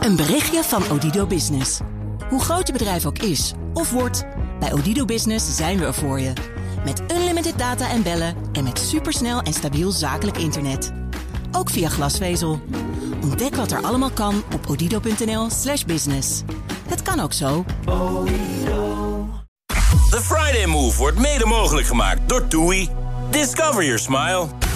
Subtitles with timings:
[0.00, 1.80] Een berichtje van Odido Business.
[2.28, 4.24] Hoe groot je bedrijf ook is of wordt,
[4.60, 6.32] bij Odido Business zijn we er voor je.
[6.84, 10.92] Met unlimited data en bellen en met supersnel en stabiel zakelijk internet.
[11.52, 12.60] Ook via glasvezel.
[13.22, 16.42] Ontdek wat er allemaal kan op odido.nl/slash business.
[16.88, 17.64] Het kan ook zo.
[20.10, 22.88] The Friday Move wordt mede mogelijk gemaakt door TUI.
[23.30, 24.69] Discover your smile.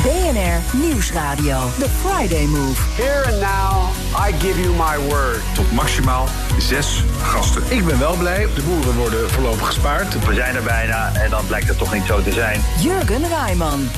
[0.00, 1.58] BNR Nieuwsradio.
[1.78, 2.78] The Friday Move.
[2.96, 3.90] Here and now,
[4.28, 5.42] I give you my word.
[5.54, 6.26] Tot maximaal
[6.58, 7.62] zes gasten.
[7.68, 8.46] Ik ben wel blij.
[8.54, 10.26] De boeren worden voorlopig gespaard.
[10.26, 12.60] We zijn er bijna en dan blijkt het toch niet zo te zijn.
[12.80, 13.88] Jurgen Rijman.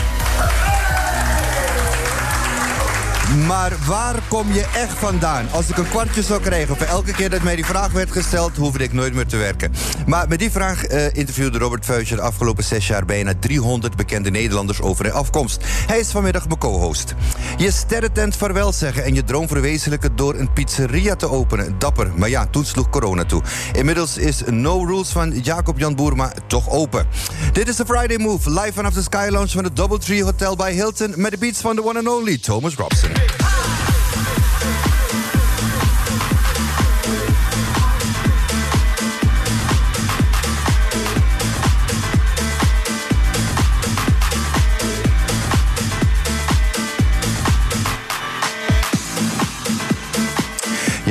[3.46, 5.46] Maar waar kom je echt vandaan?
[5.50, 8.56] Als ik een kwartje zou krijgen voor elke keer dat mij die vraag werd gesteld,
[8.56, 9.72] hoefde ik nooit meer te werken.
[10.06, 14.30] Maar met die vraag uh, interviewde Robert Vuijsje de afgelopen zes jaar bijna 300 bekende
[14.30, 15.64] Nederlanders over hun afkomst.
[15.86, 17.14] Hij is vanmiddag mijn co-host.
[17.56, 21.78] Je sterrentent vaarwel zeggen en je droom verwezenlijken door een pizzeria te openen.
[21.78, 23.42] Dapper, maar ja, toen sloeg corona toe.
[23.72, 27.06] Inmiddels is No Rules van Jacob Jan Boerma toch open.
[27.52, 30.72] Dit is de Friday Move, live vanaf de Sky Lounge van het Doubletree Hotel bij
[30.72, 31.12] Hilton...
[31.16, 33.10] met de beats van de one and only Thomas Robson.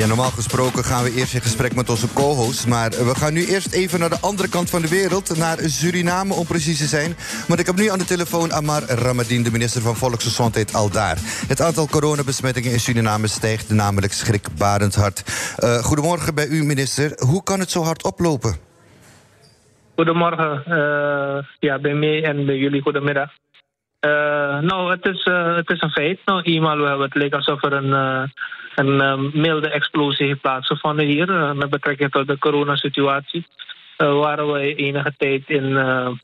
[0.08, 2.66] Normaal gesproken gaan we eerst in gesprek met onze co-host.
[2.66, 5.36] Maar we gaan nu eerst even naar de andere kant van de wereld.
[5.36, 7.16] Naar Suriname om precies te zijn.
[7.48, 11.16] Want ik heb nu aan de telefoon Amar Ramadien, de minister van Volksgezondheid, al daar.
[11.48, 15.22] Het aantal coronabesmettingen in Suriname stijgt namelijk schrikbarend hard.
[15.58, 17.12] Uh, goedemorgen bij u, minister.
[17.16, 18.56] Hoe kan het zo hard oplopen?
[19.94, 20.62] Goedemorgen.
[20.68, 23.30] Uh, ja, bij mij en bij jullie goedemiddag.
[24.00, 24.10] Uh,
[24.58, 25.24] nou, het is,
[25.56, 26.18] het is een feit.
[26.24, 28.32] Nou, eenmaal, het leek alsof er een
[28.74, 33.46] een uh, milde explosie heeft plaatsgevonden hier uh, met betrekking tot de coronasituatie.
[33.98, 35.64] Uh, waren we enige tijd in,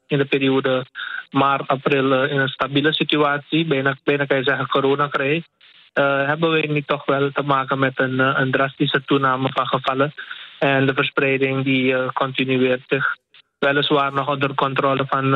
[0.07, 0.85] in de periode
[1.31, 5.45] maart, april in een stabiele situatie, bijna, bijna kan je zeggen coronacrisis.
[5.93, 10.13] hebben we niet toch wel te maken met een, een drastische toename van gevallen.
[10.59, 13.17] En de verspreiding die continueert zich
[13.59, 15.31] weliswaar nog onder controle van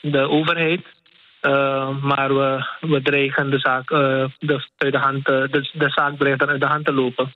[0.00, 0.80] de overheid.
[1.42, 3.98] Uh, maar we, we dreigen de zaak, uh,
[4.38, 7.34] de, uit de, hand, uh, de, de zaak dreigt uit de hand te lopen.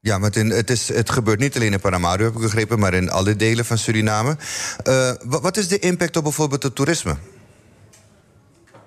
[0.00, 2.94] Ja, maar het, het, is, het gebeurt niet alleen in Paramaribo, heb ik begrepen, maar
[2.94, 4.36] in alle delen van Suriname.
[5.40, 7.16] wat is de impact op bijvoorbeeld het toerisme?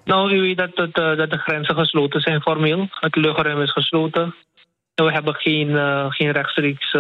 [0.05, 2.87] Nou, u weet dat, het, dat de grenzen gesloten zijn formeel.
[2.89, 4.35] Het luchtruim is gesloten.
[4.95, 5.67] We hebben geen,
[6.09, 6.97] geen rechtstreeks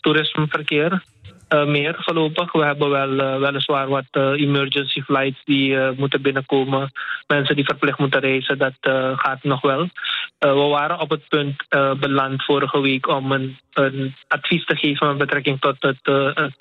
[0.00, 1.02] toerismeverkeer.
[1.54, 2.52] Uh, meer voorlopig.
[2.52, 6.90] We hebben wel, uh, weliswaar wat uh, emergency flights die moeten binnenkomen.
[7.26, 8.72] Mensen die verplicht moeten reizen, dat
[9.16, 9.88] gaat nog wel.
[10.38, 11.64] we waren op het punt
[12.00, 15.98] beland vorige week om een, een, advies te geven met betrekking tot het,
[16.34, 16.54] het,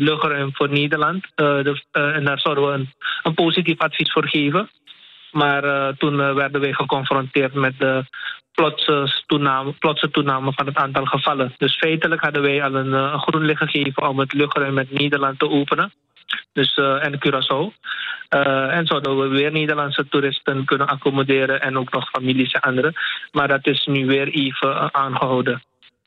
[0.00, 1.26] luchtruim voor Nederland.
[1.34, 2.86] En daar zouden we
[3.22, 4.70] een, positief advies voor geven.
[5.32, 8.04] Maar toen werden wij geconfronteerd met de
[8.56, 11.54] plotse toename, plotse toename van het aantal gevallen.
[11.58, 15.38] Dus feitelijk hadden wij al een, een groen licht gegeven om het luchtruim met Nederland
[15.38, 15.92] te openen.
[16.52, 17.64] Dus, uh, en Curaçao.
[18.30, 22.92] Uh, en zouden we weer Nederlandse toeristen kunnen accommoderen en ook nog families en anderen.
[23.32, 25.62] Maar dat is nu weer even aangehouden.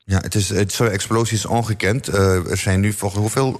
[0.05, 2.07] Ja, het is, het, zo'n explosie is ongekend.
[2.07, 3.57] er zijn nu volgens hoeveel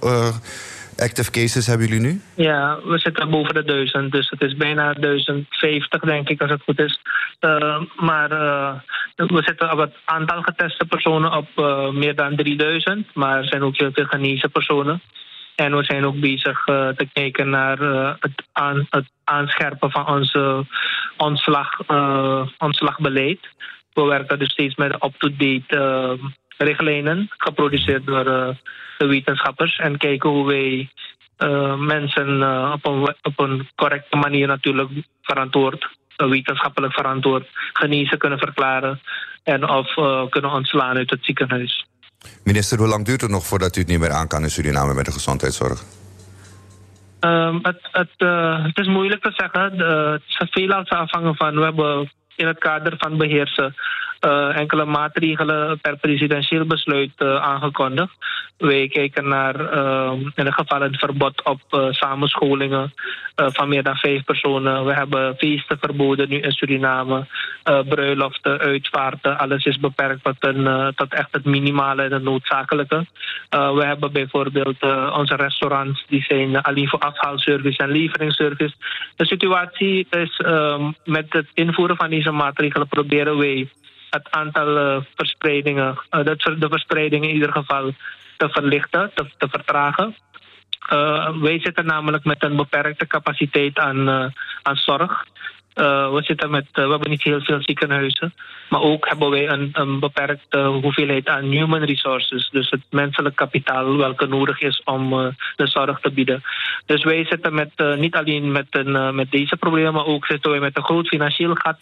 [0.96, 2.20] active cases hebben jullie nu?
[2.34, 4.12] Ja, we zitten boven de duizend.
[4.12, 7.00] Dus het is bijna 1050, denk ik, als het goed is.
[7.40, 8.74] Uh, maar uh,
[9.16, 13.14] we zitten op het aantal geteste personen op uh, meer dan 3000.
[13.14, 15.02] Maar er zijn ook heel veel genezen personen.
[15.56, 17.78] En we zijn ook bezig te kijken naar
[18.20, 20.66] het, aan, het, aanscherpen van onze
[21.16, 21.78] ontslag,
[22.58, 23.38] ontslagbeleid.
[23.92, 26.18] We werken dus steeds met up-to-date
[26.64, 30.90] richtlijnen, geproduceerd door de wetenschappers en kijken hoe wij
[31.38, 34.90] uh, mensen uh, op, een, op een correcte manier natuurlijk
[35.22, 39.00] verantwoord, uh, wetenschappelijk verantwoord, genezen kunnen verklaren
[39.42, 39.94] en of
[40.30, 41.86] kunnen ontslaan uit het ziekenhuis.
[42.44, 44.94] Minister, hoe lang duurt het nog voordat u het niet meer aan kan in Suriname
[44.94, 45.82] met de gezondheidszorg?
[47.20, 48.14] Um, het, het,
[48.62, 49.78] het, is moeilijk te zeggen.
[50.12, 51.54] het is veel afhangen van.
[51.54, 53.74] We hebben in het kader van beheersen
[54.20, 58.12] uh, enkele maatregelen per presidentieel besluit uh, aangekondigd.
[58.58, 62.92] Wij kijken naar uh, in het geval het verbod op samenscholingen
[63.34, 64.84] van meer dan vijf personen.
[64.84, 67.26] We hebben feesten verboden nu in Suriname.
[67.88, 73.06] bruiloften, uitvaarten, alles is beperkt tot, een, tot echt het minimale en het noodzakelijke.
[73.50, 74.82] we hebben bijvoorbeeld
[75.12, 78.74] onze restaurants, die zijn alleen voor afhaalservice en leveringsservice.
[79.16, 80.40] De situatie is
[81.04, 83.68] met het invoeren van deze maatregelen proberen wij
[84.10, 87.92] het aantal uh, verspreidingen, uh, de verspreiding in ieder geval
[88.36, 90.16] te verlichten, te, vertragen.
[90.92, 94.08] Uh, wij zitten namelijk met een beperkte capaciteit aan,
[94.62, 95.24] aan zorg.
[95.74, 98.34] We, zitten met, we hebben niet heel veel ziekenhuizen.
[98.68, 102.48] Maar ook hebben wij een, een beperkte hoeveelheid aan human resources.
[102.50, 105.10] Dus het menselijk kapitaal welke nodig is om
[105.56, 106.42] de zorg te bieden.
[106.86, 110.60] Dus wij zitten met, niet alleen met, een, met deze problemen, maar ook zitten wij
[110.60, 111.78] met een groot financieel gat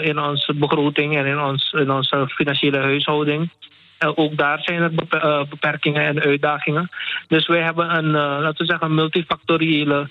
[0.00, 3.50] in onze begroting en in, ons, in onze financiële huishouding.
[4.14, 4.94] ook daar zijn er
[5.48, 6.88] beperkingen en uitdagingen.
[7.28, 10.08] Dus wij hebben een, laten we zeggen, multifactoriële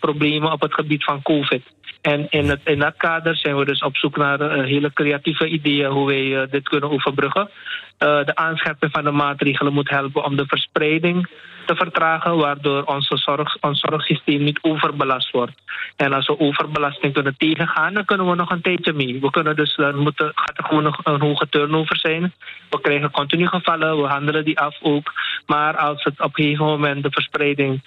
[0.00, 1.62] problemen op het gebied van COVID.
[2.00, 5.48] En in, het, in dat kader zijn we dus op zoek naar uh, hele creatieve
[5.48, 7.50] ideeën hoe wij uh, dit kunnen overbruggen.
[7.98, 11.28] Uh, de aanscherping van de maatregelen moet helpen om de verspreiding
[11.66, 15.52] te vertragen, waardoor onze zorg, ons zorgsysteem niet overbelast wordt.
[15.96, 19.20] En als we overbelasting kunnen tegengaan, dan kunnen we nog een tijdje mee.
[19.20, 22.32] We kunnen dus, dan moeten, gaat er gewoon nog een hoge turnover zijn.
[22.70, 25.12] We krijgen continu gevallen, we handelen die af ook.
[25.46, 27.82] Maar als het op een gegeven moment de verspreiding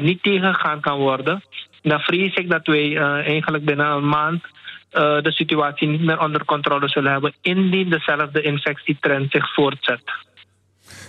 [0.00, 1.42] niet tegengegaan kan worden,
[1.82, 6.20] dan vrees ik dat wij uh, eigenlijk binnen een maand uh, de situatie niet meer
[6.20, 10.02] onder controle zullen hebben indien dezelfde infectietrend zich voortzet.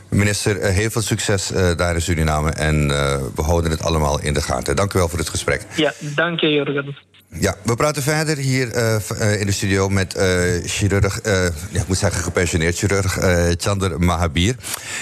[0.10, 2.88] Minister, uh, heel veel succes uh, daar in Suriname en
[3.36, 4.76] we houden het allemaal in de gaten.
[4.76, 5.66] Dank u wel voor het gesprek.
[5.76, 6.96] Ja, dank je Jurgen.
[7.32, 10.24] Ja, we praten verder hier uh, in de studio met uh,
[10.66, 11.34] chirurg, uh,
[11.72, 13.18] ja, ik moet zeggen gepensioneerd chirurg
[13.58, 14.56] Chander Mahabir.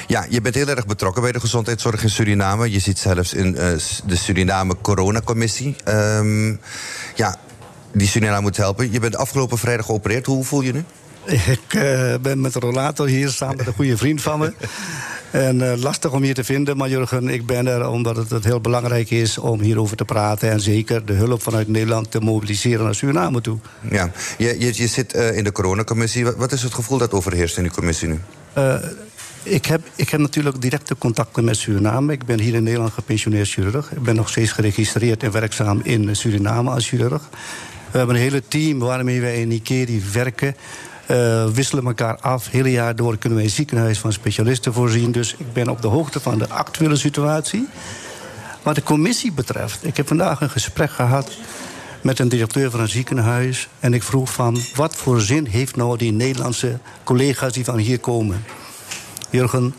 [0.08, 2.72] Ja, je bent heel erg betrokken bij de gezondheidszorg in Suriname.
[2.72, 3.52] Je zit zelfs in
[4.06, 5.76] de Suriname Coronacommissie.
[5.88, 6.60] Um,
[7.16, 7.36] ja,
[7.92, 8.92] die Suriname moet helpen.
[8.92, 10.26] Je bent afgelopen vrijdag geopereerd.
[10.26, 10.84] Hoe voel je nu?
[11.26, 11.80] Ik
[12.22, 14.54] ben met een rollator hier samen met een goede vriend van me.
[15.32, 18.44] En uh, lastig om hier te vinden, maar Jurgen, ik ben er omdat het, het,
[18.44, 20.52] heel belangrijk is om hierover te praten.
[20.52, 23.58] En zeker de hulp vanuit Nederland te mobiliseren naar Suriname toe.
[23.92, 26.24] Ja, je, je, je zit uh, in de coronacommissie.
[26.24, 28.20] Wat, wat is het gevoel dat overheerst in die commissie nu?
[28.58, 28.76] Uh,
[29.44, 32.14] ik heb, ik heb natuurlijk directe contacten met Suriname.
[32.14, 33.92] Ik ben hier in Nederland gepensioneerd chirurg.
[33.92, 37.30] Ik ben nog steeds geregistreerd en werkzaam in Suriname als chirurg.
[37.92, 40.56] We hebben een hele team waarmee wij in Nikeri werken.
[41.12, 42.50] Uh, wisselen elkaar af.
[42.50, 45.12] Hele jaar door kunnen wij ziekenhuis van specialisten voorzien.
[45.12, 47.68] Dus ik ben op de hoogte van de actuele situatie.
[48.64, 51.32] Wat de commissie betreft, ik heb vandaag een gesprek gehad
[52.02, 53.68] met een directeur van een ziekenhuis.
[53.80, 58.00] En ik vroeg van, wat voor zin heeft nou die Nederlandse collega's die van hier
[58.00, 58.46] komen?
[59.30, 59.76] Jurgen,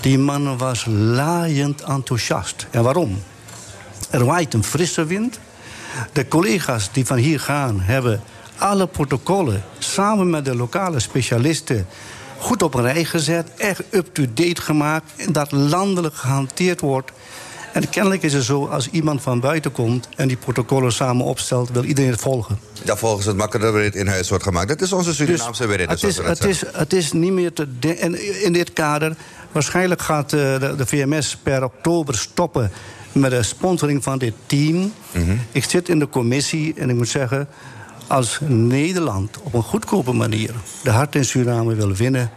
[0.00, 2.66] die man was laaiend enthousiast.
[2.70, 3.22] En waarom?
[4.10, 5.38] Er waait een frisse wind.
[6.12, 8.22] De collega's die van hier gaan hebben
[8.62, 11.86] alle protocollen samen met de lokale specialisten
[12.38, 17.10] goed op een rij gezet, echt up-to-date gemaakt en dat landelijk gehanteerd wordt.
[17.72, 21.70] En kennelijk is het zo, als iemand van buiten komt en die protocollen samen opstelt,
[21.70, 22.58] wil iedereen het volgen.
[22.84, 24.68] Ja, volgens het makkelijker dat het in huis wordt gemaakt.
[24.68, 27.66] Dat is onze Surinaamse dus het is, het, is, het is niet meer te.
[28.00, 29.16] En in dit kader,
[29.52, 32.70] waarschijnlijk gaat de, de, de VMS per oktober stoppen
[33.12, 34.76] met de sponsoring van dit team.
[34.76, 35.40] Mm -hmm.
[35.52, 37.48] Ik zit in de commissie en ik moet zeggen
[38.12, 40.50] als Nederland op een goedkope manier
[40.82, 42.30] de hart in Suriname wil winnen,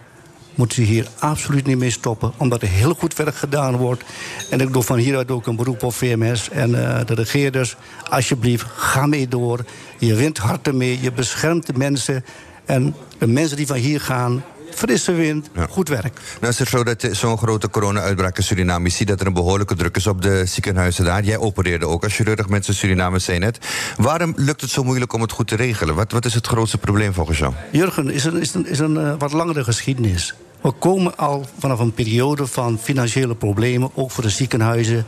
[0.56, 2.34] moeten ze hier absoluut niet mee stoppen.
[2.38, 4.04] Omdat er heel goed werk gedaan wordt.
[4.50, 7.76] En ik doe van hieruit ook een beroep op VMS en uh, de regeerders.
[8.10, 9.66] Alsjeblieft, ga mee door.
[10.00, 12.26] Je wint harten mee, je beschermt de mensen.
[12.66, 14.44] En de mensen die van hier gaan,
[14.76, 15.68] frisse wind, ja.
[15.70, 16.20] goed werk.
[16.40, 18.86] Nou is het zo dat zo'n grote corona-uitbraak in Suriname...
[18.86, 21.24] je ziet dat er een behoorlijke druk is op de ziekenhuizen daar.
[21.24, 23.60] Jij opereerde ook als chirurg mensen Suriname, zei net.
[23.98, 25.96] Waarom lukt het zo moeilijk om het goed te regelen?
[25.96, 27.54] Wat, wat is het grootste probleem volgens jou?
[27.72, 30.36] Jurgen, is een, is een, is een uh, wat langere geschiedenis.
[30.62, 35.06] We komen al vanaf een periode van financiële problemen, ook voor de ziekenhuizen,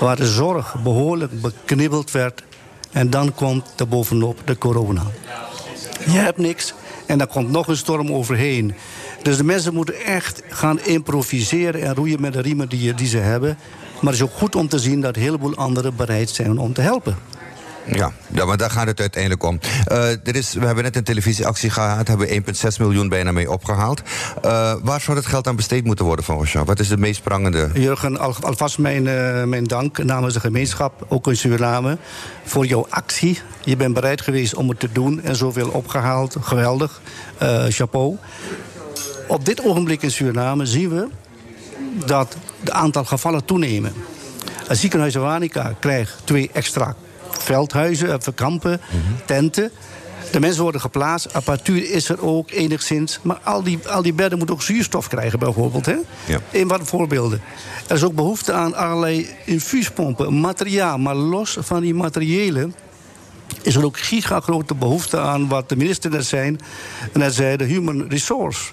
[0.00, 2.42] waar de zorg behoorlijk beknibbeld werd.
[2.92, 5.02] En dan komt er bovenop de corona.
[6.04, 6.74] Je hebt niks
[7.06, 8.74] en dan komt nog een storm overheen.
[9.22, 13.18] Dus de mensen moeten echt gaan improviseren en roeien met de riemen die, die ze
[13.18, 13.58] hebben.
[14.00, 16.72] Maar het is ook goed om te zien dat een heleboel anderen bereid zijn om
[16.72, 17.16] te helpen.
[17.86, 19.58] Ja, ja, maar daar gaat het uiteindelijk om.
[19.92, 23.50] Uh, er is, we hebben net een televisieactie gehad, hebben we 1,6 miljoen bijna mee
[23.50, 24.02] opgehaald.
[24.44, 26.64] Uh, waar zou het geld aan besteed moeten worden volgens jou?
[26.64, 27.70] Wat is de meest prangende?
[27.74, 31.98] Jurgen, al, alvast mijn, uh, mijn dank namens de gemeenschap, ook in Suriname,
[32.44, 33.40] voor jouw actie.
[33.64, 36.36] Je bent bereid geweest om het te doen en zoveel opgehaald.
[36.40, 37.00] Geweldig.
[37.68, 38.18] chapeau.
[39.32, 41.08] Op dit ogenblik in Suriname zien we
[42.06, 43.92] dat het aantal gevallen toenemen.
[44.66, 46.96] Het ziekenhuis Wanica krijgt twee extra
[47.30, 48.80] veldhuizen, eh, kampen,
[49.26, 49.70] tenten.
[50.30, 53.18] De mensen worden geplaatst, apparatuur is er ook enigszins.
[53.22, 55.86] Maar al die, al die bedden moeten ook zuurstof krijgen, bijvoorbeeld.
[55.86, 55.96] Hè?
[56.24, 56.40] Ja.
[56.50, 57.42] Een wat voorbeelden.
[57.86, 60.98] Er is ook behoefte aan allerlei infuuspompen, materiaal.
[60.98, 62.74] Maar los van die materiëlen
[63.62, 66.56] is er ook gigagrote behoefte aan wat de minister net zei.
[67.12, 68.72] En hij zei de human resource.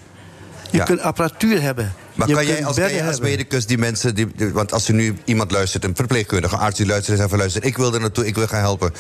[0.71, 0.83] Je Ja.
[0.83, 1.93] kunt apparatuur hebben.
[2.15, 3.29] Maar Je kan jij als, bedden kan jij als hebben.
[3.29, 4.15] medicus die mensen...
[4.15, 7.11] Die, die- want als er nu iemand luistert, een verpleegkundige, een arts die luistert...
[7.11, 8.93] en zegt van luister, ik wil er naartoe, ik wil gaan helpen.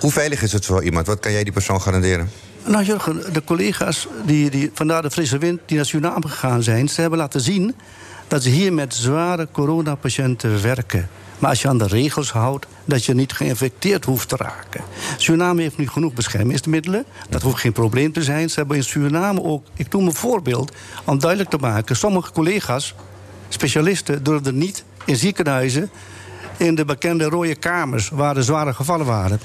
[0.00, 1.06] Hoe veilig is het voor iemand?
[1.06, 2.30] Wat kan jij die persoon garanderen?
[2.66, 6.88] Nou Jurgen, de collega's die, die vandaar de frisse wind die naar Suriname gegaan zijn...
[6.88, 7.74] ze hebben laten zien
[8.28, 11.08] dat ze hier met zware coronapatiënten werken.
[11.38, 14.84] Maar als je aan de regels houdt, dat je niet geïnfecteerd hoeft te raken.
[15.16, 17.04] Suriname heeft nu genoeg beschermingsmiddelen.
[17.28, 18.50] Dat hoeft geen probleem te zijn.
[18.50, 20.72] Ze hebben in Suriname ook, ik doe een voorbeeld...
[21.04, 22.94] om duidelijk te maken, sommige collega's,
[23.48, 24.22] specialisten...
[24.22, 25.90] durfden niet in ziekenhuizen
[26.56, 28.08] in de bekende rode kamers...
[28.08, 29.40] waar de zware gevallen waren.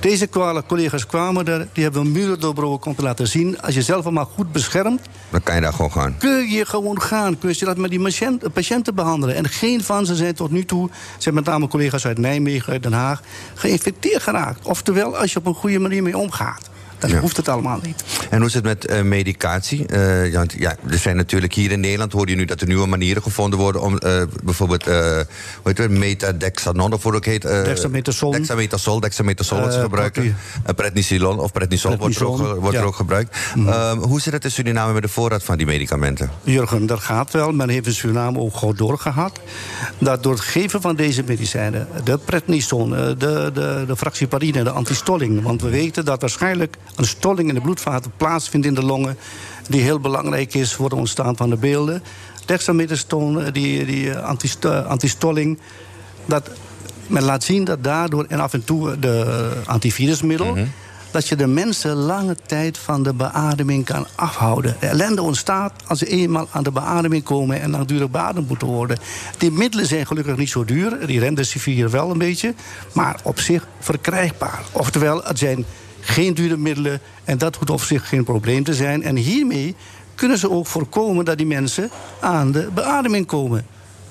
[0.00, 0.28] Deze
[0.66, 3.60] collega's kwamen er, die hebben muren doorbroken om te laten zien...
[3.60, 5.00] als je zelf maar goed beschermt,
[5.30, 6.18] Dan kan je daar gewoon gaan.
[6.18, 7.38] kun je gewoon gaan.
[7.38, 9.34] Kun je dat met die patiënt- patiënten behandelen.
[9.36, 12.82] En geen van ze zijn tot nu toe, zijn met name collega's uit Nijmegen, uit
[12.82, 13.22] Den Haag...
[13.54, 14.66] geïnfecteerd geraakt.
[14.66, 16.70] Oftewel, als je op een goede manier mee omgaat.
[16.98, 17.20] Dan Ja.
[17.20, 18.04] hoeft het allemaal niet.
[18.30, 19.86] En hoe is het met eh, medicatie?
[19.86, 22.66] Eh, ja, want, ja, er zijn natuurlijk hier in Nederland, hoor je nu dat er
[22.66, 25.24] nieuwe manieren gevonden worden om eh, bijvoorbeeld, eh hoe
[25.64, 27.42] heet het, metadexanon of hoe het ook heet?
[27.42, 28.30] Dexamethason.
[28.32, 30.16] Dexamethason, dexamethason wordt Eh, gebruikt.
[30.18, 30.32] Uh,
[30.76, 33.36] prednisolon of prednisol wordt, er ook, wordt er ook gebruikt.
[33.66, 36.30] Ehm, hoe zit het in Suriname met de voorraad van die medicamenten?
[36.42, 37.52] Jurgen, dat gaat wel.
[37.52, 39.40] Men heeft in Suriname ook gewoon doorgehad.
[39.98, 44.70] Dat door het geven van deze medicijnen, de prednison, eh, de, de, de fractieparine, de
[44.70, 45.42] antistolling.
[45.42, 49.16] Want we weten dat waarschijnlijk een stolling in de bloedvaten plaatsvindt in de longen.
[49.68, 52.02] Die heel belangrijk is voor het ontstaan van de beelden.
[52.44, 55.58] Dexamethason, eh, die, die eh, eh, antistolling.
[56.24, 56.50] Dat
[57.06, 60.56] men laat zien dat daardoor, en af en toe de antivirusmiddel
[61.16, 64.76] dat je de mensen lange tijd van de beademing kan afhouden.
[64.80, 68.98] De ellende ontstaat als ze eenmaal aan de beademing komen en langdurig beademd moeten worden.
[69.38, 72.54] Die middelen zijn gelukkig niet zo duur, die remdesivir wel een beetje,
[72.92, 74.62] maar op zich verkrijgbaar.
[74.72, 75.64] Oftewel, het zijn
[76.06, 79.02] geen dure middelen en dat hoeft op zich geen probleem te zijn.
[79.02, 79.74] En hiermee
[80.14, 83.66] kunnen ze ook voorkomen dat die mensen aan de beademing komen.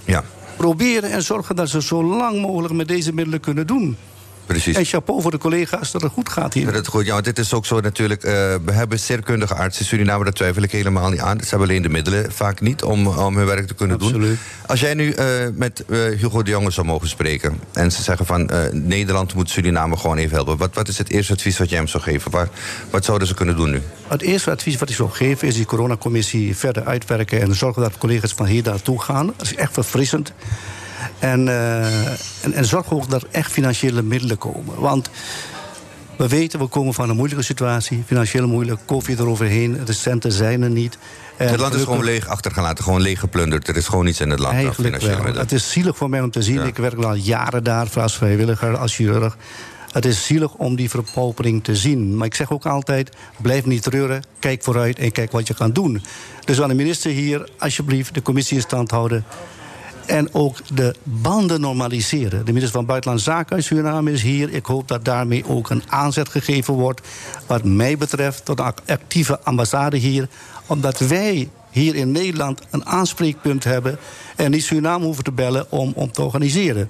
[0.06, 0.24] Ja,
[0.58, 3.98] Proberen en zorgen dat ze zo lang mogelijk met deze middelen kunnen doen.
[4.46, 4.76] Precies.
[4.76, 6.66] En chapeau voor de collega's dat het goed gaat hier.
[6.66, 8.24] Dat het goed, ja, want dit is ook zo natuurlijk.
[8.24, 8.32] eh,
[8.66, 11.40] we hebben sterkundige artsen in Suriname, daar twijfel ik helemaal niet aan.
[11.40, 14.08] Ze hebben alleen de middelen vaak niet om, om hun werk te kunnen doen.
[14.08, 14.38] Absoluut.
[14.68, 17.60] Als jij nu eh, met eh, Hugo de Jonge zou mogen spreken.
[17.74, 20.58] en ze zeggen van Nederland moet Suriname gewoon even helpen.
[20.58, 22.32] Wat, wat is het eerste advies wat jij hem zou geven?
[22.32, 22.50] Waar,
[22.90, 23.82] wat zouden ze kunnen doen nu?
[24.08, 27.98] Het eerste advies wat ik zou geven is die coronacommissie verder uitwerken en zorgen dat
[27.98, 29.26] collega's van hier naartoe gaan.
[29.26, 30.34] Dat is echt verfrissend.
[31.20, 32.08] En, eh,
[32.44, 34.80] en, en zorg ook dat er echt financiële middelen komen.
[34.80, 35.10] Want
[36.18, 38.04] we weten, we komen van een moeilijke situatie.
[38.06, 40.98] Financieel moeilijk, COVID eroverheen, de centen zijn er niet.
[41.38, 43.68] En het land is gewoon leeg achtergelaten, gewoon leeg geplunderd.
[43.68, 45.34] Er is gewoon niets in het land Eigenlijk wel.
[45.34, 46.56] Het is zielig voor mij om te zien.
[46.56, 46.64] Ja.
[46.64, 49.38] Ik werk al jaren daar, als vrijwilliger, als chirurg.
[49.92, 52.18] Het is zielig om die verpaupering te zien.
[52.18, 54.24] Maar ik zeg ook altijd, blijf niet treuren.
[54.40, 56.04] Kijk vooruit en kijk wat je kan doen.
[56.46, 59.26] Dus aan de minister hier, alsjeblieft, de commissie in stand houden.
[60.06, 62.46] En ook de banden normaliseren.
[62.46, 64.54] De minister van Buitenlandse Zaken uit Suriname is hier.
[64.54, 67.02] Ik hoop dat daarmee ook een aanzet gegeven wordt.
[67.48, 70.28] Wat mij betreft tot een actieve ambassade hier.
[70.68, 73.98] Omdat wij hier in Nederland een aanspreekpunt hebben.
[74.36, 76.90] En niet Suriname hoeven te bellen om, om te organiseren.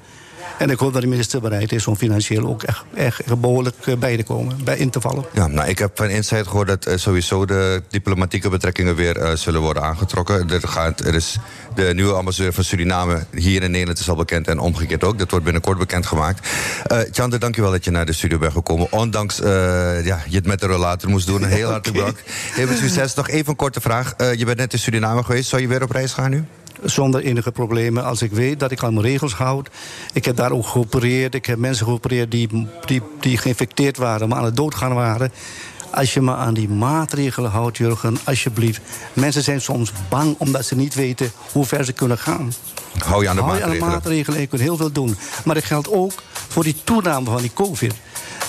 [0.58, 3.96] En ik hoop dat de minister bereid is om financieel ook echt, echt behoorlijk eh,
[3.96, 5.25] bij te komen, bij in te vallen.
[5.34, 9.36] Ja, nou, ik heb van Insight gehoord dat eh, sowieso de diplomatieke betrekkingen weer eh,
[9.36, 10.50] zullen worden aangetrokken.
[10.50, 11.38] Er, gaat, er is
[11.75, 15.18] de nieuwe ambassadeur van Suriname hier in Nederland is al bekend en omgekeerd ook.
[15.18, 16.48] Dat wordt binnenkort bekendgemaakt.
[16.84, 18.92] Eh Tjande, dankjewel dat je naar de studio bent gekomen.
[18.92, 21.44] Ondanks eh, ja, je het met de rollator moest doen.
[21.44, 22.22] Heel hartelijk bedankt.
[22.54, 23.14] Heel veel succes.
[23.14, 24.14] Nog even een korte vraag.
[24.36, 25.50] Je bent net in Suriname geweest.
[25.50, 26.46] Zou je weer op reis gaan nu?
[26.84, 28.03] Zonder enige problemen.
[28.03, 29.70] Als ik weet dat ik aan mijn regels houd.
[30.13, 31.34] Ik heb daar ook geopereerd.
[31.36, 35.32] Ik heb mensen geopereerd die, die, die geïnfecteerd waren, maar aan het doodgaan waren.
[35.91, 38.82] Als je me aan die maatregelen houdt, Jurgen, alsjeblieft.
[39.13, 42.53] Mensen zijn soms bang omdat ze niet weten hoe ver ze kunnen gaan.
[42.98, 43.94] Hou je aan de Hou je aan de maatregelen.
[43.94, 45.17] maatregelen en je kunt heel veel doen.
[45.46, 46.12] Maar dat geldt ook
[46.48, 47.94] voor die toename van die COVID.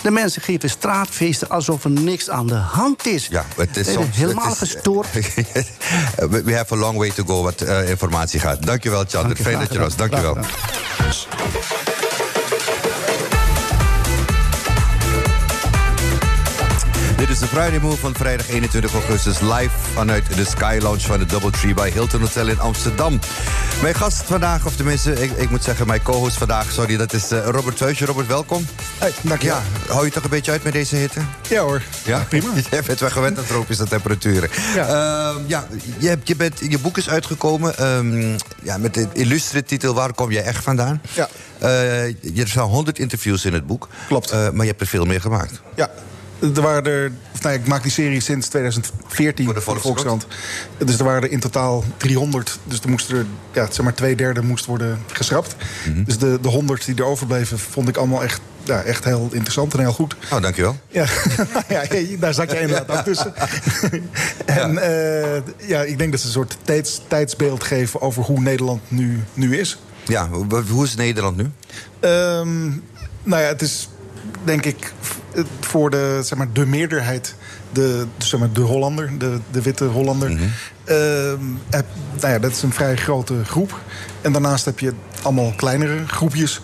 [0.06, 3.26] De mensen geven straatfeesten alsof er niks aan de hand is.
[3.30, 4.16] Ja, het is Eh, soms...
[4.16, 5.06] Helemaal het is- gestoord.
[6.30, 8.66] We we have a long way to go wat eh, informatie gaat.
[8.66, 9.28] Dankjewel, Tjander.
[9.28, 9.96] Dank je, Fijn dat je er was.
[9.96, 10.36] Dankjewel.
[10.40, 11.95] Graag
[17.16, 21.18] Dit is de Friday Move van vrijdag 21 augustus live vanuit de Sky Lounge van
[21.18, 23.18] de Double Tree bij Hilton Hotel in Amsterdam.
[23.82, 27.32] Mijn gast vandaag, of tenminste, ik, ik moet zeggen, mijn co-host vandaag, sorry, dat is
[27.32, 28.04] uh, Robert Vuijsje.
[28.04, 28.66] Robert, welkom.
[28.98, 29.46] Hey, dank je.
[29.46, 31.20] Ja, hou je toch een beetje uit met deze hitte?
[31.48, 31.82] Ja hoor.
[32.04, 32.48] Ja, prima.
[32.70, 34.48] Je bent wel gewend aan tropische temperaturen.
[34.74, 35.66] Ja, uh, ja
[35.98, 40.12] je, hebt, je, bent, je boek is uitgekomen um, ja, met de illustre titel Waar
[40.12, 41.02] kom jij echt vandaan?
[41.12, 41.28] Ja.
[41.62, 43.88] Uh, er staan 100 interviews in het boek.
[44.06, 44.32] Klopt.
[44.32, 45.60] Uh, maar je hebt er veel meer gemaakt.
[45.74, 45.90] Ja.
[46.40, 50.26] Er waren er, of nou, ik maak die serie sinds 2014 voor de Volkskrant.
[50.78, 52.58] Dus er waren er in totaal 300.
[52.64, 55.56] Dus er moesten er, ja, zeg maar, twee derde moest worden geschrapt.
[55.86, 56.04] Mm -hmm.
[56.04, 59.72] Dus de, de 100 die er overbleven, vond ik allemaal echt, ja, echt heel interessant
[59.72, 60.16] en heel goed.
[60.32, 60.76] Oh, dankjewel.
[60.88, 61.06] Ja,
[61.68, 61.84] ja
[62.18, 63.34] daar zat jij inderdaad ook tussen.
[64.46, 65.34] en ja.
[65.34, 69.22] Uh, ja, ik denk dat ze een soort tijds, tijdsbeeld geven over hoe Nederland nu,
[69.34, 69.78] nu is.
[70.06, 70.28] Ja,
[70.68, 71.50] hoe is Nederland nu?
[72.00, 72.82] Um,
[73.22, 73.88] nou ja, het is
[74.44, 74.92] denk ik
[75.60, 77.34] voor de, zeg maar, de meerderheid,
[77.72, 80.30] de, zeg maar, de Hollander, de, de witte Hollander.
[80.30, 80.50] Mm -hmm.
[80.88, 81.86] uh, heb,
[82.20, 83.80] nou ja, dat is een vrij grote groep.
[84.20, 86.60] En daarnaast heb je allemaal kleinere groepjes.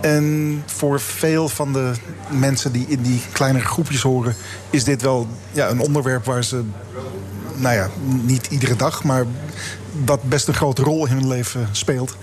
[0.00, 1.92] En voor veel van de
[2.30, 4.34] mensen die in die kleinere groepjes horen,
[4.70, 6.62] is dit wel ja, een onderwerp waar ze,
[7.56, 7.88] nou ja,
[8.22, 9.24] niet iedere dag, maar
[9.92, 12.16] dat best een grote rol in hun leven speelt.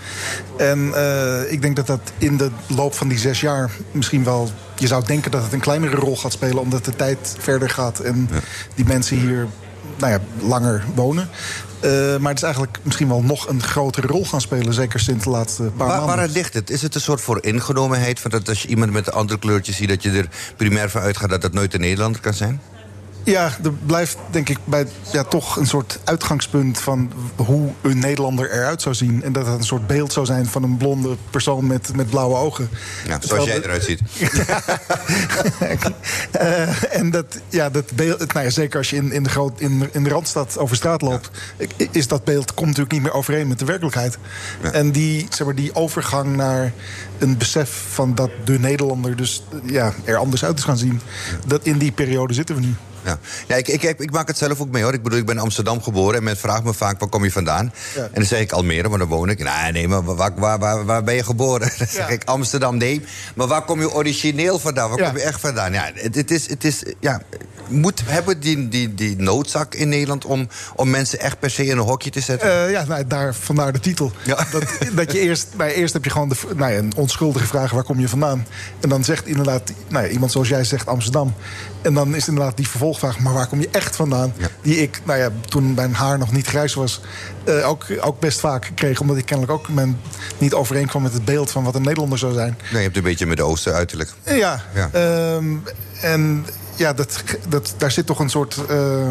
[0.58, 4.50] En uh, ik denk dat dat in de loop van die zes jaar misschien wel...
[4.76, 6.60] je zou denken dat het een kleinere rol gaat spelen...
[6.60, 8.40] omdat de tijd verder gaat en ja.
[8.76, 9.48] die mensen hier
[9.98, 11.30] nou ja, langer wonen.
[11.86, 14.74] Uh, maar het is eigenlijk misschien wel nog een grotere rol gaan spelen.
[14.74, 16.16] Zeker sinds de laatste paar waar, maanden.
[16.16, 16.70] Waar ligt het?
[16.70, 18.20] Is het een soort voor ingenomenheid?
[18.20, 19.90] Van dat als je iemand met een andere kleurtje ziet...
[19.90, 22.62] dat je er primair van uitgaat dat dat nooit een Nederlander kan zijn?
[23.24, 28.52] Ja, er blijft denk ik bij ja, toch een soort uitgangspunt van hoe een Nederlander
[28.52, 29.24] eruit zou zien.
[29.24, 32.36] En dat het een soort beeld zou zijn van een blonde persoon met, met blauwe
[32.36, 32.70] ogen.
[33.08, 34.02] Ja, zoals jij eruit ziet.
[36.42, 39.60] uh, en dat, ja, dat beeld, nou ja, zeker als je in, in, de groot,
[39.60, 41.88] in, in de Randstad over straat loopt, ja.
[41.92, 44.18] is dat beeld komt natuurlijk niet meer overeen met de werkelijkheid.
[44.64, 44.72] Ja.
[44.72, 46.74] En die, zeg maar, die overgang naar
[47.18, 51.02] een besef van dat de Nederlander dus ja, er anders uit is gaan zien,
[51.48, 52.76] dat in die periode zitten we nu.
[53.04, 54.94] Ja, ja ik, ik, ik, maak het zelf ook mee hoor.
[54.94, 57.32] Ik bedoel, ik ben in Amsterdam geboren en men vraagt me vaak waar kom je
[57.32, 57.74] vandaan.
[57.96, 58.02] Ja.
[58.02, 59.44] En dan zeg ik Almere, maar dan woon ik.
[59.44, 61.72] Nee, nee, maar waar, waar, waar, waar ben je geboren?
[61.78, 62.08] Dan zeg ja.
[62.08, 63.06] ik Amsterdam, nee.
[63.36, 64.90] Maar waar kom je origineel vandaan?
[64.90, 65.74] Waar kom je echt vandaan?
[65.74, 67.22] Ja, het, het is, het is, ja,
[67.70, 71.66] moet, hebben we die, die, die noodzak in Nederland om, om mensen echt per se
[71.66, 72.50] in een hokje te zetten?
[72.50, 74.12] Uh, ja, nou, daar, vandaar de titel.
[74.24, 74.46] Ja.
[74.52, 77.84] Dat, dat je eerst, nou, eerst heb je gewoon de, nou, een onschuldige vraag: waar
[77.84, 78.46] kom je vandaan?
[78.80, 81.34] En dan zegt inderdaad nou, iemand zoals jij zegt Amsterdam.
[81.82, 84.34] En dan is inderdaad die vervolgvraag: maar waar kom je echt vandaan?
[84.38, 84.48] Ja.
[84.62, 87.02] Die ik, nou ja, toen mijn haar nog niet grijs was,
[87.46, 89.00] uh, ook, ook best vaak kreeg.
[89.00, 90.00] Omdat ik kennelijk ook men
[90.38, 92.58] niet overeenkwam met het beeld van wat een Nederlander zou zijn.
[92.62, 94.14] Nee, je hebt een beetje met de Oosten uiterlijk.
[94.26, 94.64] Ja.
[94.74, 94.90] ja.
[95.36, 95.64] Um,
[96.02, 96.46] en
[96.80, 99.08] ja, dat, dat, daar zit toch een soort uh,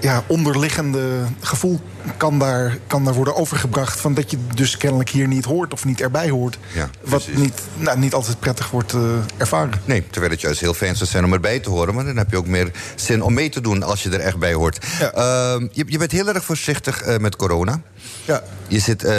[0.00, 1.80] ja, onderliggende gevoel
[2.16, 4.00] kan daar, kan daar worden overgebracht.
[4.00, 6.58] Van dat je dus kennelijk hier niet hoort of niet erbij hoort.
[6.74, 9.00] Ja, wat niet, nou, niet altijd prettig wordt uh,
[9.36, 9.80] ervaren.
[9.84, 11.94] Nee, terwijl het juist heel fijn zou zijn om erbij te horen.
[11.94, 14.38] Maar dan heb je ook meer zin om mee te doen als je er echt
[14.38, 14.86] bij hoort.
[14.98, 15.14] Ja.
[15.14, 17.80] Uh, je, je, bent heel erg voorzichtig uh, met corona.
[18.24, 18.42] Ja.
[18.68, 19.10] Je zit uh,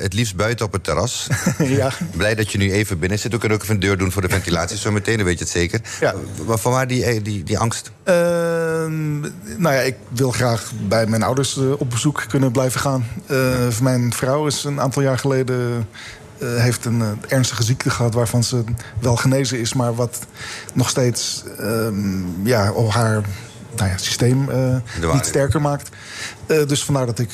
[0.00, 1.26] het liefst buiten op het terras.
[1.58, 1.92] ja.
[2.16, 3.32] Blij dat je nu even binnen zit.
[3.32, 4.78] We kunnen ook even een deur doen voor de ventilatie.
[4.78, 5.80] Zo meteen, dan weet je het zeker.
[6.00, 6.14] Ja.
[6.46, 7.90] Van waar die, die, die angst?
[8.04, 9.20] Ehm,
[9.56, 13.06] nou ja, ik wil graag bij mijn ouders op bezoek kunnen blijven gaan.
[13.26, 15.88] Uh, mijn vrouw is een aantal jaar geleden.
[16.38, 18.64] Uh, heeft een uh, ernstige ziekte gehad waarvan ze
[19.00, 20.26] wel genezen is, maar wat
[20.72, 23.22] nog steeds um, ja, haar
[23.76, 24.48] nou ja, systeem
[25.12, 25.88] niet sterker maakt.
[26.46, 27.30] dus vandaar dat ik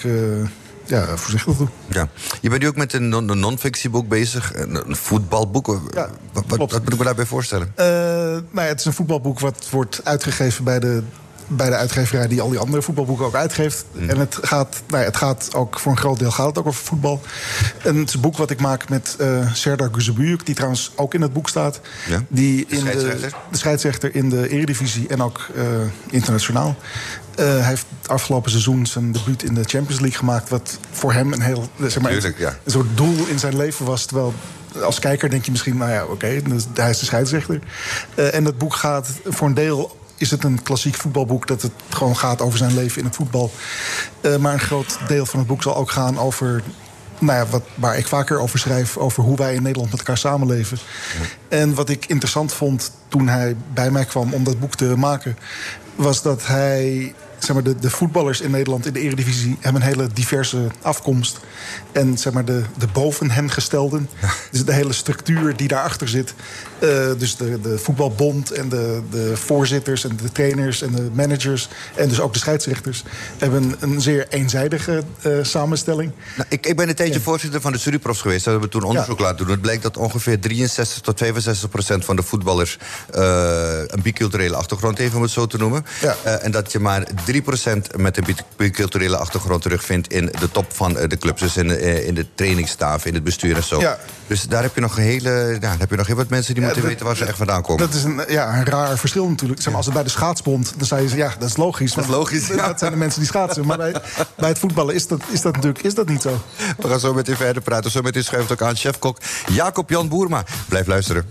[0.84, 1.68] ja, voorzichtig doe.
[1.86, 2.08] Ja.
[2.40, 5.66] Je bent nu ook met een, non-fictieboek bezig, een, voetbalboek.
[5.94, 7.72] Ja, wat, wat, wat moet ik me daarbij voorstellen?
[7.76, 11.02] Uh, nou ja, het is een voetbalboek wat wordt uitgegeven bij de
[11.46, 13.84] bij de uitgeverij die al die andere voetbalboeken ook uitgeeft.
[13.92, 14.10] Mm.
[14.10, 16.66] En het gaat, nou ja, het gaat ook voor een groot deel gaat het ook
[16.66, 17.20] over voetbal.
[17.82, 21.14] En het is een boek wat ik maak met uh, Serdar Guzebujuk, die trouwens ook
[21.14, 21.80] in het boek staat.
[22.08, 22.24] Ja?
[22.28, 23.28] Die de in scheidsrechter?
[23.28, 25.64] De, de scheidsrechter in de Eredivisie en ook uh,
[26.10, 26.76] internationaal.
[27.40, 30.48] Uh, hij heeft het afgelopen seizoen zijn debuut in de Champions League gemaakt.
[30.48, 32.58] Wat voor hem een heel zeg maar, Tuurlijk, ja.
[32.64, 34.06] een soort doel in zijn leven was.
[34.06, 34.34] Terwijl
[34.82, 36.42] als kijker denk je misschien, nou ja, oké, okay,
[36.74, 37.58] hij is de scheidsrechter.
[38.14, 41.72] Uh, en het boek gaat voor een deel is het een klassiek voetbalboek dat het
[41.88, 43.50] gewoon gaat over zijn leven in het voetbal.
[44.20, 46.62] Uh, maar een groot deel van het boek zal ook gaan over.
[47.18, 50.18] Nou ja, wat, waar ik vaker over schrijf, over hoe wij in Nederland met elkaar
[50.18, 50.78] samenleven.
[51.18, 51.56] Ja.
[51.58, 55.38] En wat ik interessant vond toen hij bij mij kwam om dat boek te maken,
[55.94, 59.88] was dat hij zeg maar, de, de voetballers in Nederland in de Eredivisie hebben een
[59.88, 61.40] hele diverse afkomst.
[61.92, 64.08] En zeg maar, de, de boven hen gestelden,
[64.50, 66.34] dus de hele structuur die daarachter zit.
[66.78, 71.68] Eh, dus de, de voetbalbond en de, de voorzitters en de trainers en de managers.
[71.94, 73.02] En dus ook de scheidsrechters
[73.38, 76.10] hebben een zeer eenzijdige eh, samenstelling.
[76.36, 78.44] Nou, ik, ik ben een tijdje voorzitter van de studieprofs geweest.
[78.44, 79.50] Daar hebben we toen onderzoek laten doen.
[79.50, 82.78] Het blijkt dat ongeveer 63 tot 65 procent van de voetballers...
[83.10, 85.84] eh, een biculturele achtergrond heeft, om het zo te noemen.
[86.40, 90.12] En dat je maar 3 procent met een bi- biculturele achtergrond terugvindt...
[90.12, 91.40] in de top van de clubs.
[91.40, 93.80] Dus in, in de trainingsstaf, in het bestuur en zo.
[94.26, 95.30] Dus daar heb je nog een hele...
[95.30, 97.36] Ja, daar heb je nog heel wat mensen die moeten dat- weten waar ze echt
[97.36, 97.86] vandaan komen.
[97.86, 99.60] Dat is een, ja, een raar verschil natuurlijk.
[99.60, 101.92] Zeg maar, als het bij de schaatsbond, dan zei je, ja, dat is logisch.
[101.92, 102.66] Dat is logisch, ja.
[102.66, 103.66] Dat zijn de mensen die schaatsen.
[103.66, 103.92] Maar bij,
[104.36, 106.40] bij het voetballen is dat, is dat natuurlijk is dat niet zo.
[106.78, 107.90] We gaan zo met u verder praten.
[107.90, 109.18] Zo met u schuift ook aan chefkok
[109.52, 110.44] Jacob Jan Boerma.
[110.68, 111.30] Blijf luisteren.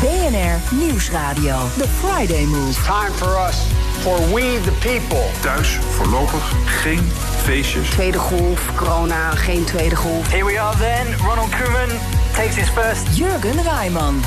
[0.00, 1.56] BNR Nieuwsradio.
[1.78, 2.82] The Friday Move.
[2.84, 3.56] Time for us,
[4.02, 5.24] for we the people.
[5.40, 7.10] Thuis voorlopig geen
[7.44, 7.88] feestjes.
[7.90, 10.30] Tweede golf, corona, geen tweede golf.
[10.30, 11.16] Here we are then.
[11.28, 11.88] Ronald Koeman
[12.36, 13.16] takes his first.
[13.16, 14.20] Jurgen Rijman.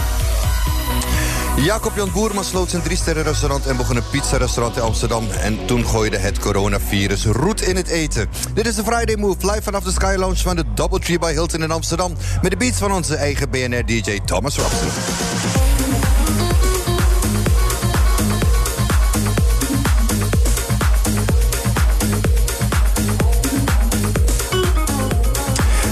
[1.58, 5.28] Jacob Jan Boerma sloot zijn drie-sterren-restaurant en begon een pizza-restaurant in Amsterdam.
[5.32, 8.30] En toen gooide het coronavirus roet in het eten.
[8.54, 11.64] Dit is de Friday Move, live vanaf de Sky Lounge van de Doubletree by Hilton
[11.64, 12.14] in Amsterdam.
[12.42, 15.49] Met de beats van onze eigen BNR-DJ Thomas Robson.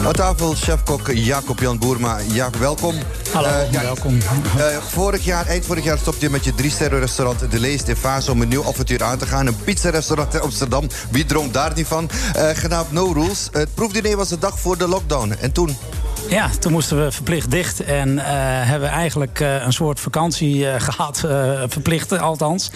[0.08, 2.18] Aan tafel chefkok Jacob Jan Boerma.
[2.32, 2.96] Jacob, welkom.
[3.34, 4.18] Hallo, Eh, ja, welkom.
[4.58, 8.32] eh, vorig jaar, eind vorig jaar stopte je met je drie-sterren-restaurant De Lees de Fase
[8.32, 9.48] om een nieuw avontuur aan te gaan.
[9.48, 10.88] Een pizza-restaurant in Amsterdam.
[11.12, 12.10] Wie droomt daar niet van?
[12.34, 13.48] Eh genaamd No Rules.
[13.52, 15.36] Het proefdiner was de dag voor de lockdown.
[15.40, 15.78] En toen?
[16.30, 17.84] Ja, toen moesten we verplicht dicht.
[17.84, 18.26] En eh,
[18.70, 21.24] hebben eigenlijk eh, een soort vakantie eh, gehad.
[21.24, 22.72] eh, verplicht althans.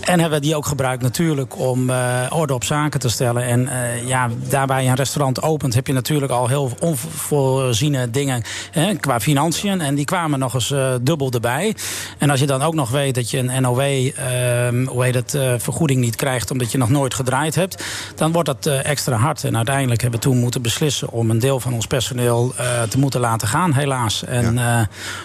[0.00, 1.90] En hebben die ook gebruikt natuurlijk om
[2.30, 3.42] orde op zaken te stellen.
[3.42, 3.68] En
[4.06, 5.74] ja, daarbij een restaurant opent...
[5.74, 9.80] heb je natuurlijk al heel onvoorziene dingen hè, qua financiën.
[9.80, 11.76] En die kwamen nog eens dubbel erbij.
[12.18, 13.80] En als je dan ook nog weet dat je een NOW...
[13.80, 17.84] ehm, hoe heet het, vergoeding niet krijgt omdat je nog nooit gedraaid hebt...
[18.14, 19.44] dan wordt dat extra hard.
[19.44, 21.10] En uiteindelijk hebben we toen moeten beslissen...
[21.10, 24.24] om een deel van ons personeel eh, te moeten laten gaan, helaas.
[24.24, 24.80] En eh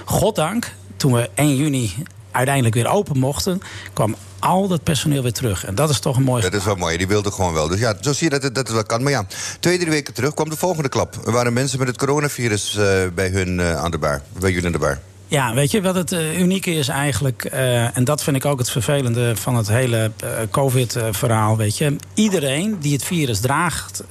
[0.05, 1.93] goddank, toen we 1 juni
[2.32, 3.62] uiteindelijk weer open mochten...
[3.93, 5.65] kwam al dat personeel weer terug.
[5.65, 6.41] En dat is toch een mooi...
[6.41, 7.67] Dat is wel mooi, die wilde gewoon wel.
[7.67, 9.03] Dus ja, zo zie je dat het, dat het wel kan.
[9.03, 9.25] Maar ja,
[9.60, 11.15] twee, drie weken terug kwam de volgende klap.
[11.25, 14.21] Er waren mensen met het coronavirus eh, bij hun eh, aan de bar.
[14.39, 14.99] Bij jullie aan de bar.
[15.30, 17.46] Ja, weet je wat het eh, unieke is eigenlijk?
[17.46, 21.58] eh, en dat vind ik ook het vervelende van het hele eh, COVID-verhaal.
[21.58, 24.04] Weet je, iedereen die het virus draagt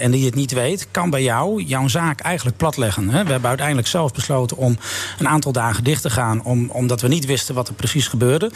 [0.00, 3.08] en die het niet weet, kan bij jou jouw zaak eigenlijk platleggen.
[3.08, 3.24] Hè?
[3.24, 4.78] We hebben uiteindelijk zelf besloten om
[5.18, 8.50] een aantal dagen dicht te gaan, om, omdat we niet wisten wat er precies gebeurde.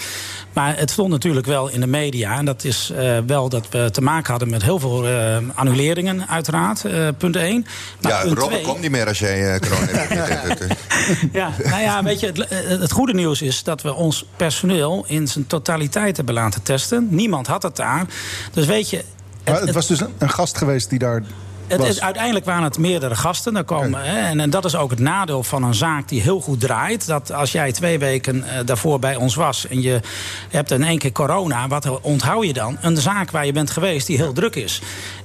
[0.53, 2.39] Maar het stond natuurlijk wel in de media.
[2.39, 2.93] En dat is
[3.27, 5.07] wel dat we te maken hadden met heel veel
[5.55, 6.83] annuleringen, uiteraard.
[7.19, 7.67] punt 1.
[8.01, 10.65] Maar ja, twee- komt niet meer als jij corona hebt.
[11.33, 15.29] ja, nou ja, weet je, het, het goede nieuws is dat we ons personeel in
[15.29, 17.09] zijn totaliteit hebben laten testen.
[17.11, 18.07] Niemand had het daar.
[18.53, 19.05] Dus weet je.
[19.45, 21.23] Maar het was dus een, gast geweest die daar
[21.67, 23.55] Het is, uiteindelijk waren het meerdere gasten.
[23.55, 26.41] Daar komen, hè, en, en dat is ook het nadeel van een zaak die heel
[26.41, 27.07] goed draait.
[27.07, 30.01] Dat als jij twee weken eh, daarvoor bij ons was en je
[30.49, 32.77] hebt in één keer corona, wat onthoud je dan?
[32.81, 34.81] Een zaak waar je bent geweest die heel druk is.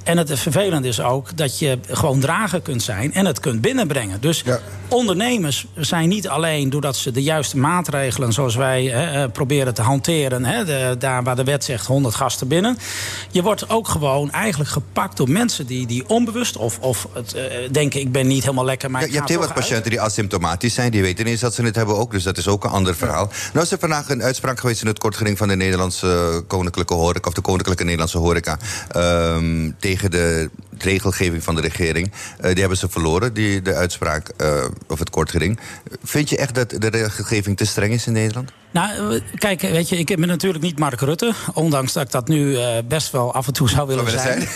[0.05, 4.21] En het vervelende is ook dat je gewoon drager kunt zijn en het kunt binnenbrengen.
[4.21, 4.43] Dus
[4.87, 9.81] ondernemers zijn niet alleen doordat ze de juiste maatregelen, zoals wij hè, eh, proberen te
[9.81, 12.77] hanteren, hè, de- daar waar de wet zegt 100 gasten binnen.
[13.31, 17.43] Je wordt ook gewoon eigenlijk gepakt door mensen die, die onbewust of, of het, eh,
[17.71, 18.91] denken: ik ben niet helemaal lekker.
[18.91, 19.55] Maar Ja, je hebt heel wat uit.
[19.59, 20.91] patiënten die asymptomatisch zijn.
[20.91, 22.11] Die weten niet eens dat ze het hebben ook.
[22.11, 23.29] Dus dat is ook een ander verhaal.
[23.53, 27.27] Nou is er vandaag een uitspraak geweest in het kortgeding van de Nederlandse Koninklijke Horeca.
[27.27, 28.57] Of de Koninklijke Nederlandse Horeca.
[28.89, 32.11] ehm, tegen de regelgeving van de regering.
[32.37, 35.59] Eh, die hebben ze verloren, die, de uitspraak eh, of het kortgeding.
[36.03, 38.51] Vind je echt dat de regelgeving te streng is in Nederland?
[38.71, 41.33] Nou, eh, kijk, weet je, ik ben natuurlijk niet Mark Rutte.
[41.53, 42.57] Ondanks dat ik dat nu
[42.87, 44.47] best wel af en toe zou willen Zou zijn.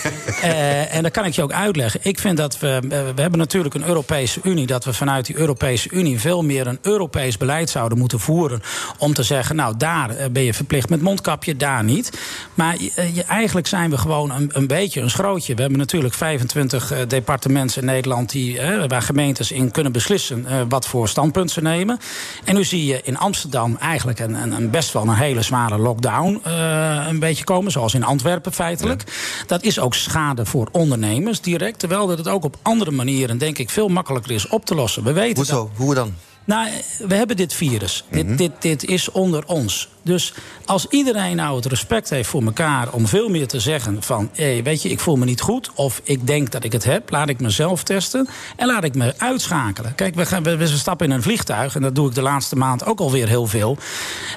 [0.88, 2.00] En dat kan ik je ook uitleggen.
[2.02, 2.78] Ik vind dat we.
[3.14, 4.66] we hebben natuurlijk een Europese Unie.
[4.66, 8.62] Dat we vanuit die Europese Unie veel meer een Europees beleid zouden moeten voeren.
[8.98, 12.18] Om te zeggen, nou, daar ben je verplicht met mondkapje, daar niet.
[12.54, 15.54] Maar je- eigenlijk zijn we gewoon een, een beetje een schrootje.
[15.54, 20.46] We hebben natuurlijk 25 eh, departementen in Nederland die, eh, waar gemeentes in kunnen beslissen
[20.46, 21.98] eh, wat voor standpunt ze nemen.
[22.44, 25.78] En nu zie je in Amsterdam eigenlijk een, een, een best wel een hele zware
[25.78, 26.40] lockdown
[27.08, 29.04] een beetje komen, zoals in Antwerpen feitelijk.
[29.46, 33.58] Dat is ook schade voor ondernemers direct, terwijl dat het ook op andere manieren denk
[33.58, 35.04] ik veel makkelijker is op te lossen.
[35.04, 35.54] We weten Hoezo?
[35.54, 36.14] dat- Hoe dan?
[36.44, 38.04] Nou, we hebben dit virus.
[38.10, 39.88] dit, dit, dit is onder ons.
[40.02, 44.30] Dus als iedereen nou het respect heeft voor elkaar om veel meer te zeggen van...
[44.34, 47.10] Hey, weet je, ik voel me niet goed of ik denk dat ik het heb...
[47.10, 49.94] laat ik mezelf testen en laat ik me uitschakelen.
[49.94, 51.74] Kijk, we, gaan, we, we stappen in een vliegtuig...
[51.74, 53.78] en dat doe ik de laatste maand ook alweer heel veel.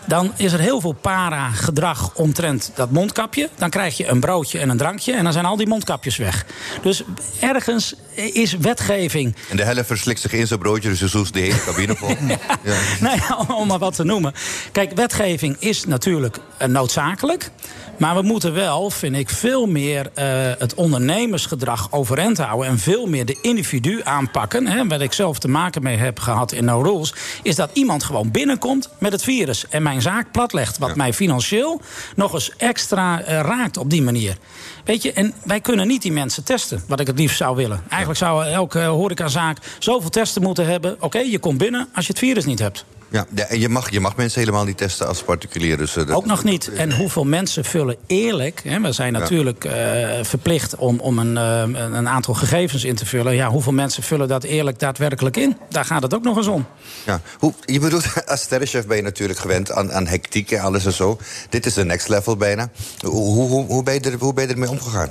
[0.07, 3.49] Dan is er heel veel para-gedrag omtrent dat mondkapje.
[3.57, 5.13] Dan krijg je een broodje en een drankje...
[5.13, 6.45] en dan zijn al die mondkapjes weg.
[6.81, 7.03] Dus
[7.39, 9.35] ergens is wetgeving...
[9.49, 11.92] En de helft verslikt zich in zijn broodje, dus zoest de hele cabine
[12.63, 12.77] ja.
[12.99, 14.33] Nou ja, om maar wat te noemen.
[14.71, 17.49] Kijk, wetgeving is natuurlijk eh, noodzakelijk.
[17.97, 20.25] Maar we moeten wel, vind ik, veel meer uh,
[20.57, 22.67] het ondernemersgedrag overeind houden.
[22.67, 24.67] En veel meer de individu aanpakken.
[24.67, 27.13] Hè, wat ik zelf te maken mee heb gehad in No Rules.
[27.43, 29.67] Is dat iemand gewoon binnenkomt met het virus.
[29.69, 30.77] En mijn zaak platlegt.
[30.77, 31.81] Wat mij financieel
[32.15, 34.37] nog eens extra uh, raakt op die manier.
[34.85, 36.83] Weet je, en wij kunnen niet die mensen testen.
[36.87, 37.83] Wat ik het liefst zou willen.
[37.89, 40.93] Eigenlijk zou elke horecazaak zoveel testen moeten hebben.
[40.93, 42.85] Oké, okay, je komt binnen als je het virus niet hebt.
[43.13, 45.77] Ja, en je mag, je mag mensen helemaal niet testen als particulier.
[45.77, 46.73] Dus, uh, Ook nog niet.
[46.73, 48.61] En hoeveel mensen vullen eerlijk...
[48.63, 50.17] Hè, we zijn natuurlijk ja.
[50.17, 53.35] uh, verplicht om, om een, uh, een aantal gegevens in te vullen.
[53.35, 55.57] Ja, hoeveel mensen vullen dat eerlijk daadwerkelijk in?
[55.69, 56.65] Daar gaat het ook nog eens om.
[57.05, 60.85] Ja, hoe, je bedoelt, als sterrenchef ben je natuurlijk gewend aan, aan hectiek en alles
[60.85, 61.17] en zo.
[61.49, 62.69] Dit is de next level bijna.
[62.99, 65.09] Hoe, hoe, hoe, ben je er, hoe ben je ermee omgegaan?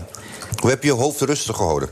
[0.56, 1.88] Hoe heb je je hoofd rustig gehouden?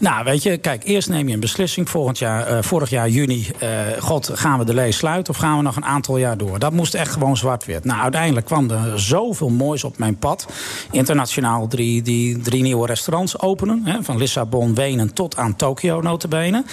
[0.00, 1.90] Nou, weet je, kijk, eerst neem je een beslissing.
[1.90, 5.56] Volgend jaar, uh, vorig jaar juni, uh, god, gaan we de lees sluiten of gaan
[5.56, 6.58] we nog een aantal jaar door?
[6.58, 7.84] Dat moest echt gewoon zwart-wit.
[7.84, 10.46] Nou, uiteindelijk kwam er zoveel moois op mijn pad.
[10.90, 13.82] Internationaal drie, die, drie nieuwe restaurants openen.
[13.84, 16.64] Hè, van Lissabon, Wenen tot aan Tokio, notabene.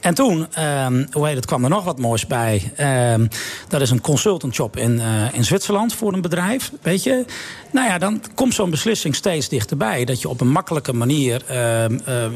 [0.00, 0.46] En toen,
[0.84, 2.72] um, hoe heet het, kwam er nog wat moois bij.
[3.12, 3.28] Um,
[3.68, 7.24] dat is een consultantjob in, uh, in Zwitserland voor een bedrijf, weet je.
[7.72, 10.04] Nou ja, dan komt zo'n beslissing steeds dichterbij.
[10.04, 11.42] Dat je op een makkelijke manier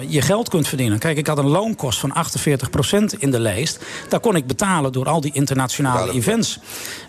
[0.08, 0.98] je geld kunt verdienen.
[0.98, 2.16] Kijk, ik had een loonkost van
[3.14, 3.78] 48% in de lijst.
[4.08, 6.58] Daar kon ik betalen door al die internationale events.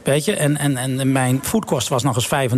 [0.03, 2.51] Weet je, en, en, en mijn foodkost was nog eens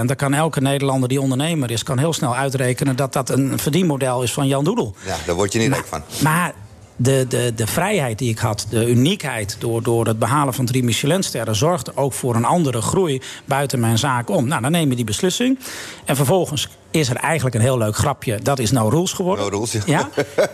[0.00, 0.04] 35%.
[0.04, 4.22] Daar kan elke Nederlander die ondernemer is, kan heel snel uitrekenen dat dat een verdienmodel
[4.22, 4.94] is van Jan Doedel.
[5.06, 6.02] Ja, daar word je niet rijk van.
[6.22, 6.54] Maar
[6.96, 10.84] de, de, de vrijheid die ik had, de uniekheid door, door het behalen van drie
[10.84, 14.48] Michelinsterren, zorgde ook voor een andere groei buiten mijn zaak om.
[14.48, 15.58] Nou, dan neem je die beslissing.
[16.04, 18.38] En vervolgens is er eigenlijk een heel leuk grapje.
[18.42, 19.44] Dat is No Rules geworden.
[19.44, 20.08] No Rules, ja.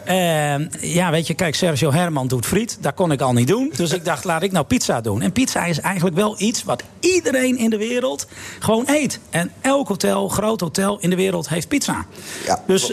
[0.07, 2.79] Ja, uh, ja weet je, kijk, Sergio Herman doet friet.
[2.81, 3.73] Dat kon ik al niet doen.
[3.77, 5.23] Dus ik dacht, laat ik nou pizza doen.
[5.23, 8.27] En pizza is eigenlijk wel iets wat iedereen in de wereld
[8.59, 9.21] gewoon eet.
[9.31, 12.07] En elk hotel, groot hotel in de wereld heeft pizza.
[12.45, 12.93] Ja, dus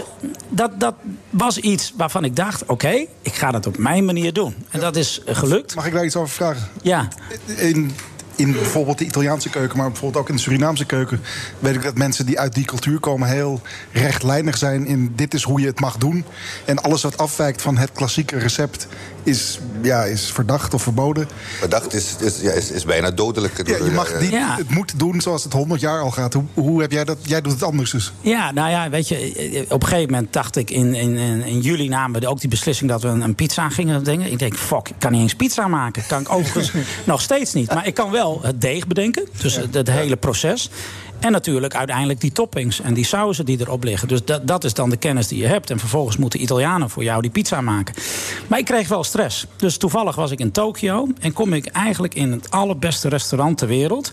[0.50, 0.96] dat, dat
[1.30, 4.56] was iets waarvan ik dacht, oké, okay, ik ga dat op mijn manier doen.
[4.70, 5.76] En dat is gelukt.
[5.76, 6.68] Mag ik daar iets over vragen?
[6.82, 7.08] Ja.
[7.46, 7.96] In
[8.38, 11.22] in bijvoorbeeld de Italiaanse keuken, maar bijvoorbeeld ook in de Surinaamse keuken,
[11.60, 15.44] weet ik dat mensen die uit die cultuur komen heel rechtlijnig zijn in dit is
[15.44, 16.26] hoe je het mag doen.
[16.66, 18.88] En alles wat afwijkt van het klassieke recept
[19.24, 21.28] is, ja, is verdacht of verboden.
[21.60, 23.68] Verdacht is, is, ja, is, is bijna dodelijk.
[23.68, 24.56] Ja, je mag niet ja.
[24.58, 26.34] het moet doen zoals het 100 jaar al gaat.
[26.34, 27.18] Hoe, hoe heb jij dat?
[27.22, 28.14] Jij doet het anders dus.
[28.22, 31.88] Ja, nou ja, weet je, op een gegeven moment dacht ik in, in, in juli
[31.88, 34.32] namen we ook die beslissing dat we een, een pizza gingen dingen.
[34.32, 36.04] Ik denk, fuck, ik kan niet eens pizza maken.
[36.08, 36.72] Kan ik overigens
[37.04, 37.74] nog steeds niet.
[37.74, 39.28] Maar ik kan wel het deeg bedenken.
[39.42, 40.70] Dus het, het hele proces.
[41.20, 44.08] En natuurlijk uiteindelijk die toppings en die sauzen die erop liggen.
[44.08, 45.70] Dus dat, dat is dan de kennis die je hebt.
[45.70, 47.96] En vervolgens moeten Italianen voor jou die pizza maken.
[48.48, 49.46] Maar ik kreeg wel stress.
[49.56, 51.08] Dus toevallig was ik in Tokio.
[51.20, 54.12] En kom ik eigenlijk in het allerbeste restaurant ter wereld.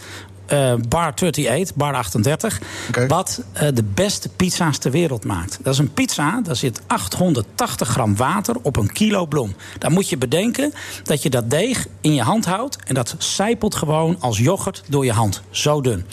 [0.52, 2.60] Uh, bar 38, bar 38.
[2.88, 3.06] Okay.
[3.06, 5.58] Wat uh, de beste pizza's ter wereld maakt.
[5.62, 9.54] Dat is een pizza, daar zit 880 gram water op een kilo bloem.
[9.78, 12.76] Dan moet je bedenken dat je dat deeg in je hand houdt.
[12.84, 15.42] En dat zijpelt gewoon als yoghurt door je hand.
[15.50, 16.06] Zo dun.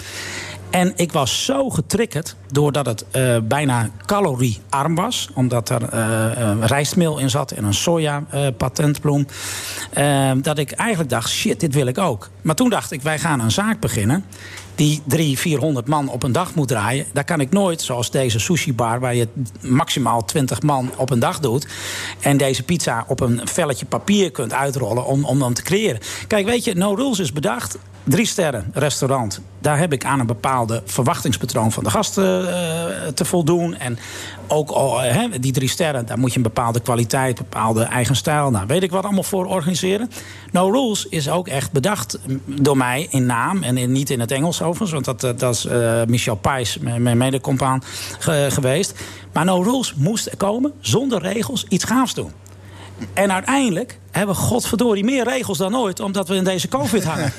[0.71, 5.29] En ik was zo getriggerd doordat het uh, bijna caloriearm was.
[5.33, 9.27] Omdat er uh, rijstmeel in zat en een soja-patentbloem.
[10.41, 12.29] dat ik eigenlijk dacht, shit, dit wil ik ook.
[12.41, 14.25] Maar toen dacht ik, wij gaan een zaak beginnen
[14.75, 17.05] die 300, 400 man op een dag moet draaien.
[17.13, 18.99] Daar kan ik nooit, zoals deze sushi bar...
[18.99, 19.27] waar je
[19.61, 21.67] maximaal 20 man op een dag doet...
[22.19, 25.99] en deze pizza op een velletje papier kunt uitrollen om, om hem te creëren.
[26.27, 29.41] Kijk, weet je, No Rules is bedacht drie sterren restaurant.
[29.61, 32.49] Daar heb ik aan een bepaalde verwachtingspatroon van de gasten uh,
[33.13, 33.75] te voldoen.
[33.77, 33.99] En
[34.47, 38.51] ook oh, he, die drie sterren, daar moet je een bepaalde kwaliteit, bepaalde eigen stijl.
[38.51, 40.11] Nou, weet ik wat allemaal voor organiseren.
[40.51, 44.61] No Rules is ook echt bedacht door mij in naam en niet in het Engels
[44.61, 44.91] overigens.
[44.91, 47.83] Want dat, dat is uh, Michel Pijs, mijn medecompaan,
[48.19, 48.99] ge, geweest.
[49.33, 52.31] Maar No Rules moest komen zonder regels iets gaafs doen.
[53.13, 55.99] En uiteindelijk hebben we godverdorie meer regels dan ooit...
[55.99, 57.33] omdat we in deze covid hangen.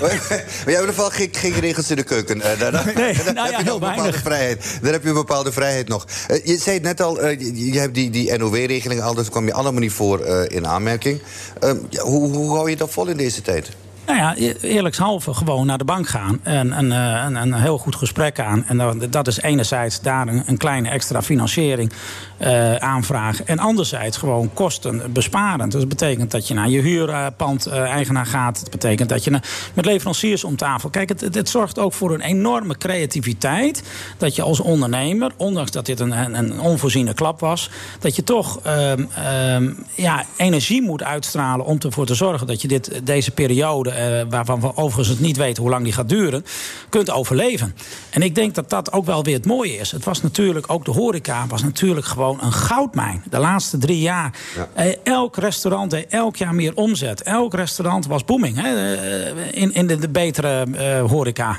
[0.00, 2.40] maar jij hebt in ieder geval geen, geen regels in de keuken.
[2.40, 4.20] Eh, daar, daar- Nee, daar nou heb ja, je nog een bepaalde weinig.
[4.20, 4.78] vrijheid.
[4.82, 6.06] Daar heb je een bepaalde vrijheid nog.
[6.28, 9.14] Eh, je zei het net al, eh, je, je hebt die, die NOW-regeling al...
[9.14, 11.20] dus kwam je allemaal niet voor in aanmerking.
[11.60, 13.68] Eh, ja, hoe, hoe hou je dat vol in deze tijd?
[14.06, 17.96] Nou ja, e- eerlijkshalve gewoon naar de bank gaan en een, een, een heel goed
[17.96, 18.64] gesprek aan.
[18.66, 21.92] En dat is enerzijds daar een, een kleine extra financiering
[22.40, 23.46] eh, aanvragen.
[23.46, 25.72] En anderzijds gewoon kosten besparend.
[25.72, 28.60] Dus dat betekent dat je naar je huurpand-eigenaar gaat.
[28.60, 29.40] Dat betekent dat je
[29.74, 30.90] met leveranciers om tafel.
[30.90, 33.82] Kijk, het, het, het zorgt ook voor een enorme creativiteit.
[34.16, 38.24] Dat je als ondernemer, ondanks dat dit een, een, een onvoorziene klap was, dat je
[38.24, 43.30] toch ehm, ehm, ja, energie moet uitstralen om ervoor te zorgen dat je dit, deze
[43.30, 46.44] periode, eh, waarvan we overigens het niet weten hoe lang die gaat duren,
[46.88, 47.74] kunt overleven.
[48.10, 49.90] En ik denk dat dat ook wel weer het mooie is.
[49.90, 53.22] Het was natuurlijk, ook de horeca was natuurlijk gewoon een goudmijn.
[53.30, 54.32] De laatste drie jaar.
[54.72, 57.22] Eh, elk restaurant deed elk jaar meer omzet.
[57.22, 61.58] Elk restaurant was booming hè, eh, in, in de, de betere eh, horeca.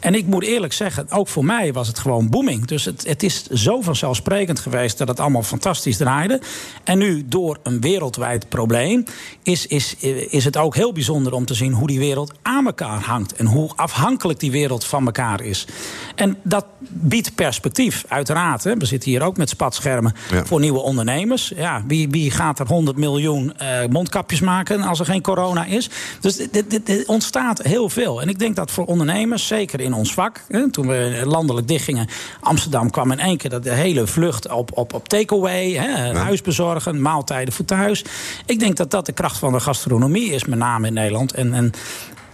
[0.00, 2.66] En ik moet eerlijk zeggen, ook voor mij was het gewoon booming.
[2.66, 6.40] Dus het, het is zo vanzelfsprekend geweest dat het allemaal fantastisch draaide.
[6.84, 9.04] En nu, door een wereldwijd probleem,
[9.42, 9.96] is, is,
[10.28, 13.34] is het ook heel bijzonder om te zien hoe die wereld aan elkaar hangt.
[13.34, 15.66] En hoe afhankelijk die wereld van elkaar is.
[16.14, 18.64] En dat biedt perspectief, uiteraard.
[18.64, 18.76] Hè.
[18.76, 20.01] We zitten hier ook met spatschermen
[20.44, 21.52] voor nieuwe ondernemers.
[21.56, 25.90] Ja, wie, wie gaat er 100 miljoen eh, mondkapjes maken als er geen corona is?
[26.20, 28.20] Dus dit- dit- ontstaat heel veel.
[28.22, 32.06] En ik denk dat voor ondernemers, zeker in ons vak, hè, toen we landelijk dichtgingen,
[32.40, 37.00] Amsterdam kwam in één keer dat de hele vlucht op, op, op takeaway, hè, huisbezorgen,
[37.02, 38.04] maaltijden voor thuis.
[38.46, 41.32] Ik denk dat dat de kracht van de gastronomie is, met name in Nederland.
[41.32, 41.72] En, en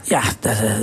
[0.09, 0.23] ja,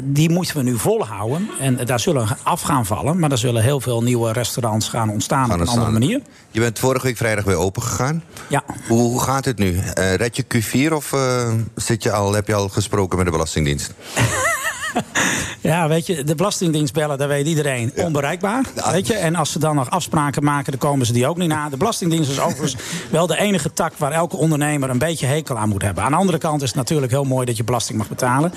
[0.03, 1.49] die moeten we nu volhouden.
[1.59, 3.19] En daar zullen af gaan vallen.
[3.19, 6.21] Maar er zullen heel veel nieuwe restaurants gaan ontstaan op een andere manier.
[6.51, 8.23] Je bent vorige week vrijdag weer open gegaan.
[8.47, 8.63] Ja.
[8.87, 9.77] Hoe, hoe gaat het nu?
[9.77, 13.31] Eh, red je Q4 of eh, zit je al, heb je al gesproken met de
[13.31, 13.91] Belastingdienst?
[15.61, 18.65] Ja, weet je, de Belastingdienst bellen, daar weet iedereen onbereikbaar.
[18.91, 21.49] Weet je, en als ze dan nog afspraken maken, dan komen ze die ook niet
[21.49, 21.69] na.
[21.69, 22.75] De Belastingdienst is overigens
[23.11, 26.03] wel de enige tak waar elke ondernemer een beetje hekel aan moet hebben.
[26.03, 28.53] Aan de andere kant is het natuurlijk heel mooi dat je belasting mag betalen.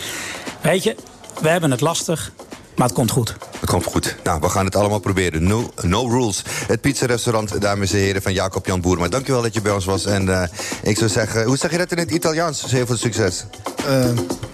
[0.60, 0.96] Weet je,
[1.40, 2.32] we hebben het lastig,
[2.78, 3.36] maar het komt goed.
[3.60, 4.16] Het komt goed.
[4.24, 5.46] Nou, we gaan het allemaal proberen.
[5.46, 6.42] No, no rules.
[6.66, 9.08] Het pizza-restaurant, dames en heren, van Jacob Jan Boerma.
[9.08, 10.04] Dankjewel dat je bij ons was.
[10.04, 10.48] En eh,
[10.82, 12.70] ik zou zeggen, hoe zeg je dat in het Italiaans?
[12.70, 13.44] Heel veel succes.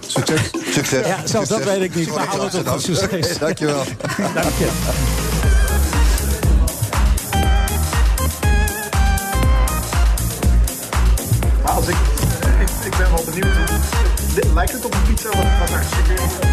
[0.07, 0.41] succes.
[0.71, 1.07] Succes.
[1.07, 2.15] Ja, zelfs dat weet ik niet.
[2.15, 3.37] Maar hou het op succes.
[3.37, 3.83] Dankjewel.
[4.33, 4.69] Dank je.
[11.63, 11.95] Maar als ik,
[12.61, 13.55] ik, ik ben wel benieuwd.
[14.35, 16.44] Dit- Lijkt het op een pizza wat, wat er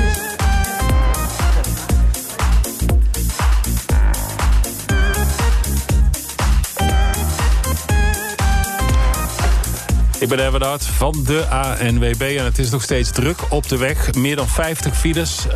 [10.22, 13.76] Ik ben Erwin Hart van de ANWB en het is nog steeds druk op de
[13.76, 14.14] weg.
[14.14, 15.46] Meer dan 50 files.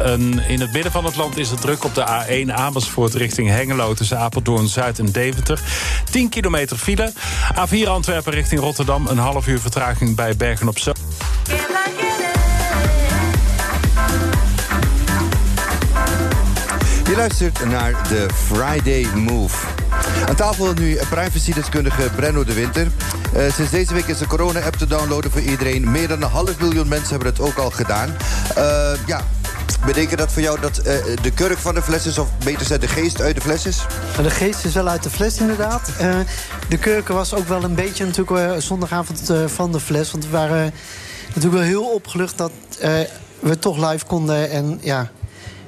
[0.49, 3.95] In het midden van het land is het druk op de A1 Amersfoort richting Hengelo...
[3.95, 5.61] tussen Apeldoorn, Zuid en Deventer.
[6.11, 7.13] 10 kilometer file.
[7.55, 9.07] A4 Antwerpen richting Rotterdam.
[9.07, 10.95] Een half uur vertraging bij Bergen op Zoom.
[17.07, 19.67] Je luistert naar de Friday Move.
[20.29, 22.87] Aan tafel nu privacy-deskundige Brenno de Winter.
[23.35, 25.91] Eh, sinds deze week is de corona-app te downloaden voor iedereen.
[25.91, 28.17] Meer dan een half miljoen mensen hebben het ook al gedaan.
[28.55, 29.25] Eh, ja,
[29.85, 32.19] betekent dat voor jou dat eh, de kurk van de fles is...
[32.19, 33.87] of beter gezegd de geest uit de fles is?
[34.23, 35.91] De geest is wel uit de fles, inderdaad.
[36.69, 40.11] De keuken was ook wel een beetje natuurlijk zondagavond van de fles.
[40.11, 40.73] Want we waren
[41.27, 42.53] natuurlijk wel heel opgelucht dat
[43.41, 44.51] we toch live konden.
[44.51, 45.11] En ja,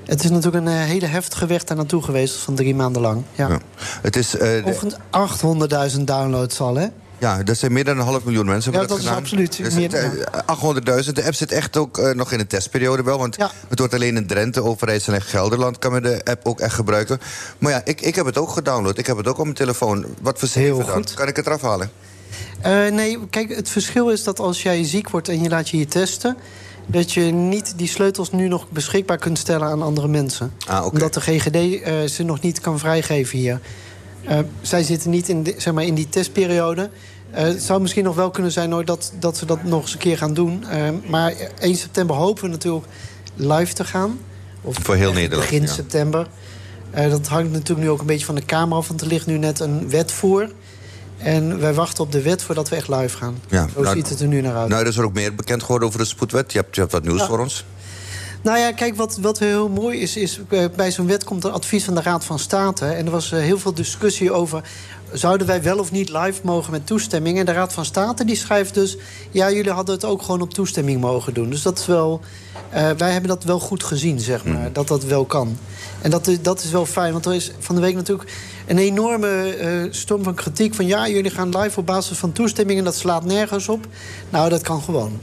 [0.08, 3.22] het is natuurlijk een eh, hele heftige weg daar naartoe geweest van drie maanden lang.
[3.34, 3.58] Ja.
[4.02, 4.34] Het is...
[4.36, 6.86] eh, de- Ongeveer 800.000 downloads al, hè?
[7.20, 9.74] Ja, dat zijn meer dan een half miljoen mensen Ja, dat, dat is absoluut Dus
[9.74, 10.40] meer, het, eh,
[11.04, 11.12] 800.000.
[11.12, 13.18] De app zit echt ook eh, nog in een testperiode wel.
[13.18, 13.36] Want
[13.68, 15.78] het wordt alleen in Drenthe, Overijssel en Gelderland...
[15.78, 17.20] kan men de app ook echt gebruiken.
[17.58, 18.98] Maar ja, ik, ik heb het ook gedownload.
[18.98, 20.04] Ik heb het ook op mijn telefoon.
[20.20, 20.94] Wat voor cijfer dan?
[20.94, 21.14] goed.
[21.14, 21.90] Kan ik het eraf halen?
[22.60, 25.76] Eh, nee, kijk, het verschil is dat als jij ziek wordt en je laat je
[25.76, 26.36] hier testen...
[26.90, 30.52] dat je niet die sleutels nu nog beschikbaar kunt stellen aan andere mensen.
[30.66, 30.86] Ah.
[30.86, 33.60] Omdat de GGD eh, ze nog niet kan vrijgeven hier.
[34.24, 36.90] Eh, zij zitten niet in, de- zeg maar, in die testperiode.
[37.30, 39.92] Eh, het zou misschien nog wel kunnen zijn hoor, dat, dat ze dat nog eens
[39.92, 40.64] een keer gaan doen.
[41.06, 42.86] Maar 1 september hopen we natuurlijk
[43.34, 44.18] live te gaan.
[44.62, 45.68] Of Voor heel Nederland, Begin ja.
[45.72, 46.26] september.
[46.90, 48.88] Dat hangt natuurlijk nu ook een beetje van de Kamer af.
[48.88, 50.50] Want er ligt nu net een wet voor.
[51.18, 53.38] En wij wachten op de wet voordat we echt live gaan.
[53.48, 54.68] Ja, Zo nou- ziet het er nu naar uit.
[54.68, 56.52] Nou, er is er ook meer bekend geworden over de spoedwet.
[56.52, 57.26] Je hebt, je hebt wat nieuws Ja.
[57.26, 57.64] voor ons.
[58.48, 61.50] Nou ja, kijk, wat, wat heel mooi is, is eh, bij zo'n wet komt er
[61.50, 62.86] advies van de Raad van State.
[62.86, 64.62] En er was eh, heel veel discussie over.
[65.12, 67.38] Zouden wij wel of niet live mogen met toestemming?
[67.38, 68.96] En de Raad van State die schrijft dus.
[69.30, 71.50] Ja, jullie hadden het ook gewoon op toestemming mogen doen.
[71.50, 72.20] Dus dat is wel.
[72.70, 74.72] eh, wij hebben dat wel goed gezien, zeg maar.
[74.72, 75.58] Dat dat wel kan.
[76.02, 78.30] En dat, is- dat is wel fijn, want er is van de week natuurlijk
[78.66, 80.74] een enorme storm van kritiek.
[80.74, 83.86] Van ja, jullie gaan live op basis van toestemming en dat slaat nergens op.
[84.30, 85.18] Nou, dat kan gewoon.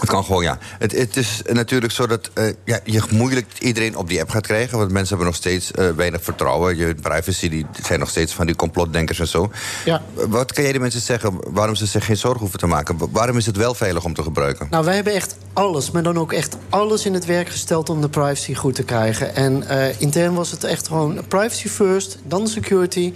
[0.00, 0.58] Het kan gewoon, ja.
[0.78, 4.46] Het, het is natuurlijk zo dat eh, ja, je moeilijk iedereen op die app gaat
[4.46, 4.78] krijgen.
[4.78, 6.76] Want mensen hebben nog steeds eh, weinig vertrouwen.
[6.76, 9.50] Je privacy, die zijn nog steeds van die complotdenkers en zo.
[9.84, 10.02] Ja.
[10.28, 12.98] Wat kan jij de mensen zeggen waarom ze zich geen zorgen hoeven te maken?
[12.98, 14.66] Wa- Waarom is het wel veilig om te gebruiken?
[14.70, 18.00] Nou, wij hebben echt alles, maar dan ook echt alles in het werk gesteld om
[18.00, 19.34] de privacy goed te krijgen.
[19.34, 23.12] En eh, intern was het echt gewoon privacy first, dan security.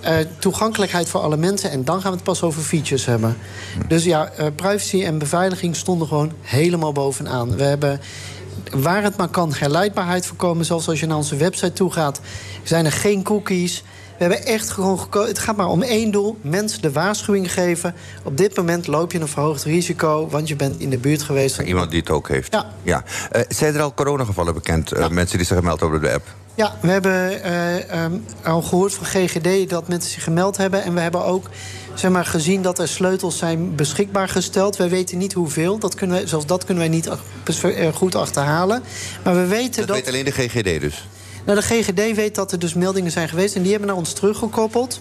[0.00, 3.36] Eh, toegankelijkheid voor alle mensen en dan gaan we het pas over features hebben.
[3.88, 7.56] Dus ja, eh, privacy en beveiliging stonden gewoon helemaal bovenaan.
[7.56, 8.00] We hebben,
[8.76, 10.64] waar het maar kan, herleidbaarheid voorkomen.
[10.64, 12.20] Zelfs als je naar onze website toe gaat,
[12.62, 13.82] zijn er geen cookies.
[14.18, 17.94] We hebben echt gewoon geko- Het gaat maar om één doel: mensen de waarschuwing geven.
[18.24, 21.54] Op dit moment loop je een verhoogd risico, want je bent in de buurt geweest
[21.54, 22.52] van Iemand die het ook heeft.
[22.52, 22.66] Ja.
[22.82, 23.04] ja.
[23.30, 24.92] Eh, zijn er al coronagevallen bekend?
[24.92, 26.26] eh, mensen die zich gemeld hebben op de app?
[26.58, 30.82] Ja, we hebben eh, ehm, al gehoord van GGD dat mensen zich gemeld hebben.
[30.82, 31.50] En we hebben ook
[31.94, 34.76] zeg maar, gezien dat er sleutels zijn beschikbaar gesteld.
[34.76, 35.78] Wij weten niet hoeveel.
[35.78, 37.08] Dat kunnen wij, zelfs dat kunnen wij niet
[37.62, 38.82] eh, goed achterhalen.
[39.24, 39.96] Maar we weten Dat dat.
[39.96, 41.08] weet alleen de GGD dus.
[41.44, 43.54] Nou, de GGD weet dat er dus meldingen zijn geweest.
[43.54, 45.00] En die hebben naar ons teruggekoppeld.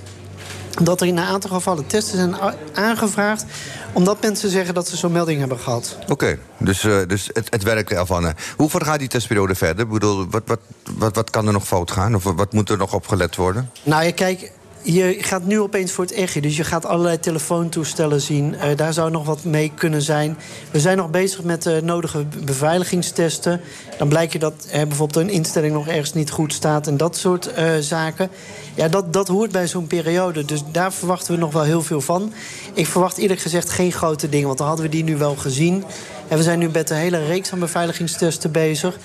[0.82, 2.36] Dat er in een aantal gevallen testen zijn
[2.73, 3.45] aangevraagd.
[3.93, 5.97] Omdat mensen zeggen dat ze zo'n melding hebben gehad.
[6.07, 8.34] Oké, dus, eh, dus het, het werkt ervan.
[8.57, 9.86] Hoe ver gaat die testperiode verder?
[9.86, 10.59] Ik bedoel, wat, wat,
[10.97, 12.15] wat, wat kan er nog fout gaan?
[12.15, 13.71] Of wat moet er nog op gelet worden?
[13.84, 14.51] Nou ja, kijk,
[14.82, 16.41] je gaat nu opeens voor het echtje.
[16.41, 18.55] Dus je gaat allerlei telefoontoestellen zien.
[18.55, 20.38] Eh, daar zou nog wat mee kunnen zijn.
[20.71, 23.61] We zijn nog bezig met de nodige be- beveiligingstesten.
[23.97, 26.88] Dan blijkt je dat bijvoorbeeld een instelling nog ergens niet goed staat...
[26.88, 28.30] en dat soort eh, zaken.
[28.75, 30.45] Ja, dat, dat hoort bij zo'n periode.
[30.45, 32.34] Dus daar verwachten we nog wel heel veel van.
[32.73, 34.47] Ik verwacht eerlijk gezegd geen grote dingen...
[34.47, 35.84] want dan hadden we die nu wel gezien.
[36.28, 38.99] En we zijn nu met een hele reeks aan beveiligingstesten bezig.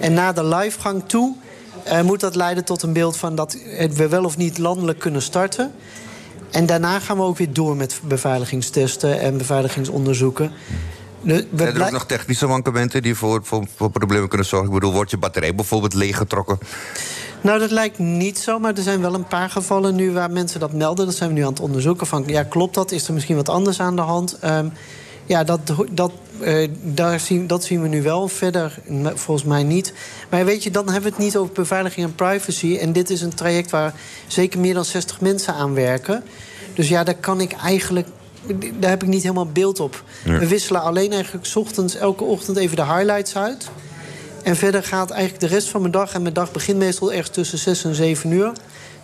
[0.00, 1.36] En na de livegang toe...
[1.88, 3.56] Eh, moet dat leiden tot een beeld van dat
[3.90, 5.72] we wel of niet landelijk kunnen starten.
[6.50, 10.52] En daarna gaan we ook weer door met beveiligingstesten en beveiligingsonderzoeken.
[11.24, 14.68] Zijn er ook nog technische mankementen die voor, voor, voor problemen kunnen zorgen?
[14.68, 16.58] Ik bedoel, wordt je batterij bijvoorbeeld leeggetrokken?
[17.40, 20.60] Nou, dat lijkt niet zo, maar er zijn wel een paar gevallen nu waar mensen
[20.60, 21.06] dat melden.
[21.06, 22.06] Dat zijn we nu aan het onderzoeken.
[22.06, 22.90] Van, ja, klopt dat?
[22.90, 24.38] Is er misschien wat anders aan de hand?
[24.40, 24.68] Ehm,
[25.26, 25.60] ja, dat,
[25.90, 28.28] dat, eh, daar zien, dat zien we nu wel.
[28.28, 28.78] Verder
[29.14, 29.92] volgens mij niet.
[30.30, 32.76] Maar weet je, dan hebben we het niet over beveiliging en privacy.
[32.76, 33.94] En dit is een traject waar
[34.26, 36.22] zeker meer dan 60 mensen aan werken.
[36.74, 38.06] Dus ja, daar kan ik eigenlijk.
[38.78, 40.02] Daar heb ik niet helemaal beeld op.
[40.24, 43.68] We wisselen alleen eigenlijk 's ochtends, elke ochtend even de highlights uit.
[44.42, 46.14] En verder gaat eigenlijk de rest van mijn dag...
[46.14, 48.52] en mijn dag begint meestal ergens tussen 6 en 7 uur...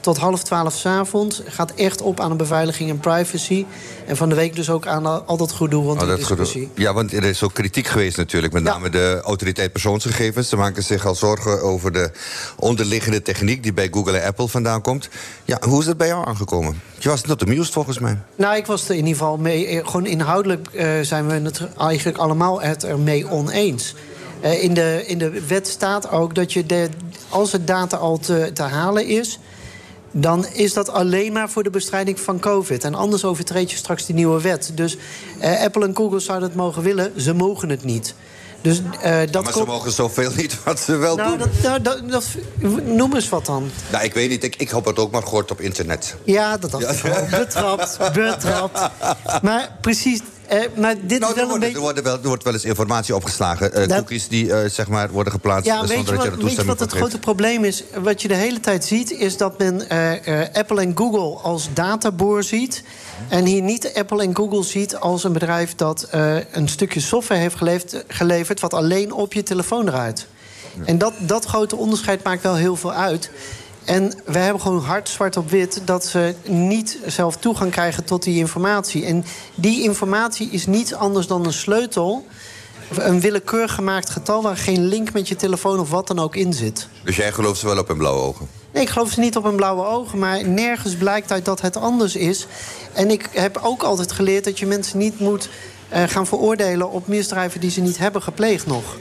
[0.04, 1.42] tot half twaalf s'avonds.
[1.46, 3.64] Gaat echt op aan de beveiliging en privacy.
[4.06, 6.26] En van de week dus ook aan al dat gedoe rond Oh, dat gedoe.
[6.36, 6.70] discussie.
[6.74, 8.52] Ja, want er is ook kritiek geweest natuurlijk.
[8.52, 10.48] Met name de autoriteit persoonsgegevens.
[10.48, 12.10] Ze maken zich al zorgen over de
[12.56, 13.62] onderliggende techniek...
[13.62, 15.08] die bij Google en Apple vandaan komt.
[15.44, 16.80] Ja, hoe is dat bij jou aangekomen?
[16.98, 18.18] Je was not amused volgens mij.
[18.36, 19.66] Nou, ik was er in ieder geval mee...
[19.66, 23.94] eh, Gewoon inhoudelijk eh, zijn we het eigenlijk allemaal het ermee oneens.
[24.40, 26.88] Eh, in, de, in de wet staat ook dat je de,
[27.28, 29.38] als het data al te, te halen is...
[30.16, 32.84] dan is dat alleen maar voor de bestrijding van COVID.
[32.84, 34.70] En anders overtreed je straks die nieuwe wet.
[34.74, 34.96] Dus
[35.38, 38.14] eh, Apple en Google zouden het mogen willen, ze mogen het niet.
[38.60, 41.38] Dus eh, dat maar ze mogen zoveel niet wat ze wel nou, doen.
[41.38, 42.24] dat, nou, dat, dat,
[42.84, 43.70] noem eens wat dan.
[43.90, 44.44] Nou, ik weet niet.
[44.44, 46.16] Ik, ik heb het ook maar gehoord op internet.
[46.24, 47.38] Ja, dat dacht ik al.
[47.38, 48.80] Betrapt, betrapt.
[49.42, 51.94] Maar precies, eh, maar dit Nou, is wel er, een wordt, beetje...
[51.96, 53.72] er, wel, er wordt wel eens informatie opgeslagen.
[53.72, 56.64] eh, Dat- Cookies die eh, zeg maar worden geplaatst Ja, zonder dat je weet je
[56.64, 57.02] wat het geeft.
[57.02, 57.84] grote probleem is?
[58.02, 59.86] Wat je de hele tijd ziet, is dat men
[60.52, 62.82] Apple en Google als databoer ziet.
[63.28, 66.08] En hier niet Apple en Google ziet als een bedrijf dat
[66.52, 70.26] een stukje software heeft geleverd, geleverd wat alleen op je telefoon draait.
[70.84, 73.30] En dat, dat grote onderscheid maakt wel heel veel uit.
[73.84, 78.22] En we hebben gewoon hard zwart op wit dat ze niet zelf toegang krijgen tot
[78.22, 79.04] die informatie.
[79.04, 79.24] En
[79.54, 82.26] die informatie is niets anders dan een sleutel.
[82.94, 86.52] Een willekeurig gemaakt getal waar geen link met je telefoon of wat dan ook in
[86.52, 86.88] zit.
[87.04, 88.48] Dus jij gelooft ze wel op hun blauwe ogen?
[88.72, 91.76] Nee, ik geloof ze niet op hun blauwe ogen, maar nergens blijkt uit dat het
[91.76, 92.46] anders is.
[92.92, 95.48] En ik heb ook altijd geleerd dat je mensen niet moet
[95.88, 98.96] eh, gaan veroordelen op misdrijven die ze niet hebben gepleegd nog.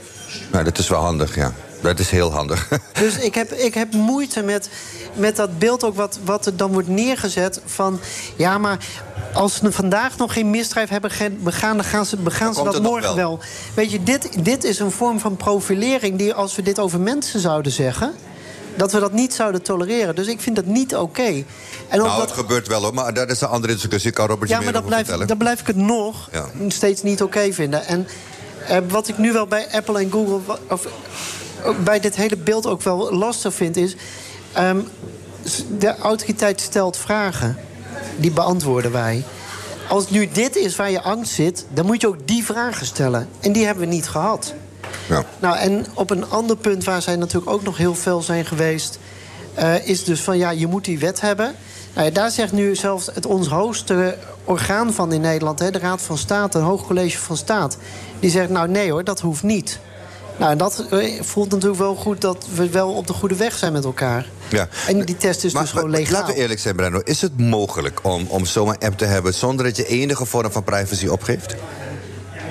[0.52, 1.54] Nou, dat is wel handig, ja.
[1.84, 2.68] Dat is heel handig.
[3.00, 4.68] Dus ik heb, ik heb moeite met,
[5.14, 8.00] met dat beeld ook wat, wat er dan wordt neergezet van...
[8.36, 8.78] ja, maar
[9.32, 11.10] als ze vandaag nog geen misdrijf hebben
[11.42, 11.76] begaan...
[11.76, 13.14] dan gaan ze, begaan ze dat morgen wel.
[13.16, 13.40] wel.
[13.74, 16.18] Weet je, dit, dit is een vorm van profilering...
[16.18, 18.12] die als we dit over mensen zouden zeggen...
[18.76, 20.14] dat we dat niet zouden tolereren.
[20.14, 21.22] Dus ik vind dat niet oké.
[21.22, 21.44] En
[21.98, 24.10] nou, dat- het gebeurt wel hoor, maar dat is een andere discussie.
[24.10, 26.46] Kan Robert je ja, maar dat blijf, dan blijf ik het nog Ja.
[26.68, 27.86] steeds niet oké vinden.
[27.86, 28.08] En
[28.68, 30.58] eh, wat ik nu wel bij Apple en Google...
[30.68, 30.86] Of,
[31.84, 33.96] bij dit hele beeld ook wel lastig vind, is...
[34.52, 34.80] ehm,
[35.78, 37.56] de autoriteit stelt vragen.
[38.16, 39.24] Die beantwoorden wij.
[39.88, 41.66] Als nu dit is waar je angst zit...
[41.72, 43.28] dan moet je ook die vragen stellen.
[43.40, 44.54] En die hebben we niet gehad.
[45.08, 45.24] Ja.
[45.38, 48.98] Nou, en op een ander punt waar zij natuurlijk ook nog heel veel zijn geweest...
[49.54, 51.54] eh, is dus van ja, je moet die wet hebben.
[51.94, 55.58] Nou ja, daar zegt nu zelfs het ons hoogste orgaan van in Nederland...
[55.58, 57.76] Hè, de Raad van State, een hoog college van staat...
[58.20, 59.78] die zegt nou nee hoor, dat hoeft niet.
[60.36, 63.56] Nou, en dat eh, voelt natuurlijk wel goed dat we wel op de goede weg
[63.56, 64.26] zijn met elkaar.
[64.48, 64.68] Ja.
[64.86, 66.20] En die test is Maar, dus gewoon legaal.
[66.20, 67.00] laten we eerlijk zijn, Brando.
[67.04, 69.34] Is het mogelijk om, om zo'n app te hebben...
[69.34, 71.54] zonder dat je enige vorm van privacy opgeeft?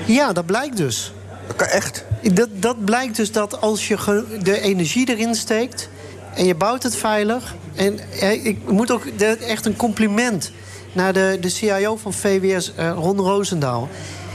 [0.06, 1.14] Ja, dat blijkt dus.
[1.48, 2.04] Dat kan echt.
[2.34, 5.90] Dat, dat blijkt dus dat als je de energie erin steekt
[6.36, 7.56] en je bouwt het veilig.
[7.76, 9.06] En eh, ik moet ook
[9.48, 10.52] echt een compliment
[10.94, 13.90] naar de, de CIO van VWS, eh, Ron Roosendaal.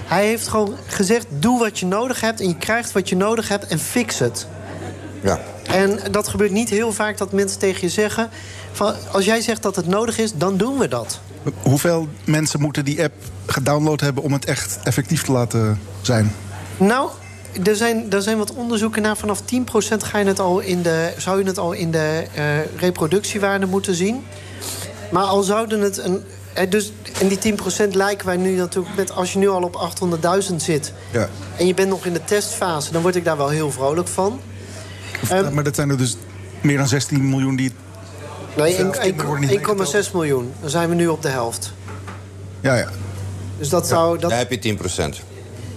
[0.08, 3.48] Hij heeft gewoon gezegd: doe wat je nodig hebt en je krijgt wat je nodig
[3.48, 4.46] hebt en fix het.
[5.22, 5.40] Ja.
[5.62, 8.30] En dat gebeurt niet heel vaak dat mensen tegen je zeggen:
[8.72, 11.20] van, als jij zegt dat het nodig is, dan doen we dat.
[11.62, 13.14] Hoeveel mensen moeten die app
[13.46, 16.32] gedownload hebben om het echt effectief te laten zijn?
[16.76, 17.10] Nou,
[17.64, 19.16] er zijn, er zijn wat onderzoeken naar.
[19.16, 19.44] Vanaf 10%
[19.96, 22.44] ga je het al in de, zou je het al in de eh,
[22.76, 24.24] reproductiewaarde moeten zien.
[25.10, 26.24] Maar al zouden het een.
[26.58, 29.12] Eh, Dus, en die 10% lijken wij nu natuurlijk met.
[29.12, 29.90] Als je nu al op
[30.50, 30.92] 800.000 zit.
[31.12, 31.28] Ja.
[31.56, 32.92] en je bent nog in de testfase.
[32.92, 34.40] dan word ik daar wel heel vrolijk van.
[35.28, 36.16] Ehm, maar dat zijn er dus
[36.60, 37.72] meer dan 16 miljoen die...
[38.56, 40.52] Nee, Zelfs één- kinderen worden niet 1,6 miljoen.
[40.60, 41.72] Dan zijn we nu op de helft.
[42.60, 42.88] Ja, ja.
[43.58, 44.18] Dus dat zou.
[44.18, 45.20] Dat, Daar heb je 10 procent.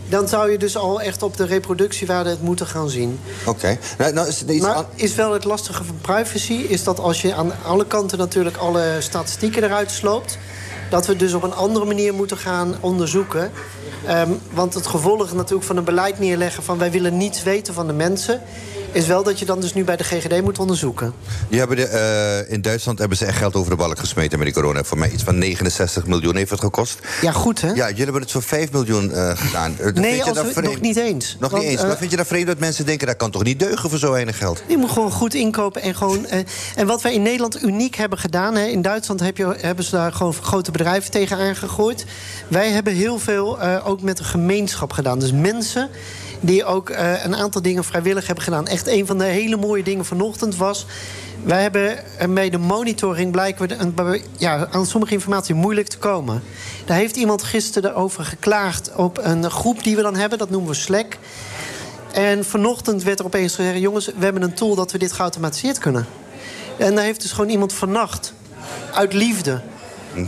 [0.09, 3.19] dan zou je dus al echt op de reproductiewaarde het moeten gaan zien.
[3.45, 3.77] Oké.
[3.97, 6.53] Nou, nou, is iets maar aan- is wel het lastige van privacy...
[6.53, 10.37] is dat als je aan alle kanten natuurlijk alle statistieken eruit sloopt...
[10.91, 13.51] dat we dus op een andere manier moeten gaan onderzoeken.
[14.05, 16.63] Ehm, want het gevolg natuurlijk van een beleid neerleggen...
[16.63, 18.41] van wij willen niets weten van de mensen...
[18.91, 21.13] is wel dat je dan dus nu bij de GGD moet onderzoeken.
[21.49, 24.47] Die hebben de, eh, in Duitsland hebben ze echt geld over de balk gesmeten met
[24.47, 24.83] die corona.
[24.83, 26.99] Voor mij iets van 69 miljoen heeft het gekost.
[27.21, 27.67] Ja, goed hè?
[27.71, 29.75] Ja, jullie hebben het voor 5 miljoen eh, gedaan.
[29.79, 30.67] Eh, Nee, vind je als dat we- vreemd?
[30.73, 31.37] nog niet eens.
[31.39, 31.81] Nog Want, niet eens.
[31.81, 33.07] eh, maar vind je dat vreemd dat mensen denken...
[33.07, 34.63] dat kan toch niet deugen voor zo weinig geld?
[34.67, 36.25] Je moet gewoon goed inkopen en gewoon.
[36.75, 38.55] en wat wij in Nederland uniek hebben gedaan.
[38.55, 42.05] Hè, in Duitsland heb je, hebben ze daar gewoon grote bedrijven tegen aangegooid.
[42.47, 45.19] Wij hebben heel veel ook met de gemeenschap gedaan.
[45.19, 45.89] Dus mensen
[46.41, 48.67] die ook eh, een aantal dingen vrijwillig hebben gedaan.
[48.67, 50.85] Echt een van de hele mooie dingen vanochtend was.
[51.43, 51.97] Wij hebben
[52.29, 56.43] met de monitoring blijken we ja, aan sommige informatie moeilijk te komen.
[56.85, 60.37] Daar heeft iemand gisteren over geklaagd op een groep die we dan hebben.
[60.37, 61.17] Dat noemen we Slack.
[62.11, 65.77] En vanochtend werd er opeens gezegd: jongens, we hebben een tool dat we dit geautomatiseerd
[65.77, 66.05] kunnen.
[66.77, 68.33] En daar heeft dus gewoon iemand vannacht,
[68.93, 69.61] uit liefde,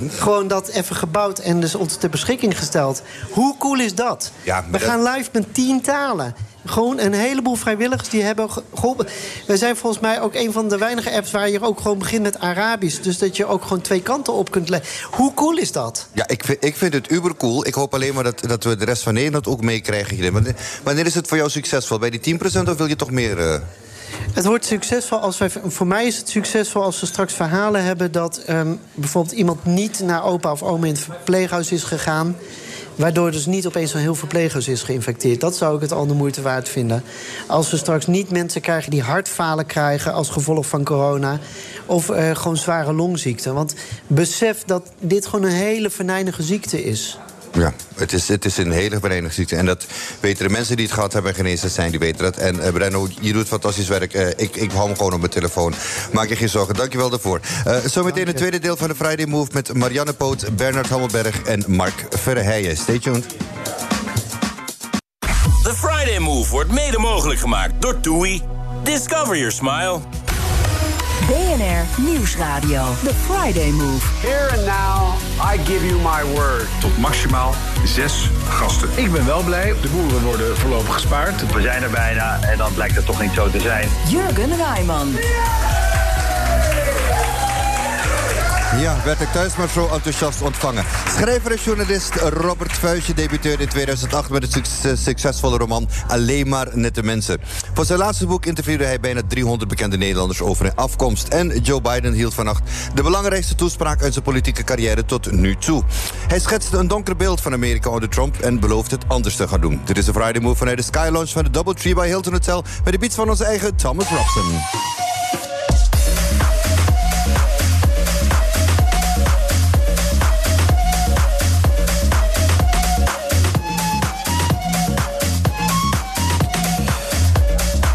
[0.10, 3.02] gewoon dat even gebouwd en dus ons ter beschikking gesteld.
[3.32, 4.32] Hoe cool is dat?
[4.44, 6.36] Ja, we dat- gaan live met tien talen.
[6.66, 9.08] Gewoon een heleboel vrijwilligers die hebben ge- geholpen.
[9.48, 12.22] We zijn volgens mij ook een van de weinige apps waar je ook gewoon begint
[12.24, 13.00] met Arabisch.
[13.02, 15.08] Dus dat je ook gewoon twee kanten op kunt leggen.
[15.12, 16.08] Hoe cool is dat?
[16.14, 17.66] Ja, ik vind, ik vind het uber cool.
[17.68, 20.46] Ik hoop alleen maar dat, dat we de rest van Nederland ook meekrijgen.
[20.84, 22.00] wanneer is het voor jou succesvol?
[22.00, 23.40] Bij die 10% of wil je toch meer...
[23.54, 23.60] eh,
[24.34, 25.50] Het wordt succesvol als wij.
[25.66, 30.00] Voor mij is het succesvol als we straks verhalen hebben dat ehm, bijvoorbeeld iemand niet
[30.00, 32.36] naar opa of oma in het verpleeghuis is gegaan.
[32.96, 35.40] Waardoor dus niet opeens een heel verpleeghuis is geïnfecteerd.
[35.40, 37.04] Dat zou ik het al de moeite waard vinden.
[37.48, 41.40] Als we straks niet mensen krijgen die hartfalen krijgen als gevolg van corona.
[41.86, 43.54] Of eh, gewoon zware longziekten.
[43.54, 43.76] Want
[44.08, 47.18] besef dat dit gewoon een hele venijnige ziekte is.
[47.54, 49.56] Ja, het is, het is een hele verenigde ziekte.
[49.56, 49.86] En dat
[50.20, 52.38] weten de mensen die het gehad hebben en genezen zijn, die weten dat.
[52.38, 54.14] En uh, Brenno, je doet fantastisch werk.
[54.14, 55.74] Uh, ik, ik hou hem gewoon op mijn telefoon.
[56.12, 56.76] Maak je geen zorgen.
[56.76, 57.40] Dankjewel daarvoor.
[57.68, 61.64] Uh, zometeen het tweede deel van de Friday Move met Marianne Poot, Bernard Hammelberg en
[61.68, 62.78] Mark Verheijen.
[62.78, 63.26] Stay tuned.
[65.64, 68.42] The Friday Move wordt mede mogelijk gemaakt door TUI.
[68.84, 70.23] Discover your smile.
[71.28, 72.84] BNR Nieuwsradio.
[73.04, 74.04] The Friday Move.
[74.22, 76.68] Here and now, I give you my word.
[76.82, 77.54] Tot maximaal
[77.86, 78.90] zes gasten.
[78.96, 79.74] Ik ben wel blij.
[79.82, 81.54] De boeren worden voorlopig gespaard.
[81.54, 83.90] We zijn er bijna en dan blijkt het toch niet zo te zijn.
[84.10, 85.16] Jurgen Rijman.
[88.80, 90.86] Ja, werd ik thuis maar zo enthousiast ontvangen.
[91.08, 96.68] Schrijver en journalist Robert Vuijsje debuteerde in 2008 met het succes- succesvolle roman Alleen maar
[96.72, 97.42] nette mensen.
[97.74, 101.28] Voor zijn laatste boek interviewde hij bijna 300 bekende Nederlanders over hun afkomst.
[101.28, 102.62] En Joe Biden hield vannacht
[102.94, 105.84] de belangrijkste toespraak uit zijn politieke carrière tot nu toe.
[106.28, 109.62] Hij schetste een donker beeld van Amerika onder Trump en beloofde het anders te gaan
[109.62, 109.82] doen.
[109.86, 112.64] Dit is de Friday Move vanuit de Sky Lounge van de Doubletree bij Hilton Hotel
[112.84, 115.13] met de beats van onze eigen Thomas Robson.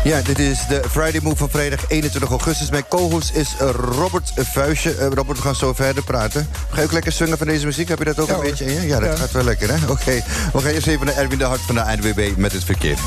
[0.09, 2.71] Ja, dit is de Friday Move van vrijdag 21 augustus.
[2.71, 3.49] Mijn co-host is
[3.95, 4.91] Robert Vuijsje.
[4.95, 6.49] Eh, Robert, we gaan zo verder praten.
[6.71, 7.89] Ga je ook lekker zingen van deze muziek?
[7.89, 8.87] Heb je dat ook een beetje in je?
[8.87, 9.17] Ja, dat Ja.
[9.17, 9.87] gaat wel lekker, hè?
[9.91, 12.99] Oké, we gaan eerst even naar Erwin de Hart van de ANWB met het verkeer.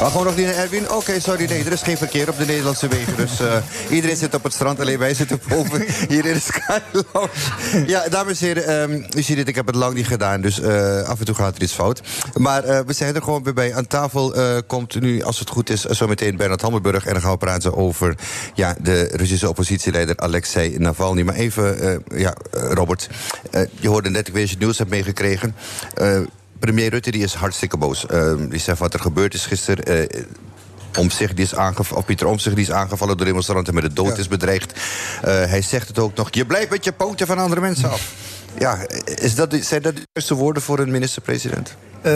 [0.00, 0.90] Maar gewoon nog naar Erwin?
[0.90, 3.16] Oké, sorry, nee, er is geen verkeer op de Nederlandse wegen.
[3.16, 3.56] Dus eh,
[3.90, 7.30] iedereen zit op het strand, alleen wij zitten boven hier in de Sky Lounge.
[7.86, 10.60] Ja, dames en heren, ehm, u ziet het, ik heb het lang niet gedaan, dus
[10.60, 12.00] eh, af en toe gaat er iets fout.
[12.34, 13.74] Maar eh, we zijn er gewoon weer bij.
[13.74, 14.34] Aan tafel
[14.66, 17.06] komt nu, als het goed is, zometeen Bernard Hammelburg.
[17.06, 18.14] En dan gaan we praten over
[18.54, 21.22] ja, de Russische oppositieleider Alexei Navalny.
[21.22, 23.08] Maar even, ja, Robert,
[23.80, 25.54] je hoorde net, ik je het nieuws hebt meegekregen...
[26.60, 28.06] Eh, Premier Rutte die is hartstikke boos.
[28.10, 30.08] Uh, die zegt wat er gebeurd is gisteren.
[30.14, 30.22] Uh,
[30.98, 34.18] Omtzigt, die is aangevallen, of Pieter Omtzigt die is aangevallen door demonstranten met de dood
[34.18, 34.72] is bedreigd.
[34.72, 34.80] Uh,
[35.22, 36.28] hij zegt het ook nog.
[36.30, 38.08] Je blijft met je poten van andere mensen af.
[38.58, 41.76] Ja, is dat, zijn dat de juiste woorden voor een minister-president?
[42.02, 42.12] Uh,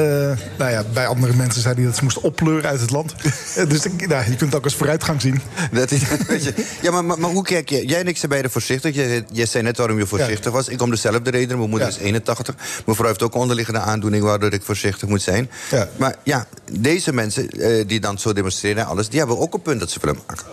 [0.58, 3.14] nou ja, bij andere mensen zei hij dat ze moesten opleuren uit het land.
[3.58, 5.40] Uh, dus nou, je kunt het ook als vooruitgang zien.
[5.72, 6.02] Dat is,
[6.82, 7.86] ja, maar, maar, maar, hoe kijk je?
[7.86, 8.94] Jij en ik zijn beide voorzichtig.
[8.94, 10.50] Jij, jij zei net waarom je voorzichtig ja.
[10.50, 10.68] was.
[10.68, 11.58] Ik om dezelfde reden.
[11.58, 11.94] Mijn moeder ja.
[11.94, 12.54] is 81.
[12.86, 15.50] Mevrouw heeft ook onderliggende aandoening waardoor ik voorzichtig moet zijn.
[15.70, 15.88] Ja.
[15.96, 19.62] Maar ja, deze mensen uh, die dan zo demonstreren en alles, die hebben ook een
[19.62, 20.46] punt dat ze willen maken.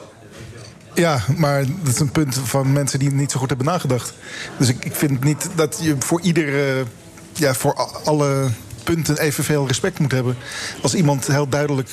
[0.93, 4.13] Ja, maar dat is een punt van mensen die niet zo goed hebben nagedacht.
[4.57, 6.85] Dus ik, ik vind niet dat je voor iedere,
[7.33, 7.73] ja, voor
[8.03, 8.49] alle
[8.93, 10.37] punten evenveel respect moet hebben.
[10.81, 11.89] Als iemand heel duidelijk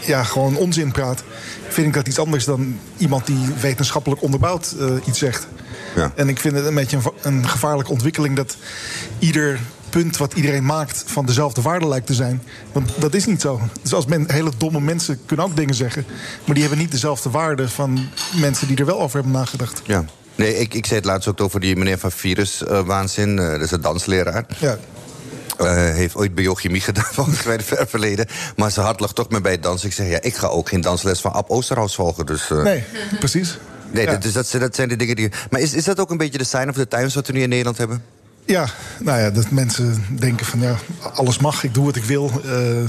[0.00, 1.22] ja, gewoon onzin praat,
[1.68, 5.46] vind ik dat iets anders dan iemand die wetenschappelijk onderbouwd uh, iets zegt.
[5.96, 6.12] Ja.
[6.14, 8.56] En ik vind het een beetje een, een gevaarlijke ontwikkeling dat
[9.18, 12.42] ieder punt wat iedereen maakt van dezelfde waarde lijkt te zijn.
[12.72, 13.60] Want dat is niet zo.
[13.82, 16.04] Dus als men, hele domme mensen kunnen ook dingen zeggen,
[16.44, 19.82] maar die hebben niet dezelfde waarde van mensen die er wel over hebben nagedacht.
[19.84, 20.04] Ja.
[20.34, 23.36] Nee, ik, ik zei het laatst ook over die meneer van viruswaanzin.
[23.36, 24.46] Uh, dat is een dansleraar.
[24.58, 24.78] Ja.
[25.60, 28.26] Uh, heeft ooit biochemie gedaan, volgens mij ver verleden.
[28.56, 29.88] Maar zijn hart lag toch meer bij het dansen.
[29.88, 32.26] Ik zeg, ja, ik ga ook geen dansles van Ab Oosterhaus volgen.
[32.26, 32.62] Dus, uh...
[32.62, 32.84] Nee,
[33.18, 33.58] precies.
[33.90, 34.16] Nee, ja.
[34.16, 35.30] dus dat, dat zijn de dingen die...
[35.50, 37.42] Maar is, is dat ook een beetje de sign of the times wat we nu
[37.42, 38.02] in Nederland hebben?
[38.48, 40.76] Ja, nou ja, dat mensen denken van ja,
[41.14, 42.30] alles mag, ik doe wat ik wil.
[42.44, 42.88] Uh,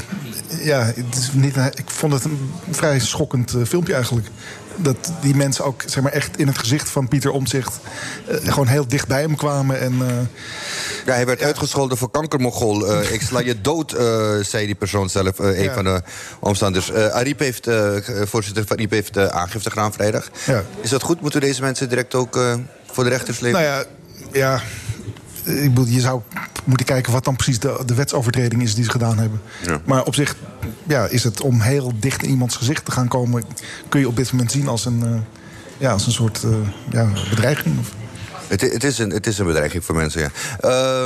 [0.66, 4.28] ja, het is niet, ik vond het een vrij schokkend uh, filmpje eigenlijk.
[4.82, 7.80] Dat die mensen ook zeg maar, echt in het gezicht van Pieter Omtzigt
[8.30, 9.80] uh, gewoon heel dicht bij hem kwamen.
[9.80, 9.98] En,
[11.06, 11.46] ja, hij werd ja.
[11.46, 12.94] uitgescholden voor kankermogol.
[13.14, 13.96] ik sla je dood,
[14.42, 15.74] zei die persoon zelf, een ja.
[15.74, 16.02] van de
[16.40, 16.94] omstanders.
[16.94, 17.68] Ariep heeft,
[18.24, 20.30] voorzitter van Ariep heeft aangifte gedaan vrijdag.
[20.46, 20.64] Ja.
[20.82, 21.22] Is dat goed?
[21.22, 22.40] Moeten deze mensen direct ook
[22.92, 23.62] voor de rechter slepen?
[23.62, 23.84] Nou ja,
[24.32, 24.62] ja
[25.50, 26.22] ik bedoel, je zou
[26.66, 29.42] moeten kijken wat dan precies de, de wetsovertreding is die ze gedaan hebben.
[29.66, 29.82] Ja.
[29.86, 30.36] Maar op zich
[30.88, 33.44] ja, is het om heel dicht in iemands gezicht te gaan komen,
[33.90, 35.20] kun je op dit moment zien als een, uh,
[35.78, 36.52] ja, als een soort uh,
[36.90, 37.80] ja, bedreiging.
[37.80, 37.94] Of...
[38.50, 40.30] Het, het, is een, het is een bedreiging voor mensen, ja.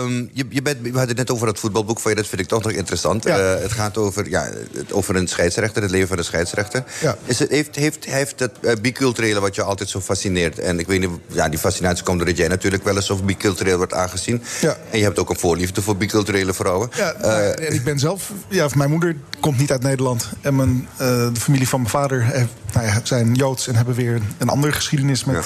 [0.02, 2.42] Um, je, je bent, we hadden het net over dat voetbalboek van je, dat vind
[2.42, 3.24] ik toch nog interessant.
[3.24, 3.56] Ja.
[3.56, 4.50] Uh, het gaat over, ja,
[4.92, 6.84] over een scheidsrechter, het leven van een scheidsrechter.
[7.02, 7.18] Ja.
[7.26, 10.60] Is het, heeft, heeft, heeft het uh, biculturele wat je altijd zo fascineert...
[10.60, 13.78] en ik weet niet, ja, die fascinatie komt doordat jij natuurlijk wel eens over bicultureel
[13.78, 14.44] wordt aangezien.
[14.62, 14.78] Ja.
[14.92, 16.90] En je hebt ook een voorliefde voor biculturele vrouwen.
[16.96, 20.30] Ja, nou, en ik ben zelf, ja, mijn moeder komt niet uit Nederland.
[20.42, 24.22] En mijn, de familie van mijn vader heeft, nou ja, zijn Joods en hebben weer
[24.38, 25.46] een andere geschiedenis met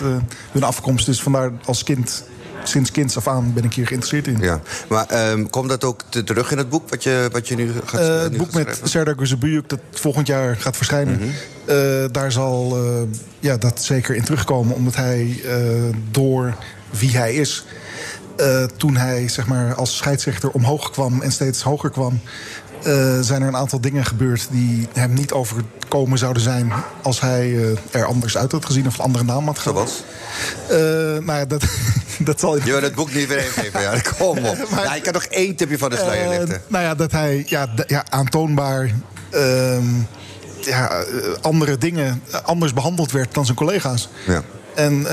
[0.51, 1.05] hun afkomst.
[1.05, 2.23] Dus vandaar als kind
[2.63, 4.39] sinds kinds af aan ben ik hier geïnteresseerd in.
[4.39, 7.55] Ja, maar um, komt dat ook te, terug in het boek wat je, wat je
[7.55, 11.13] nu gaat uh, Het boek met Serdar Guzebuyuk dat volgend jaar gaat verschijnen.
[11.13, 11.23] Mhm.
[11.23, 11.31] Mm
[11.65, 11.75] -hmm.
[11.75, 13.01] uh, daar zal uh,
[13.39, 14.75] ja, dat zeker in terugkomen.
[14.75, 15.41] Omdat hij
[16.11, 16.55] door
[16.89, 17.65] wie hij is...
[18.77, 22.19] toen hij zeg maar, als scheidsrechter omhoog kwam en steeds hoger kwam...
[22.85, 27.49] Uh, zijn er een aantal dingen gebeurd die hem niet overkomen zouden zijn als hij
[27.49, 29.75] uh, er anders uit had gezien of een andere naam had gehad.
[29.77, 30.03] Zoals?
[30.71, 31.63] Uh, nou ja, dat,
[32.19, 32.65] dat zal je.
[32.65, 33.99] Je wil het boek niet weer geven, ja.
[34.17, 34.57] Kom op.
[34.71, 36.61] maar, ja, ik kan nog één tipje van de sluier lichten.
[36.67, 38.91] Nou ja, dat hij ja, ja, aantoonbaar.
[40.61, 41.03] ja,
[41.41, 44.09] andere dingen anders behandeld werd dan zijn collega's.
[44.27, 44.43] Ja.
[44.75, 45.05] En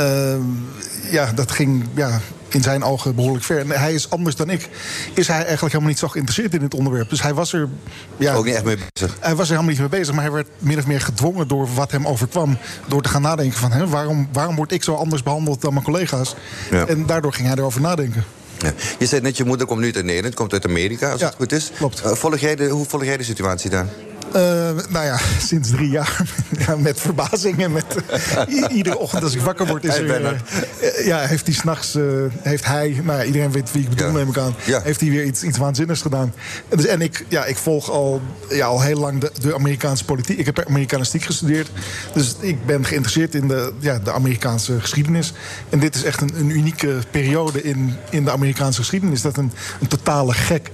[1.11, 2.21] ja, dat ging ja,
[2.55, 3.59] in zijn ogen behoorlijk ver.
[3.59, 4.69] En hij is anders dan ik.
[5.15, 7.09] Is hij eigenlijk helemaal niet zo geïnteresseerd in dit onderwerp.
[7.11, 7.69] Dus hij was er.
[8.17, 9.17] Ja, Ook niet echt mee bezig.
[9.21, 11.69] Hij was er helemaal niet mee bezig, maar hij werd min of meer gedwongen door
[11.75, 12.59] wat hem overkwam.
[12.87, 15.85] Door te gaan nadenken van hè, waarom, waarom word ik zo anders behandeld dan mijn
[15.85, 16.35] collega's?
[16.71, 16.87] Ja.
[16.87, 18.25] En daardoor ging hij erover nadenken.
[18.59, 18.73] Ja.
[18.99, 21.35] Je zei net, je moeder komt niet uit Nederland, komt uit Amerika, als Ja, het
[21.37, 21.71] goed is.
[21.77, 22.01] klopt.
[22.01, 23.87] Eh, volg jij de, hoe volg jij de situatie daar?
[24.35, 24.41] Eh,
[24.89, 25.18] nou ja,
[25.49, 26.22] sinds drie jaar.
[26.66, 27.85] ja, met verbazing en met...
[28.09, 30.24] eh, iedere ochtend als ik wakker word, is er...
[30.24, 31.99] Eh, ja, heeft hij s'nachts...
[32.43, 33.01] heeft hij...
[33.05, 34.55] Nou ja, iedereen weet wie ik bedoel, neem ik aan.
[34.82, 36.35] Heeft hij weer iets, iets waanzinnigs gedaan.
[36.68, 40.05] En, dus, en ik, ja, ik volg al, ja, al heel lang de, de Amerikaanse
[40.05, 40.39] politiek.
[40.39, 41.70] Ik heb Amerikanistiek gestudeerd.
[42.14, 45.32] Dus ik ben geïnteresseerd in de, ja, de Amerikaanse geschiedenis.
[45.68, 49.22] En dit is echt een, een unieke periode in, in de Amerikaanse geschiedenis.
[49.22, 50.70] Dat een, een totale gek...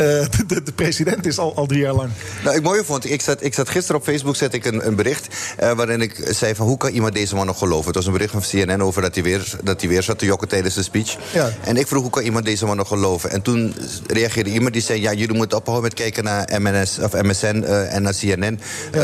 [0.00, 2.10] eh, de, de, de president is al, al drie jaar lang.
[2.44, 4.94] Nou, ik mooie vond, ik zat, ik zat gisteren op Facebook zet ik een, een
[4.94, 7.86] bericht eh, waarin ik zei van hoe kan iemand deze man nog geloven?
[7.86, 10.24] Het was een bericht van CNN over dat hij weer, dat hij weer zat te
[10.24, 11.16] jokken tijdens de speech.
[11.32, 11.50] Ja.
[11.64, 13.30] En ik vroeg hoe kan iemand deze man nog geloven?
[13.30, 13.74] En toen
[14.06, 17.94] reageerde iemand die zei ja jullie moeten ophouden met kijken naar MNS of MSN eh,
[17.94, 18.60] en naar CNN,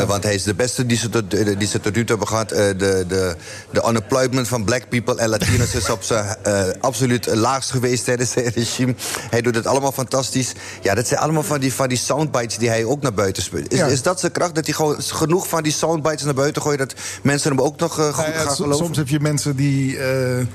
[0.07, 2.51] want hij is de beste die ze tot, die ze tot nu toe hebben gehad.
[2.51, 3.35] Eh, de, de,
[3.71, 6.37] de unemployment van black people en Latinos is op zijn
[6.79, 8.95] absoluut laagst geweest tijdens het regime.
[9.29, 10.53] Hij doet het allemaal fantastisch.
[10.87, 13.71] Ja, dat zijn allemaal van die, van die soundbites die hij ook naar buiten speelt.
[13.71, 13.85] Is, Ja.
[13.85, 14.55] is dat zijn kracht?
[14.55, 16.79] Dat hij gewoon genoeg van die soundbites naar buiten gooit...
[16.79, 18.85] dat mensen hem ook nog eh, goed Nou ja, gaan geloven?
[18.85, 20.45] Soms heb je mensen die, eh,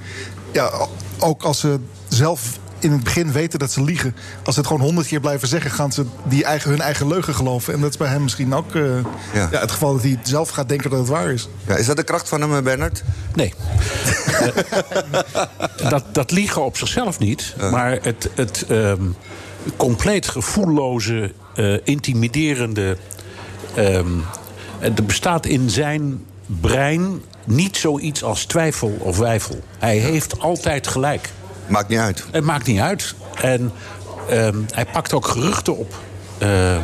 [0.53, 0.71] ja,
[1.19, 1.79] ook als ze
[2.09, 4.15] zelf in het begin weten dat ze liegen...
[4.45, 5.71] als ze het gewoon honderd keer blijven zeggen...
[5.71, 7.75] gaan ze die eigen, hun eigen leugen geloven.
[7.75, 8.83] En dat is bij hem misschien ook eh,
[9.33, 9.49] Ja.
[9.51, 9.61] ja.
[9.61, 11.49] het geval dat hij zelf gaat denken dat het waar is.
[11.67, 13.03] Ja, is dat de kracht van hem, Bernard?
[13.35, 13.55] Nee.
[15.91, 17.55] dat, dat liegen op zichzelf niet.
[17.71, 19.03] Maar het, het ehm,
[19.77, 22.97] compleet gevoelloze, eh, intimiderende.
[23.75, 24.07] ehm,
[24.81, 29.61] er bestaat in zijn brein niet zoiets als twijfel of wijfel.
[29.79, 31.31] Hij heeft altijd gelijk.
[31.67, 32.25] Maakt niet uit.
[32.31, 33.15] Het maakt niet uit.
[33.41, 33.73] En
[34.29, 35.95] ehm, hij pakt ook geruchten op.
[36.39, 36.77] Eh,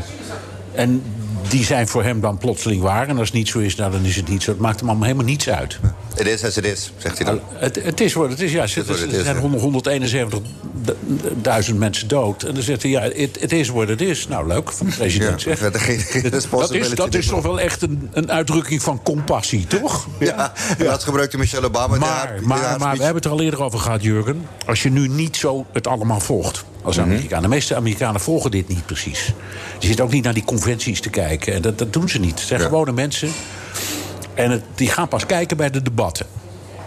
[0.72, 1.02] en
[1.48, 3.08] die zijn voor hem dan plotseling waar.
[3.08, 4.50] En als het niet zo is, nou, dan is het niet zo.
[4.50, 5.78] Het maakt hem allemaal helemaal niets uit.
[6.14, 7.40] Het is as het is, zegt hij dan.
[7.52, 8.62] Het, het is wat het is, ja.
[8.62, 8.68] Er
[9.22, 9.70] zijn hè.
[11.68, 12.42] 171.000 mensen dood.
[12.42, 13.00] En dan zegt hij, ja,
[13.40, 14.28] het is wat het is.
[14.28, 15.54] Nou, leuk, van de president Ja,
[16.50, 20.06] dat, is, dat is toch wel echt een, een uitdrukking van compassie, toch?
[20.18, 21.96] Ja, en dat gebruikte Michelle Obama.
[21.96, 24.46] Maar, maar, maar we hebben het er al eerder over gehad, Jurgen.
[24.66, 27.06] Als je nu niet zo het allemaal volgt als Mhm.
[27.06, 27.42] Amerikaan.
[27.42, 29.32] De meeste Amerikanen volgen dit niet precies.
[29.78, 31.52] Die zitten ook niet naar die conventies te kijken.
[31.54, 32.38] En dat, dat doen ze niet.
[32.38, 33.30] Het zijn gewone mensen.
[34.34, 36.26] En het, die gaan pas kijken bij de debatten.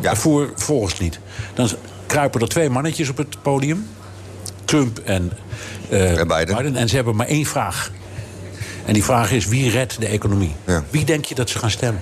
[0.01, 1.19] Daarvoor volgens niet.
[1.53, 1.69] Dan
[2.05, 3.87] kruipen er twee mannetjes op het podium.
[4.65, 5.31] Trump en,
[5.89, 6.75] eh, Biden.
[6.75, 7.91] En ze hebben maar één vraag.
[8.85, 10.55] En die vraag is, wie redt de economie?
[10.89, 12.01] Wie denk je dat ze gaan stemmen?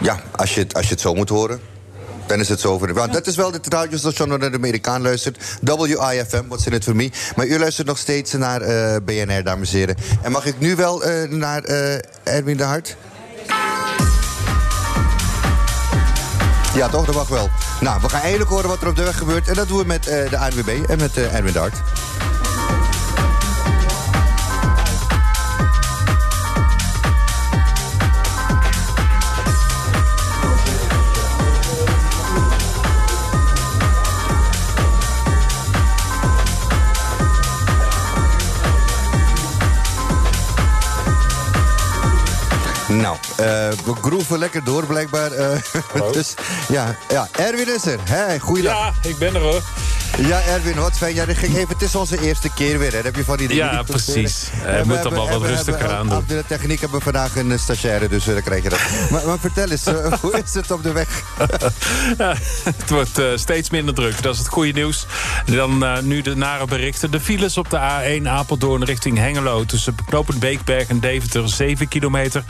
[0.00, 1.60] Ja, als je, het, als je het zo moet horen.
[2.30, 2.94] Dan is het zo over.
[2.94, 5.58] Want dat is wel het radiostation waar de Amerikaan luistert.
[5.60, 7.10] WIFM, what's in it for me.
[7.36, 9.96] Maar u luistert nog steeds naar eh, BNR, dames en heren.
[10.22, 12.96] En mag ik nu wel eh, naar eh, Erwin de Hart?
[16.74, 17.04] Ja, toch?
[17.04, 17.50] Dat mag wel.
[17.80, 19.48] Nou, we gaan eindelijk horen wat er op de weg gebeurt.
[19.48, 21.76] En dat doen we met de ANWB en met Erwin de Hart.
[43.10, 45.32] Nou, eh, we groeven lekker door blijkbaar.
[45.32, 45.56] eh.
[46.12, 46.34] dus
[46.68, 47.98] ja, ja, Erwin is er.
[48.04, 48.72] Hey, goeiedag.
[49.02, 49.62] Ja, ik ben er hoor.
[50.18, 51.14] Ja, Erwin, wat fijn.
[51.14, 52.90] Ja, ging even, het is onze eerste keer weer.
[52.90, 52.94] Hè.
[52.96, 54.48] Dat heb je van die dingen Ja, precies.
[54.64, 56.16] Eh, moet we dan wel hebben- wat rustiger aan doen.
[56.16, 58.78] Op de techniek hebben we vandaag een eh, stagiaire, dus eh, dan krijg je dat.
[59.10, 61.08] maar, maar vertel eens, eh, hoe is het op de weg?
[62.18, 62.34] Ja,
[62.64, 64.22] het wordt eh, steeds minder druk.
[64.22, 65.06] Dat is het goede nieuws.
[65.44, 67.10] Dan eh, nu de nare berichten.
[67.10, 67.78] De files op de
[68.20, 69.64] A1 Apeldoorn richting Hengelo...
[69.64, 72.42] tussen knooppunt Beekberg en Deventer, 7 kilometer.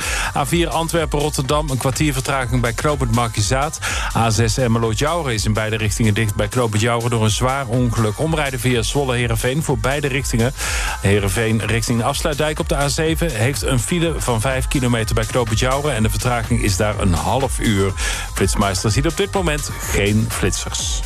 [0.46, 3.78] A4 Antwerpen-Rotterdam, een kwartier vertraging bij knooppunt Markizaat.
[4.16, 7.11] A6 Emmeloord-Jouren is in beide richtingen dicht bij knooppunt Jouren...
[7.11, 8.18] door een zwaar ongeluk.
[8.18, 10.53] Omrijden via Zwolle-Herenveen voor beide richtingen.
[11.01, 13.32] Herenveen richting Afsluitdijk op de A7...
[13.32, 15.24] heeft een file van 5 kilometer bij
[15.55, 15.94] Jouren...
[15.94, 17.92] en de vertraging is daar een half uur.
[18.34, 21.01] Flitsmeister ziet op dit moment geen flitsers.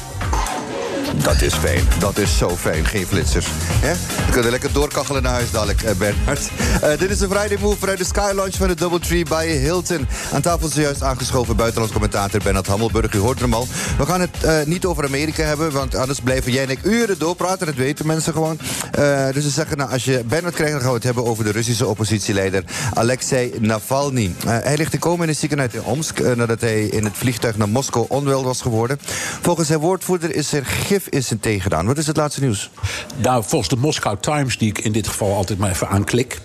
[1.12, 1.84] Dat is fijn.
[1.98, 2.86] Dat is zo fijn.
[2.86, 3.46] Geen flitsers.
[3.50, 3.92] Hè?
[4.26, 6.50] We kunnen lekker doorkachelen naar huis dadelijk, eh, Bernhard.
[6.80, 10.06] Eh, dit is een Friday Move vanuit de Sky van de Doubletree bij Hilton.
[10.32, 13.12] Aan tafel is zojuist aangeschoven buitenlands commentator Bernhard Hammelburg.
[13.12, 13.66] U hoort hem al.
[13.98, 17.18] We gaan het eh, niet over Amerika hebben, want anders blijven jij en ik uren
[17.18, 17.66] doorpraten.
[17.66, 18.58] Dat weten mensen gewoon.
[18.92, 21.44] Eh, dus ze zeggen, nou, als je Bernhard krijgt, dan gaan we het hebben over
[21.44, 24.34] de Russische oppositieleider Alexei Navalny.
[24.46, 27.68] Hij ligt in coma in het ziekenhuis in Omsk, nadat hij in het vliegtuig naar
[27.68, 28.98] Moskou onwel was geworden.
[29.40, 31.86] Volgens zijn woordvoerder is er geen zijn thee gedaan.
[31.86, 32.70] Wat is het laatste nieuws?
[33.16, 36.40] Nou, volgens de Moscow Times, die ik in dit geval altijd maar even aanklik.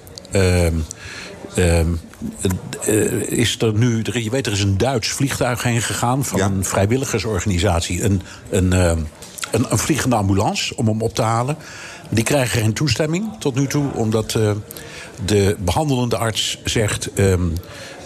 [2.85, 6.39] eh, is er nu, er- je weet, er is een Duits vliegtuig heen gegaan van
[6.45, 8.03] een vrijwilligersorganisatie.
[8.03, 8.99] Een, een, ehm,
[9.51, 11.57] een, een vliegende ambulance om hem op te halen.
[12.09, 14.51] Die krijgen geen toestemming tot nu toe, omdat eh,
[15.25, 17.09] de behandelende arts zegt.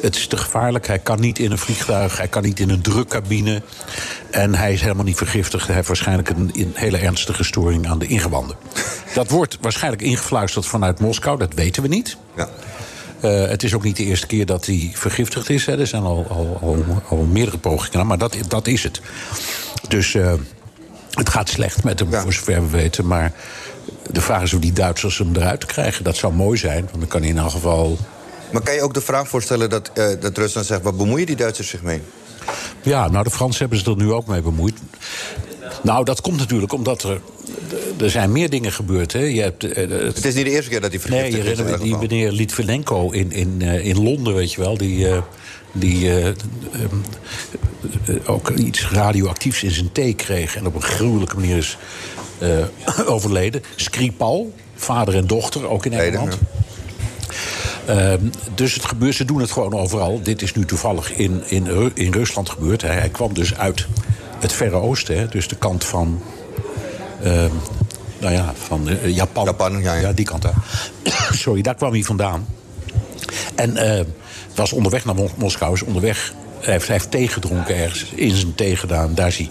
[0.03, 2.81] Het is te gevaarlijk, hij kan niet in een vliegtuig, hij kan niet in een
[2.81, 3.61] drukcabine.
[4.31, 5.65] En hij is helemaal niet vergiftigd.
[5.65, 8.55] Hij heeft waarschijnlijk een, hele ernstige storing aan de ingewanden.
[9.13, 12.17] Dat wordt waarschijnlijk ingefluisterd vanuit Moskou, dat weten we niet.
[12.35, 12.49] Ja.
[13.19, 15.65] Eh, het is ook niet de eerste keer dat hij vergiftigd is.
[15.65, 15.79] Hè.
[15.79, 19.01] Er zijn al, al, al, al meerdere pogingen, maar dat, dat is het.
[19.87, 20.33] Dus eh,
[21.09, 23.07] het gaat slecht met hem, voor zover we weten.
[23.07, 23.31] Maar
[24.11, 26.03] de vraag is of die Duitsers hem eruit krijgen.
[26.03, 27.97] Dat zou mooi zijn, want dan kan hij in elk geval...
[28.53, 30.81] Maar kan je ook de vraag voorstellen dat, eh, dat Rusland zegt...
[30.81, 32.01] wat bemoeien die Duitsers zich mee?
[32.81, 34.73] Ja, nou, de Fransen hebben zich er nu ook mee bemoeid.
[35.81, 37.21] Nou, dat komt natuurlijk omdat er...
[37.97, 39.13] Er zijn meer dingen gebeurd.
[39.13, 39.19] Hè.
[39.19, 41.57] Je hebt, eh, Het is niet de eerste keer dat hij Nee, vergiftigd je is.
[41.59, 44.77] in herinnert die meneer Litvinenko in, in, eh, in Londen, weet je wel.
[44.77, 45.07] Die,
[45.71, 46.11] die
[48.25, 50.55] ook iets radioactiefs in zijn thee kreeg.
[50.55, 51.77] En op een gruwelijke manier is
[53.05, 53.63] overleden.
[53.75, 56.37] Skripal, vader en dochter, ook in Engeland.
[57.86, 58.19] Ehm,
[58.55, 60.21] dus het gebeurt, ze doen het gewoon overal.
[60.23, 62.81] Dit is nu toevallig in, in, Ru- in Rusland gebeurd.
[62.81, 63.86] Hij, hij kwam dus uit
[64.39, 66.21] het Verre Oosten, hè, dus de kant van.
[67.23, 67.49] ehm,
[68.19, 69.45] nou ja, van eh, Japan.
[69.45, 70.53] Japan ja, die kant daar.
[71.31, 72.47] Sorry, daar kwam hij vandaan.
[73.55, 74.05] En eh,
[74.55, 75.73] was onderweg naar Mos- Moskou.
[75.73, 78.05] Is onderweg, hij heeft, hij heeft thee gedronken ergens.
[78.15, 79.15] In zijn thee gedaan.
[79.15, 79.49] Daar is hij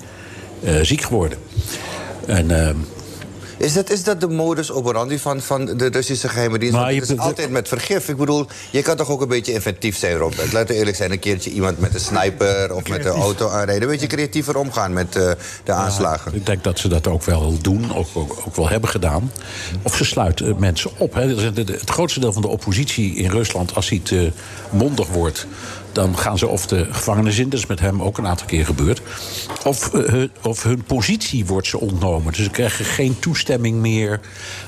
[0.62, 1.38] eh, ziek geworden.
[2.26, 2.76] En ehm,
[3.56, 6.74] Is dat, is dat de modus operandi van, van de Russische geheime dienst?
[6.74, 8.08] Maar het is altijd met vergif.
[8.08, 10.52] Ik bedoel, je kan toch ook een beetje inventief zijn, Robert?
[10.52, 13.82] Laten we eerlijk zijn, een keertje iemand met een sniper of met een auto aanrijden.
[13.82, 15.30] Een beetje creatiever omgaan met eh,
[15.64, 16.34] de aanslagen.
[16.34, 19.32] Ik denk dat ze dat ook wel doen, ook, ook, ook wel hebben gedaan.
[19.82, 21.14] Of ze sluiten eh, mensen op.
[21.14, 21.26] Hè.
[21.26, 24.32] Het grootste deel van de oppositie in Rusland, als hij te
[24.70, 25.46] mondig wordt...
[25.92, 28.64] dan gaan ze of de gevangenis in, dat is met hem ook een aantal keer
[28.66, 29.02] gebeurd...
[29.64, 32.32] of, eh, hun- of hun positie wordt ze ontnomen.
[32.32, 34.20] Dus ze krijgen geen toestemming meer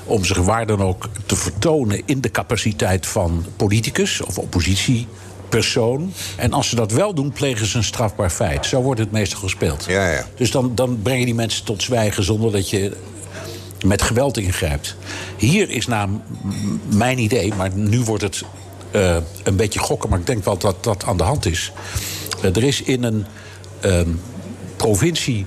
[0.03, 2.01] om zich waar dan ook te vertonen...
[2.05, 6.13] in de capaciteit van politicus of oppositiepersoon.
[6.35, 8.65] En als ze dat wel doen, plegen ze een strafbaar feit.
[8.65, 9.85] Zo wordt het meestal gespeeld.
[9.87, 10.25] Ja, ja.
[10.35, 12.97] Dus dan, dan breng je die mensen tot zwijgen zonder dat je
[13.85, 14.95] met geweld ingrijpt.
[15.37, 16.07] Hier is naar
[16.89, 18.43] mijn idee, maar nu wordt het
[18.95, 21.71] eh, een beetje gokken, maar ik denk wel dat dat aan de hand is.
[22.41, 23.25] Eh, er is in een
[23.79, 24.09] ehm,
[24.75, 25.45] provincie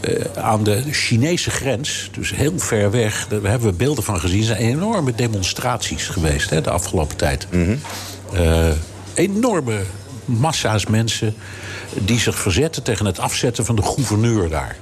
[0.00, 4.40] eh, aan de Chinese grens, dus heel ver weg, daar hebben we beelden van gezien,
[4.40, 7.46] er zijn enorme demonstraties geweest hè, de afgelopen tijd.
[8.32, 8.68] Eh,
[9.14, 9.80] enorme
[10.24, 11.34] massa's mensen
[11.94, 14.76] die zich verzetten tegen het afzetten van de gouverneur daar.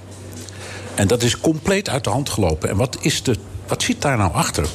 [0.95, 2.69] En dat is compleet uit de hand gelopen.
[2.69, 3.37] En wat, is de,
[3.69, 4.67] wat zit daar nou achter?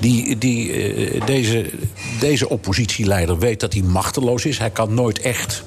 [0.00, 1.70] Die, die, eh, deze,
[2.20, 4.58] deze oppositieleider weet dat hij machteloos is.
[4.58, 5.62] Hij kan nooit echt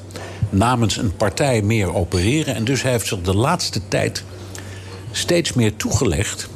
[0.49, 2.55] namens een partij meer opereren.
[2.55, 4.23] En dus hij heeft zich de laatste tijd
[5.11, 6.49] steeds meer toegelegd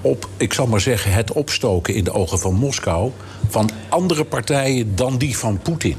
[0.00, 3.10] op, ik zal maar zeggen, het opstoken in de ogen van Moskou
[3.48, 5.96] van andere partijen dan die van Poetin.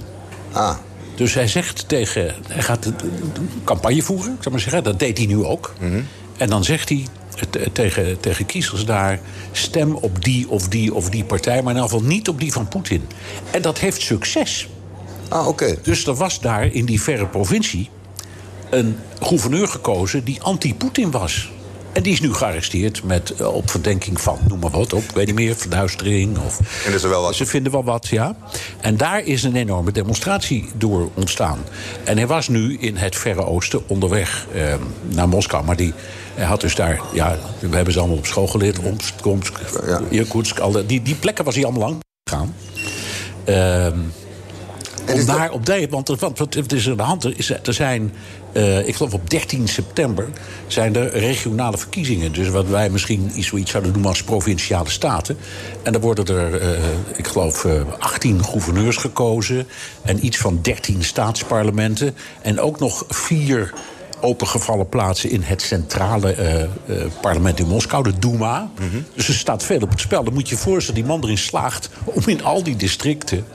[0.51, 0.75] Ah.
[1.15, 2.35] Dus hij zegt tegen.
[2.47, 4.83] Hij gaat de- de- de campagne voeren, ik zal maar zeggen.
[4.83, 5.73] Dat deed hij nu ook.
[6.37, 7.05] En dan zegt hij
[7.73, 9.19] tegen, tegen kiezers daar:
[9.51, 12.51] stem op die of die of die partij, maar in ieder geval niet op die
[12.51, 13.07] van Poetin.
[13.51, 14.67] En dat heeft succes.
[15.29, 15.77] Ah, oké.
[15.83, 17.89] Dus er was daar in die verre provincie
[18.69, 21.51] een gouverneur gekozen die anti-Poetin was.
[21.93, 25.25] En die is nu gearresteerd met, eh, op verdenking van, noem maar wat op, weet
[25.25, 26.37] niet meer, verduistering.
[26.37, 27.35] Of, En is er wel wat.
[27.35, 28.35] Ze vinden wel wat, ja.
[28.81, 31.59] En daar is een enorme demonstratie door ontstaan.
[32.03, 35.65] En hij was nu in het Verre Oosten onderweg eh, naar Moskou.
[35.65, 35.93] Maar die,
[36.33, 38.79] hij had dus daar, ja, we hebben ze allemaal op school geleerd.
[38.79, 39.59] Omsk, Komsk,
[40.09, 42.55] Irkutsk, al die, die, die plekken was hij allemaal lang gegaan.
[43.43, 43.99] Ehm
[45.13, 47.49] om daar op de, want, want wat het is aan de hand.
[47.67, 48.13] Er zijn,
[48.53, 50.27] eh, ik geloof op 13 september,
[50.67, 52.33] zijn er regionale verkiezingen.
[52.33, 55.37] Dus wat wij misschien iets, zoiets zouden noemen als provinciale staten.
[55.83, 56.79] En dan worden er, eh,
[57.15, 59.67] ik geloof, eh, 18 gouverneurs gekozen.
[60.01, 62.15] En iets van 13 staatsparlementen.
[62.41, 63.73] En ook nog vier
[64.21, 66.69] opengevallen plaatsen in het centrale eh, eh,
[67.21, 68.71] parlement in Moskou, de Duma.
[69.15, 70.23] Dus er staat veel op het spel.
[70.23, 73.45] Dan moet je je voorstellen, die man erin slaagt om in al die districten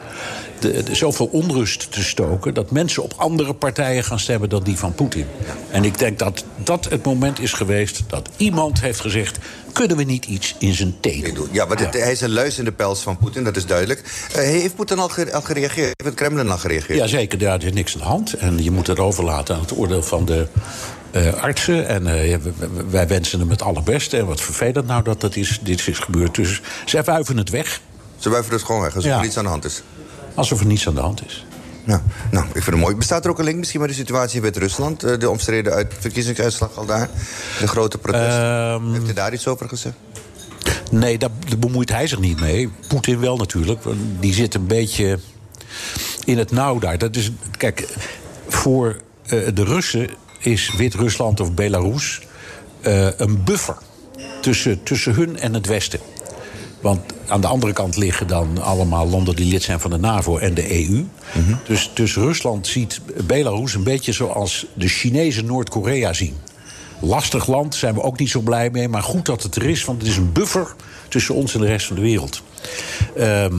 [0.73, 2.55] de, de- zoveel onrust te stoken...
[2.55, 5.27] dat mensen op andere partijen gaan stemmen dan die van Poetin.
[5.71, 9.39] En ik denk dat dat het moment is geweest dat iemand heeft gezegd...
[9.73, 11.49] kunnen we niet iets in zijn thee doen?
[11.53, 14.03] Ja, dit- hij is een luis in de pels van Poetin, dat is duidelijk.
[14.33, 15.85] Eh, heeft Poetin al, ge- al gereageerd?
[15.87, 16.99] Heeft het Kremlin al gereageerd?
[16.99, 18.33] Jazeker, daar is niks aan de hand.
[18.33, 20.47] En je moet het overlaten aan het oordeel van de
[21.11, 21.87] eh, artsen.
[21.89, 22.37] En eh,
[22.91, 24.17] wij wensen hem het allerbeste.
[24.17, 26.35] En wat vervelend nou dat, dat is, dit is gebeurd.
[26.35, 27.81] Dus zij wuiven het weg.
[28.19, 29.19] Ze wuiven het gewoon weg, Ja.
[29.19, 29.83] er iets aan de hand is.
[30.37, 31.47] Alsof er niets aan de hand is.
[31.85, 32.95] Ja, nou, ik vind het mooi.
[32.95, 35.03] Bestaat er ook een link misschien met de situatie in Wit-Rusland?
[35.03, 37.09] Eh, De omstreden uit verkiezingsuitslag al daar?
[37.61, 38.43] De grote protesten?
[38.43, 39.95] Ehm, Heeft hij daar iets over gezegd?
[40.91, 42.71] Nee, daar, bemoeit hij zich niet mee.
[42.89, 43.83] Poetin wel natuurlijk.
[44.21, 45.19] Die zit een beetje
[46.25, 46.99] in het nauw daar.
[46.99, 47.89] Dat is, kijk,
[48.49, 52.21] voor eh, de Russen is Wit-Rusland of Belarus
[52.81, 53.77] eh, een buffer
[54.41, 56.01] tussen, tussen hun en het Westen.
[56.81, 60.39] Want aan de andere kant liggen dan allemaal landen die lid zijn van de NAVO
[60.39, 61.05] en de EU.
[61.67, 66.35] dus, dus Rusland ziet Belarus een beetje zoals de Chinezen Noord-Korea zien.
[67.01, 68.89] Lastig land, zijn we ook niet zo blij mee.
[68.89, 70.75] Maar goed dat het er is, want het is een buffer
[71.09, 72.43] tussen ons en de rest van de wereld.
[73.17, 73.55] Ehm,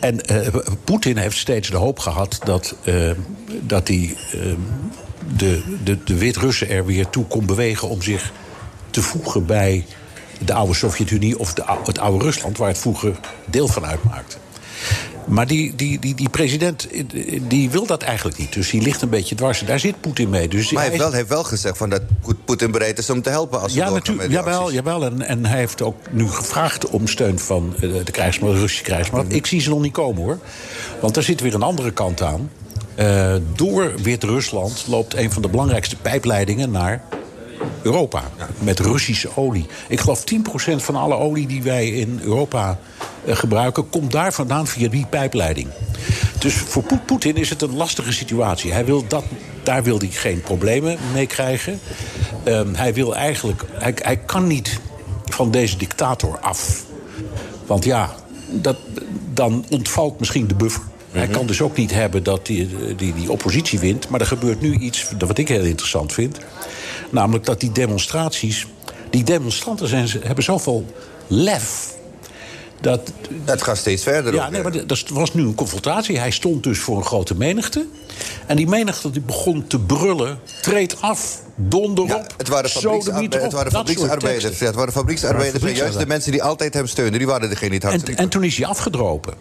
[0.00, 3.10] en eh, Poetin heeft steeds de hoop gehad dat, eh,
[3.60, 4.60] dat hij ehm,
[5.36, 8.32] de, de, de Wit-Russen er weer toe kon bewegen om zich
[8.90, 9.84] te voegen bij
[10.44, 14.36] de oude Sovjet-Unie of de, het oude Rusland, waar het vroeger deel van uitmaakte.
[15.26, 16.88] Maar die, die, die, die president
[17.48, 18.52] die wil dat eigenlijk niet.
[18.52, 19.60] Dus die ligt een beetje dwars.
[19.60, 20.48] Daar zit Poetin mee.
[20.48, 23.22] Dus Maar hij heeft wel, heeft wel gezegd van dat Poet- Poetin bereid is om
[23.22, 24.30] te helpen als ja, natuurlijk.
[24.30, 25.04] Jawel, jawel.
[25.04, 28.84] En, en hij heeft ook nu gevraagd om steun van eh, de krijgsmacht, de Russische
[28.84, 29.26] krijgsmacht.
[29.26, 29.34] Mhm.
[29.34, 30.38] Ik zie ze nog niet komen hoor.
[31.00, 32.50] Want daar zit weer een andere kant aan.
[32.94, 37.02] Eh, door Wit-Rusland loopt een van de belangrijkste pijpleidingen naar
[37.82, 38.22] Europa.
[38.58, 39.66] Met Russische olie.
[39.88, 40.34] Ik geloof 10%
[40.76, 42.78] van alle olie die wij in Europa
[43.24, 45.68] eh, gebruiken, komt daar vandaan via die pijpleiding.
[46.38, 48.72] Dus voor Poet- Poetin is het een lastige situatie.
[48.72, 49.24] Hij wil dat,
[49.62, 51.80] daar wil hij geen problemen mee krijgen.
[52.44, 53.64] Ehm, hij wil eigenlijk.
[53.72, 54.80] Hij, hij kan niet
[55.24, 56.84] van deze dictator af.
[57.66, 58.14] Want ja,
[58.50, 58.76] dat,
[59.32, 60.82] dan ontvalt misschien de buffer.
[61.12, 64.08] Hij kan dus ook niet hebben dat die, die, die oppositie wint.
[64.08, 66.38] Maar er gebeurt nu iets wat ik heel interessant vind.
[67.12, 68.66] Namelijk dat die demonstraties.
[69.10, 70.84] Die demonstranten zijn, hebben zoveel
[71.26, 71.90] lef.
[72.80, 73.12] Dat,
[73.44, 74.34] het gaat steeds verder.
[74.34, 76.18] Ja, nee, maar dat was nu een confrontatie.
[76.18, 77.86] Hij stond dus voor een grote menigte.
[78.46, 80.38] En die menigte die begon te brullen.
[80.62, 82.34] Treed af, donder op.
[82.36, 84.58] Het waren, sodemiet fabrieksarbe- op, het waren dat fabrieksarbeiders.
[84.58, 85.78] Ja, het waren fabrieksarbeiders.
[85.78, 88.28] Juist de mensen die altijd hem steunen, die waren degene die het hardst En, en
[88.28, 89.34] toen is hij afgedropen.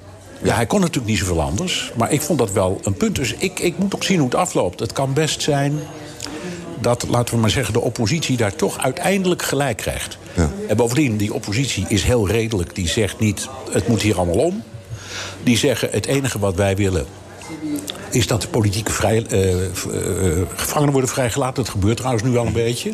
[0.43, 1.91] Ja, hij kon natuurlijk niet zoveel anders.
[1.97, 3.15] Maar ik vond dat wel een punt.
[3.15, 4.79] Dus ik, ik moet ook zien hoe het afloopt.
[4.79, 5.79] Het kan best zijn
[6.81, 10.17] dat, laten we maar zeggen, de oppositie daar toch uiteindelijk gelijk krijgt.
[10.67, 12.75] En bovendien, die oppositie is heel redelijk.
[12.75, 14.63] Die zegt niet, het moet hier allemaal om.
[15.43, 17.05] Die zeggen, het enige wat wij willen
[18.11, 19.71] is dat de politieke vrij, eh, eh,
[20.55, 21.63] gevangenen worden vrijgelaten.
[21.63, 22.93] Dat gebeurt trouwens nu al een beetje.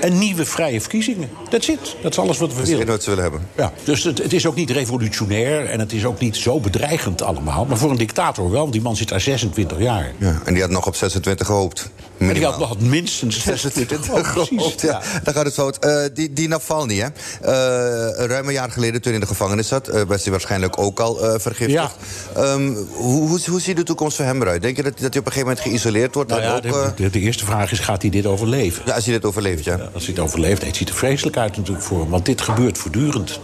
[0.00, 1.28] En nieuwe vrije verkiezingen.
[1.50, 1.96] That's it.
[2.02, 2.86] Dat is alles wat we Dat is willen.
[2.86, 3.48] wat ze willen hebben.
[3.56, 7.22] Ja, dus het, het is ook niet revolutionair en het is ook niet zo bedreigend
[7.22, 7.64] allemaal.
[7.64, 10.12] Maar voor een dictator wel, want die man zit daar 26 jaar.
[10.18, 11.90] Ja, en die had nog op 26 gehoopt.
[12.18, 12.58] En die Minimaal.
[12.58, 14.48] had, had minstens 26 Oh, gehoopt.
[14.48, 15.02] gehoopt, ja.
[15.24, 15.78] Dan gaat het fout.
[15.78, 17.06] Eh, die, die Navalny, hè?
[17.06, 19.88] Eh, ruim een jaar geleden toen hij in de gevangenis zat...
[19.88, 21.96] eh, was hij waarschijnlijk ook al vergiftigd.
[22.34, 24.62] Ehm, hoe, hoe, hoe ziet de toekomst voor hem eruit?
[24.62, 26.30] Denk je dat, dat hij op een gegeven moment geïsoleerd wordt?
[26.30, 28.82] Nou ja, ook, de, de, eerste vraag is, gaat hij dit overleven?
[28.86, 29.90] ja, als hij dit overleeft, ja.
[29.92, 32.10] Als hij het overleeft, het ziet er vreselijk uit natuurlijk voor hem.
[32.10, 33.40] Want dit gebeurt voortdurend.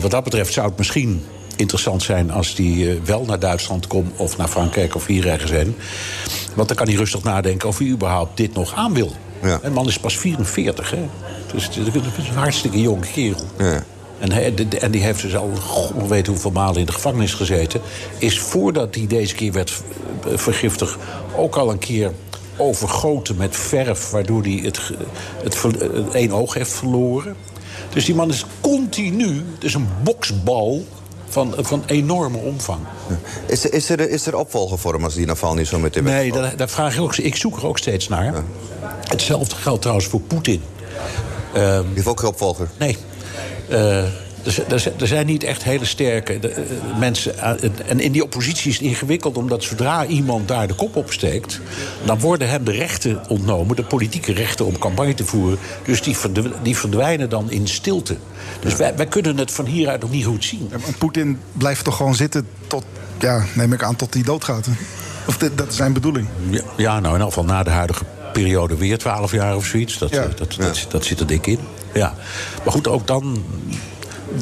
[0.00, 1.24] Wat dat betreft zou het misschien
[1.58, 4.16] interessant zijn als hij eh, wel naar Duitsland komt...
[4.16, 5.76] of naar Frankrijk of hier ergens heen.
[6.54, 9.12] Want dan kan hij rustig nadenken of hij überhaupt dit nog aan wil.
[9.42, 9.58] Ja.
[9.62, 11.08] En man is pas 44, hè.
[11.52, 13.40] Dus het is het is een hartstikke jonge kerel.
[13.58, 13.84] Ja.
[14.18, 17.34] En, hij, de- en die heeft dus al god weet hoeveel malen in de gevangenis
[17.34, 17.80] gezeten.
[18.18, 19.82] Is voordat hij deze keer werd
[20.26, 20.96] eh, vergiftigd
[21.36, 22.12] ook al een keer
[22.56, 24.10] overgoten met verf...
[24.10, 24.80] waardoor hij het,
[25.42, 27.36] het, ver- het één oog heeft verloren.
[27.92, 30.86] Dus die man is continu, dus een boksbal
[31.28, 32.80] van, van enorme omvang.
[33.46, 36.32] Is, er, is, er, is er opvolger voor hem als die Navalny zo meteen Nee,
[36.32, 37.16] daar, daar vraag ik ook.
[37.16, 38.34] Ik zoek er ook steeds naar.
[39.08, 40.62] Hetzelfde geldt trouwens voor Poetin.
[41.52, 41.62] Die
[41.94, 42.68] heeft ook geen opvolger.
[42.78, 42.96] Nee.
[43.68, 44.04] Eh,
[44.98, 46.62] er, zijn niet echt hele sterke eh,
[46.98, 47.40] mensen.
[47.40, 51.12] aan- en in die oppositie is het ingewikkeld, omdat zodra iemand daar de kop op
[51.12, 51.60] steekt.
[52.04, 55.58] dan worden hem de rechten ontnomen, de politieke rechten om campagne te voeren.
[55.84, 58.16] Dus die, verdw- die verdwijnen dan in stilte.
[58.60, 60.68] Dus wij, wij kunnen het van hieruit nog niet goed zien.
[60.72, 62.84] En Poetin blijft toch gewoon zitten tot,
[63.18, 64.66] ja, neem ik aan, tot hij doodgaat.
[65.26, 66.26] Of dit, dat is zijn bedoeling.
[66.50, 69.98] Ja, ja, nou in geval na de huidige periode weer 12 jaar of zoiets.
[69.98, 70.22] Dat, Ja.
[70.22, 71.58] eh, dat, dat, dat, zit er dik in.
[71.94, 72.14] Ja.
[72.64, 73.44] Maar goed, ook dan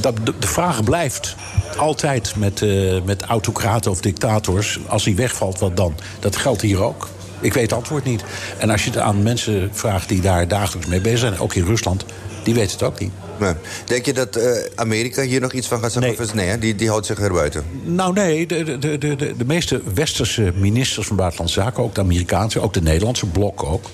[0.01, 1.37] dat, de, vraag blijft
[1.77, 4.79] altijd met, eh, met autocraten of dictators...
[4.87, 5.95] als hij wegvalt, wat dan?
[6.21, 7.09] Dat geldt hier ook.
[7.41, 8.25] Ik weet het antwoord niet.
[8.59, 11.39] En als je het aan mensen vraagt die daar dagelijks mee bezig zijn...
[11.39, 12.05] ook in Rusland,
[12.43, 13.13] die weten het ook niet.
[13.39, 13.53] Nee.
[13.85, 16.17] Denk je dat eh, Amerika hier nog iets van gaat zeggen?
[16.19, 16.59] Nee, nee hè?
[16.59, 17.65] Die, die houdt zich er buiten.
[17.85, 21.83] Nou nee, de, de, de, de, de meeste westerse ministers van Buitenlandse Zaken...
[21.83, 23.91] ook de Amerikaanse, ook de Nederlandse blok ook...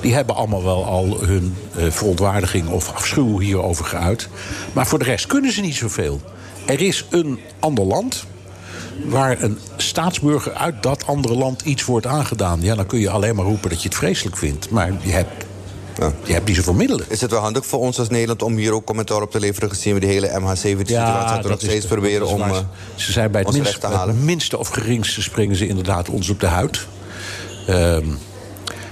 [0.00, 4.28] die hebben allemaal wel al hun uh, verontwaardiging of afschuw hierover geuit.
[4.72, 6.20] Maar voor de rest kunnen ze niet zoveel.
[6.66, 8.24] Er is een ander land
[9.04, 12.62] waar een staatsburger uit dat andere land iets wordt aangedaan...
[12.62, 14.70] ja, dan kun je alleen maar roepen dat je het vreselijk vindt.
[14.70, 15.44] Maar je hebt
[15.98, 16.12] ja.
[16.24, 17.06] Je hebt niet zoveel middelen.
[17.08, 19.68] Is het wel handig voor ons als Nederland om hier ook commentaar op te leveren...
[19.68, 22.58] gezien we de hele MH17-situatie ja, nog steeds proberen om uh,
[22.94, 24.14] Ze zijn bij het, minst, te halen.
[24.14, 26.86] het minste of geringste springen ze inderdaad ons op de huid.
[27.68, 27.96] Uh,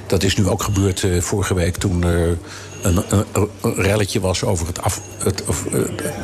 [0.07, 2.39] dat is nu ook gebeurd uh, vorige week toen er
[2.83, 3.25] een, een,
[3.61, 5.01] een, relletje was over het af.
[5.19, 5.65] Het, of,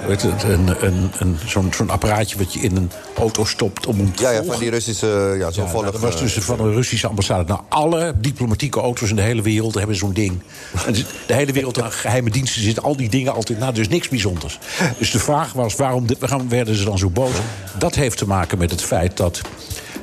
[0.07, 4.15] het, een, een, een, zo'n zo'n apparaatje wat je in een auto stopt om hem
[4.15, 5.35] te Ja, ja van die Russische.
[5.39, 7.45] Ja, zo ja, nou, dat was dus van een Russische ambassade.
[7.45, 10.43] Nou, alle diplomatieke auto's in de hele wereld hebben zo'n ding.
[10.87, 10.93] En
[11.27, 13.73] de hele wereld, de geheime diensten, zitten al die dingen altijd na.
[13.73, 14.59] Dus niks bijzonders.
[14.99, 17.35] Dus de vraag was: waarom, waarom werden ze dan zo boos?
[17.79, 19.41] Dat heeft te maken met het feit dat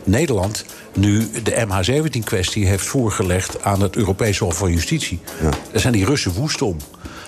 [0.04, 5.20] Nederland nu de MH17-kwestie heeft voorgelegd aan het Europese Hof van Justitie.
[5.42, 5.50] Ja.
[5.72, 6.78] Daar zijn die Russen woest om.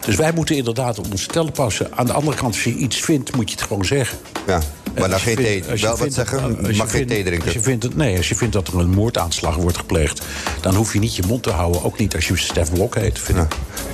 [0.05, 1.87] Dus wij moeten inderdaad op onze tellen passen.
[1.95, 4.17] Aan de andere kant, als je iets vindt, moet je het gewoon zeggen.
[4.47, 4.61] Ja,
[4.99, 5.63] maar dan geen thee.
[5.63, 7.45] Wel wat zeggen, je mag geen thee drinken.
[7.45, 10.21] Als je vindt, nee, als je vindt dat er een moordaanslag wordt gepleegd...
[10.61, 11.83] dan hoef je niet je mond te houden.
[11.83, 13.19] Ook niet als je Stef Blok heet.
[13.19, 13.47] Vind ja.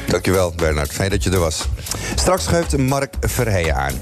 [0.07, 0.91] Dankjewel, Bernard.
[0.91, 1.67] Fijn dat je er was.
[2.15, 3.93] Straks schuift Mark Verheijen aan.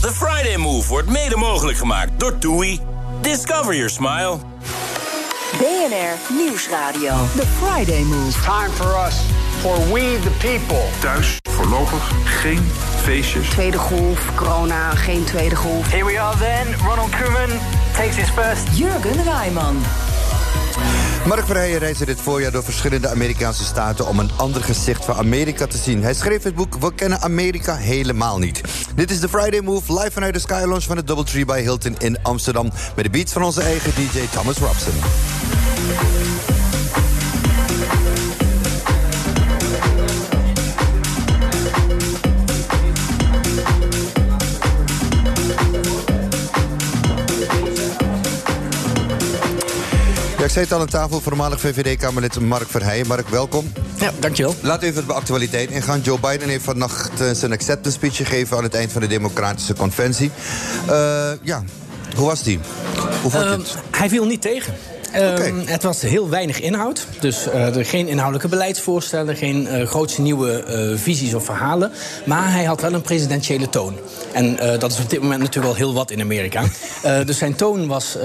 [0.00, 2.80] The Friday Move wordt mede mogelijk gemaakt door TUI.
[3.28, 4.40] Discover your smile.
[5.58, 7.12] BNR Nieuwsradio.
[7.36, 8.34] The Friday Move.
[8.42, 9.20] Time for us.
[9.60, 10.82] For we the people.
[11.00, 12.70] Thuis voorlopig geen
[13.04, 13.48] feestjes.
[13.48, 15.90] Tweede golf, corona, geen tweede golf.
[15.90, 16.66] Here we are then.
[16.86, 17.50] Ronald Koeman
[17.94, 18.78] takes his first.
[18.78, 19.76] Jurgen Rijman.
[21.26, 25.66] Mark Verheijen reisde dit voorjaar door verschillende Amerikaanse staten om een ander gezicht van Amerika
[25.66, 26.02] te zien.
[26.02, 28.60] Hij schreef het boek We kennen Amerika helemaal niet.
[28.94, 31.94] Dit is de Friday Move live vanuit de Sky Lounge van het Doubletree by Hilton
[31.98, 34.94] in Amsterdam met de beats van onze eigen DJ Thomas Robson.
[50.48, 53.06] Ik zit aan de tafel, voormalig VVD-Kamerlid Mark Verheijen.
[53.06, 53.72] Mark, welkom.
[53.98, 54.54] Ja, dankjewel.
[54.60, 56.00] Laten we even de actualiteit ingaan.
[56.00, 58.56] Joe Biden heeft vannacht uh, zijn acceptance speech gegeven...
[58.56, 60.30] aan het eind van de Democratische Conventie.
[60.90, 61.62] Uh, ja,
[62.16, 62.58] hoe was die?
[63.22, 63.76] Hoe vond je uh, het?
[63.90, 64.74] Hij viel niet tegen.
[65.08, 65.48] Okay.
[65.48, 67.06] Um, het was heel weinig inhoud.
[67.20, 71.92] Dus uh, er geen inhoudelijke beleidsvoorstellen, geen uh, grootse nieuwe uh, visies of verhalen.
[72.24, 73.96] Maar hij had wel een presidentiële toon.
[74.32, 76.64] En dat is op dit moment natuurlijk wel heel wat in Amerika.
[77.26, 78.16] dus zijn toon was,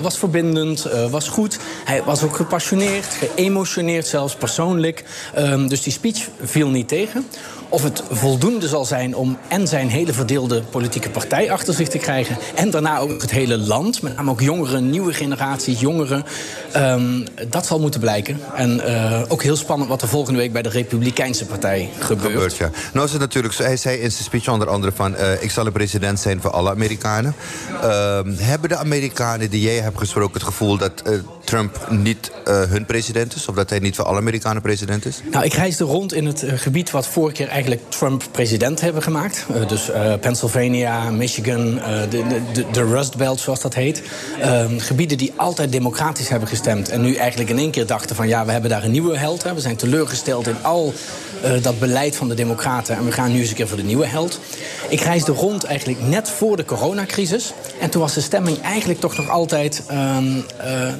[0.00, 1.58] was verbindend, was goed.
[1.84, 5.04] Hij was ook gepassioneerd, geëmotioneerd zelfs, persoonlijk.
[5.38, 7.26] Um, dus die speech viel niet tegen.
[7.68, 11.98] Of het voldoende zal zijn om en zijn hele verdeelde politieke partij achter zich te
[11.98, 12.36] krijgen.
[12.54, 16.24] En daarna ook het hele land, met name ook jongeren, nieuwe generaties, jongeren.
[16.76, 18.40] Um, dat zal moeten blijken.
[18.54, 22.32] En uh, ook heel spannend wat er volgende week bij de Republikeinse Partij gebeurt.
[22.32, 22.70] gebeurt ja.
[22.92, 25.14] Nou is het natuurlijk hij zei in zijn speech onder andere van...
[25.14, 27.34] Uh, ik zal een president zijn voor alle Amerikanen.
[27.72, 32.86] Uh, hebben de Amerikanen die jij hebt gesproken het gevoel dat uh, Trump niet hun
[32.86, 33.48] president is?
[33.48, 35.20] Of dat hij niet voor alle Amerikanen president is?
[35.30, 39.46] Nou, ik reisde rond in het gebied wat vorige keer eigenlijk Trump president hebben gemaakt.
[39.50, 39.90] Uh, dus
[40.20, 41.80] Pennsylvania, Michigan,
[42.10, 42.22] de,
[42.52, 44.02] de, de Rust Belt zoals dat heet.
[44.40, 46.88] Ehm, gebieden die altijd democratisch hebben gestemd.
[46.88, 49.42] En nu eigenlijk in één keer dachten van ja, we hebben daar een nieuwe held.
[49.42, 49.54] Hè.
[49.54, 50.94] We zijn teleurgesteld in al
[51.62, 52.96] dat beleid van de democraten.
[52.96, 54.40] En we gaan nu eens een keer voor de nieuwe held.
[54.88, 57.52] Ik reisde rond eigenlijk net voor de coronacrisis.
[57.80, 59.82] En toen was de stemming eigenlijk toch nog altijd...
[59.92, 60.44] Um,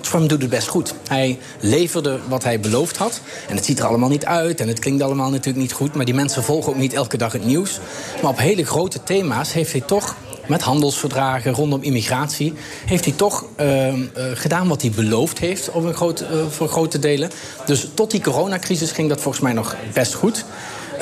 [0.00, 0.94] Trump doet het best goed.
[1.08, 3.20] Hij leverde wat hij beloofd had.
[3.48, 4.60] En het ziet er allemaal niet uit.
[4.60, 5.94] En het klinkt allemaal natuurlijk niet goed.
[5.94, 7.80] Maar die mensen volgen ook niet elke dag het nieuws.
[8.22, 10.16] Maar op hele grote thema's heeft hij toch
[10.48, 12.52] met handelsverdragen rondom immigratie,
[12.86, 14.02] heeft hij toch uh, uh,
[14.34, 17.30] gedaan wat hij beloofd heeft een groot, uh, voor grote delen.
[17.66, 20.44] Dus tot die coronacrisis ging dat volgens mij nog best goed.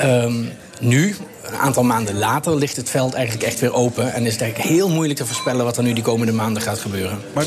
[0.01, 4.13] Um, nu, een aantal maanden later, ligt het veld eigenlijk echt weer open.
[4.13, 6.79] En is het eigenlijk heel moeilijk te voorspellen wat er nu die komende maanden gaat
[6.79, 7.19] gebeuren.
[7.33, 7.45] Maar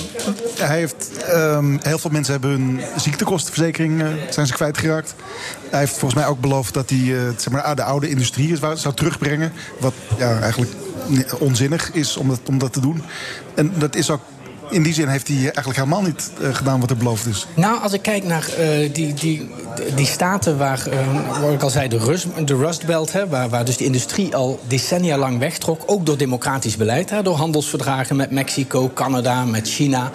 [0.58, 5.14] hij heeft, um, heel veel mensen hebben hun ziektekostenverzekering zijn ze kwijtgeraakt.
[5.70, 9.52] Hij heeft volgens mij ook beloofd dat hij zeg maar, de oude industrie zou terugbrengen.
[9.78, 10.70] Wat ja, eigenlijk
[11.38, 13.02] onzinnig is om dat, om dat te doen.
[13.54, 14.20] En dat is ook
[14.70, 17.46] in die zin heeft hij eigenlijk helemaal niet eh, gedaan wat er beloofd is.
[17.54, 19.50] Nou, als ik kijk naar eh, die, die,
[19.94, 23.48] die staten waar, uh, waar ik al zei, de Rust, de Rust Belt, hè, waar,
[23.48, 28.16] waar dus de industrie al decennia lang wegtrok, ook door democratisch beleid, hè, door handelsverdragen
[28.16, 30.10] met Mexico, Canada, met China.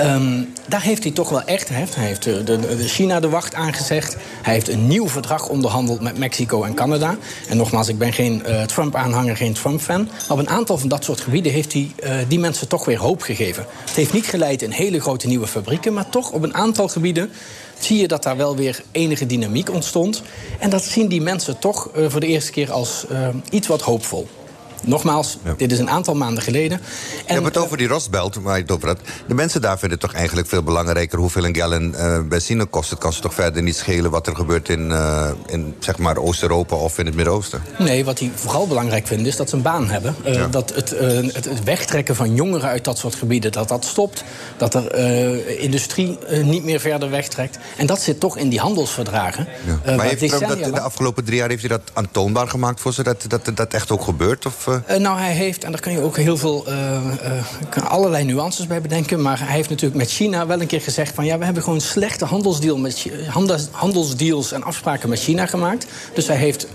[0.00, 1.68] Um, daar heeft hij toch wel echt.
[1.68, 4.16] Hij heeft, hij heeft de, China de wacht aangezegd.
[4.42, 7.16] Hij heeft een nieuw verdrag onderhandeld met Mexico en Canada.
[7.48, 10.04] En nogmaals, ik ben geen uh, Trump-aanhanger, geen Trump-fan.
[10.04, 12.98] Maar op een aantal van dat soort gebieden heeft hij uh, die mensen toch weer
[12.98, 13.66] hoop gegeven.
[13.84, 17.30] Het heeft niet geleid in hele grote nieuwe fabrieken, maar toch op een aantal gebieden
[17.78, 20.22] zie je dat daar wel weer enige dynamiek ontstond.
[20.58, 23.06] En dat zien die mensen toch voor de eerste keer als
[23.50, 24.28] iets wat hoopvol.
[24.84, 25.54] Nogmaals, ja.
[25.56, 26.78] dit is een aantal maanden geleden.
[26.78, 26.84] En,
[27.26, 28.98] je hebt het over die Rostbelt, je het over had.
[29.26, 31.18] De mensen daar vinden het toch eigenlijk veel belangrijker...
[31.18, 32.90] hoeveel een gallon uh, benzine kost.
[32.90, 36.16] Het kan ze toch verder niet schelen wat er gebeurt in, uh, in zeg maar
[36.16, 37.62] Oost-Europa of in het Midden-Oosten?
[37.78, 40.14] Nee, wat die vooral belangrijk vinden is dat ze een baan hebben.
[40.26, 40.46] Uh, ja.
[40.46, 44.24] Dat het, het, het, wegtrekken van jongeren uit dat soort gebieden, dat dat stopt.
[44.56, 47.58] Dat er industrie niet meer verder wegtrekt.
[47.76, 49.48] En dat zit toch in die handelsverdragen.
[49.84, 49.96] Ja.
[49.96, 53.02] maar heeft Trump dat de afgelopen drie jaar heeft hij dat aantoonbaar gemaakt voor ze?
[53.02, 54.46] Dat dat, dat echt ook gebeurt?
[54.46, 54.68] Of...
[54.72, 56.74] Uh, nou, hij heeft, en daar kun je ook heel veel, uh,
[57.76, 59.22] uh, allerlei nuances bij bedenken.
[59.22, 61.80] Maar hij heeft natuurlijk met China wel een keer gezegd: van ja, we hebben gewoon
[61.80, 65.86] slechte handelsdeal met, handels, handelsdeals en afspraken met China gemaakt.
[66.14, 66.66] Dus hij heeft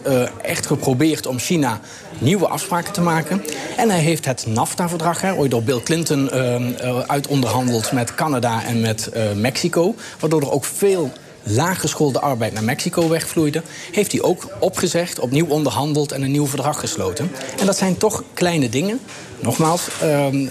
[0.42, 1.80] echt geprobeerd om China
[2.20, 3.44] nieuwe afspraken te maken.
[3.78, 6.32] En hij heeft het NAFTA-verdrag, ooit door Bill Clinton
[7.08, 9.96] uitonderhandeld met Canada en met Mexico.
[10.20, 11.12] Waardoor er ook veel
[11.50, 13.62] laaggeschoolde arbeid naar Mexico wegvloeide,
[13.92, 17.32] heeft hij ook opgezegd, opnieuw onderhandeld en een nieuw verdrag gesloten.
[17.60, 19.00] En dat zijn toch kleine dingen.
[19.40, 19.88] Nogmaals.
[20.04, 20.50] Uh, uh,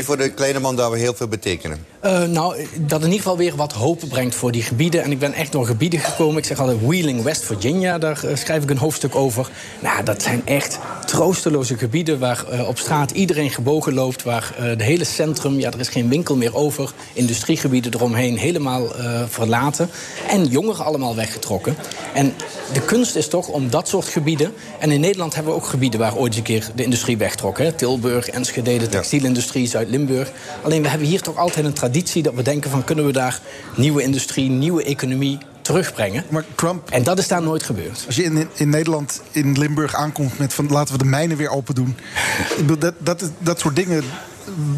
[0.00, 1.86] voor de kleine man daar we heel veel betekenen.
[2.04, 5.02] Uh, nou, dat in ieder geval weer wat hoop brengt voor die gebieden.
[5.02, 6.36] En ik ben echt door gebieden gekomen.
[6.36, 7.98] Ik zeg altijd Wheeling, West Virginia.
[7.98, 9.50] Daar uh, schrijf ik een hoofdstuk over.
[9.80, 14.22] Nou, dat zijn echt troosteloze gebieden waar op straat iedereen gebogen loopt.
[14.22, 16.92] Waar het hele centrum, ja, er is geen winkel meer over.
[17.12, 18.86] Industriegebieden eromheen helemaal
[19.28, 19.90] verlaten.
[20.28, 21.76] En jongeren allemaal weggetrokken.
[22.14, 22.34] En
[22.72, 24.52] de kunst is toch om dat soort gebieden.
[24.78, 27.58] En in Nederland hebben we ook gebieden waar ooit een keer de industrie wegtrok.
[27.58, 27.72] Hè?
[27.72, 30.30] Tilburg, Enschede, de textielindustrie, Zuid-Limburg.
[30.62, 33.40] Alleen we hebben hier toch altijd een traditie dat we denken van kunnen we daar
[33.76, 36.24] nieuwe industrie, nieuwe economie terugbrengen.
[36.28, 38.02] Maar Trump, en dat is daar nooit gebeurd.
[38.06, 41.50] Als je in, in Nederland, in Limburg aankomt met van laten we de mijnen weer
[41.50, 41.96] open doen.
[42.78, 44.04] dat, dat, dat soort dingen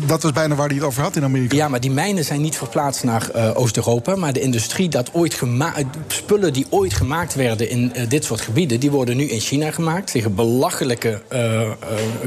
[0.07, 1.57] dat was bijna waar hij het over had in Amerika.
[1.57, 4.17] Ja, maar die mijnen zijn niet verplaatst naar uh, Oost-Europa.
[4.17, 5.85] Maar de industrie dat ooit gemaakt.
[6.07, 8.81] spullen die ooit gemaakt werden in uh, dit soort gebieden.
[8.81, 10.11] die worden nu in China gemaakt.
[10.11, 11.23] Tegen belachelijke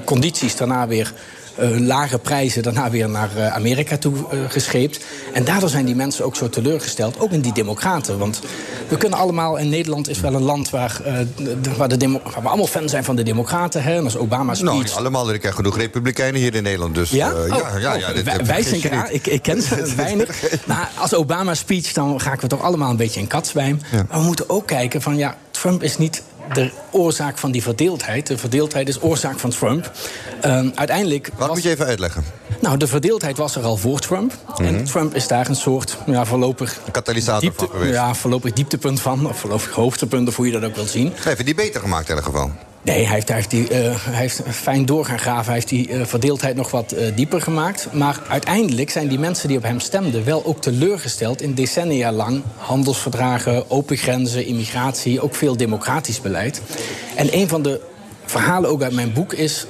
[0.05, 1.13] condities daarna weer
[1.61, 5.05] uh, lage prijzen daarna weer naar uh, Amerika toe uh, gescheept.
[5.33, 8.17] En daardoor zijn die mensen ook zo teleurgesteld, ook in die democraten.
[8.17, 8.41] Want
[8.87, 11.01] we kunnen allemaal, en Nederland is wel een land waar,
[11.35, 13.83] de, waar, de demo, waar we allemaal fan zijn van de democraten.
[13.83, 14.71] Hè, en als Obama speech...
[14.71, 16.95] Nou, allemaal, ik ken genoeg republikeinen hier in Nederland.
[16.95, 17.33] Dus, ja?
[17.33, 20.43] Oh, ja, ja, ja, dit, wij, wij zijn graag, ik, ik ken ze weinig.
[20.65, 23.79] Maar als Obama speech, dan ik we toch allemaal een beetje in katzwijm.
[23.91, 24.05] Ja.
[24.09, 26.23] Maar we moeten ook kijken van, ja, Trump is niet
[26.53, 28.27] de oorzaak van die verdeeldheid.
[28.27, 29.91] De verdeeldheid is oorzaak van Trump.
[30.45, 31.29] Uh, uiteindelijk.
[31.37, 31.55] Wat was...
[31.55, 32.23] moet je even uitleggen?
[32.61, 34.31] Nou, de verdeeldheid was er al voor Trump.
[34.31, 34.65] Mm -hmm.
[34.65, 36.79] En Trump is daar een soort ja, voorlopig.
[36.91, 37.93] Katalysator diepte, van geweest.
[37.93, 39.27] Ja, voorlopig dieptepunt van.
[39.27, 41.13] Of voorlopig hoogtepunt, of hoe je dat ook wil zien.
[41.15, 42.51] Heeft die beter gemaakt in ieder geval.
[42.89, 45.43] Nee, hij heeft, hij die, uh, hij heeft fijn doorgaan.
[45.45, 47.87] Hij heeft die uh, verdeeldheid nog wat uh, dieper gemaakt.
[47.93, 50.25] Maar uiteindelijk zijn die mensen die op hem stemden...
[50.25, 53.69] wel ook teleurgesteld in decennia lang handelsverdragen...
[53.69, 56.61] open grenzen, immigratie, ook veel democratisch beleid.
[57.15, 57.81] En een van de
[58.25, 59.65] verhalen ook uit mijn boek is...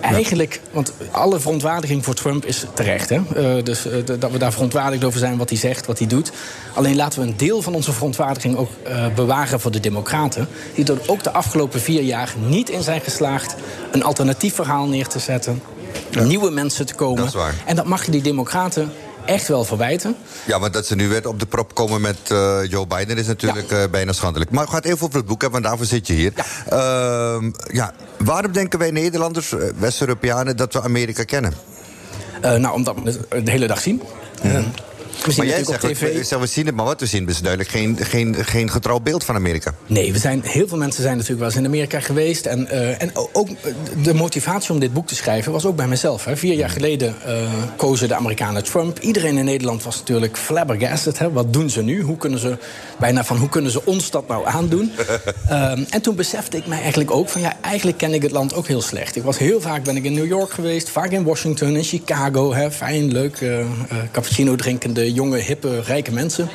[0.00, 3.08] Eigenlijk, want alle verontwaardiging voor Trump is terecht.
[3.08, 3.20] Hè?
[3.36, 6.32] Uh, dus uh, dat we daar verontwaardigd over zijn wat hij zegt, wat hij doet.
[6.74, 10.48] Alleen laten we een deel van onze verontwaardiging ook uh, bewaren voor de Democraten.
[10.74, 13.54] Die er ook de afgelopen vier jaar niet in zijn geslaagd
[13.92, 15.62] een alternatief verhaal neer te zetten.
[16.10, 16.22] Ja.
[16.22, 17.16] Nieuwe mensen te komen.
[17.16, 17.54] Dat is waar.
[17.66, 18.92] En dat mag je die Democraten
[19.26, 20.16] echt wel verwijten.
[20.46, 23.26] Ja, maar dat ze nu weer op de prop komen met uh, Joe Biden is
[23.26, 23.82] natuurlijk ja.
[23.82, 24.50] uh, bijna schandelijk.
[24.50, 26.32] Maar gaat even over het boek, hè, want daarvoor zit je hier.
[26.34, 27.36] Ja.
[27.36, 27.92] Uh, ja.
[28.18, 31.52] Waarom denken wij Nederlanders, eh, West-Europeanen, dat we Amerika kennen?
[32.40, 34.02] nou, omdat we het de hele dag zien.
[35.36, 37.28] Maar jij zegt, we, we zien het maar wat we zien.
[37.28, 39.74] is duidelijk geen, geen, geen getrouw beeld van Amerika.
[39.86, 42.46] Nee, we zijn, heel veel mensen zijn natuurlijk wel eens in Amerika geweest.
[42.46, 43.48] En, uh, en ook
[44.02, 46.24] de motivatie om dit boek te schrijven was ook bij mezelf.
[46.24, 46.36] Hè.
[46.36, 48.98] Vier jaar geleden uh, kozen de Amerikanen Trump.
[48.98, 51.18] Iedereen in Nederland was natuurlijk flabbergasted.
[51.18, 51.32] Hè.
[51.32, 52.00] Wat doen ze nu?
[52.00, 52.58] Hoe kunnen ze,
[52.98, 54.92] bijna van hoe kunnen ze ons dat nou aandoen?
[55.50, 57.40] um, en toen besefte ik mij eigenlijk ook van...
[57.40, 59.16] ja, eigenlijk ken ik het land ook heel slecht.
[59.16, 60.90] Ik was heel vaak ben ik in New York geweest.
[60.90, 62.54] Vaak in Washington, in Chicago.
[62.54, 62.70] Hè.
[62.70, 63.66] Fijn, leuk, uh,
[64.12, 66.48] cappuccino drinkende jonge, hippe, rijke mensen.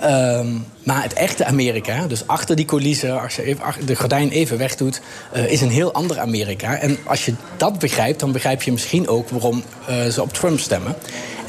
[0.00, 0.46] Ehm,
[0.84, 5.00] maar het echte Amerika, dus achter die coulissen, als je de gordijn even wegdoet,
[5.32, 6.78] eh, is een heel ander Amerika.
[6.78, 10.58] En als je dat begrijpt, dan begrijp je misschien ook waarom eh, ze op Trump
[10.58, 10.94] stemmen.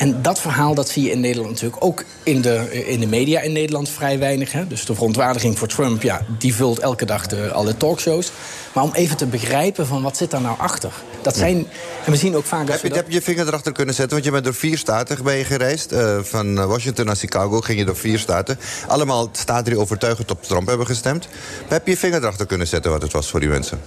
[0.01, 3.41] En dat verhaal dat zie je in Nederland natuurlijk ook in de, in de media
[3.41, 4.51] in Nederland vrij weinig.
[4.51, 4.67] Hè?
[4.67, 8.31] Dus de verontwaardiging voor Trump, ja, die vult elke dag de, alle talkshows.
[8.73, 10.91] Maar om even te begrijpen van wat zit daar nou achter.
[11.21, 11.67] Dat zijn,
[12.05, 12.69] en we zien ook vaak...
[12.69, 14.13] Heb je, heb je je vinger erachter kunnen zetten?
[14.13, 15.91] Want je bent door vier staten ben je gereisd.
[15.91, 18.59] Eh, van Washington naar Chicago ging je door vier staten.
[18.87, 21.27] Allemaal staten die overtuigend op Trump hebben gestemd.
[21.61, 23.81] Maar heb je je vinger erachter kunnen zetten wat het was voor die mensen?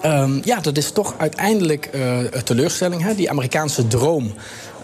[0.00, 3.02] Ehm, ja, dat is toch uiteindelijk eh, teleurstelling.
[3.02, 3.14] Hè?
[3.14, 4.34] Die Amerikaanse droom.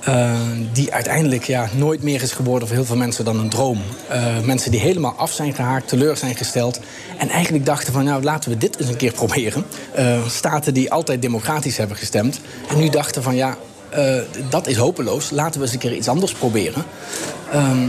[0.06, 0.32] Eh,
[0.72, 3.82] die uiteindelijk ja, nooit meer is geworden voor heel veel mensen dan een droom.
[4.08, 6.80] Eh, mensen die helemaal af zijn gehaakt, teleur zijn gesteld.
[7.18, 9.64] En eigenlijk dachten van, nou laten we dit eens een keer proberen.
[9.94, 12.40] Eh, staten die altijd democratisch hebben gestemd.
[12.68, 13.56] En nu dachten van, ja,
[13.88, 14.16] eh,
[14.48, 15.30] dat is hopeloos.
[15.30, 16.84] Laten we eens een keer iets anders proberen.
[17.50, 17.86] Ehm,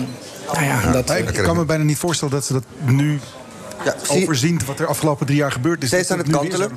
[0.54, 3.20] nou ja, dat, ik, kan me bijna niet voorstellen dat ze dat nu
[4.08, 4.62] overzien...
[4.66, 5.88] wat er afgelopen drie jaar gebeurd is.
[5.88, 6.72] Steeds aan het kantelen?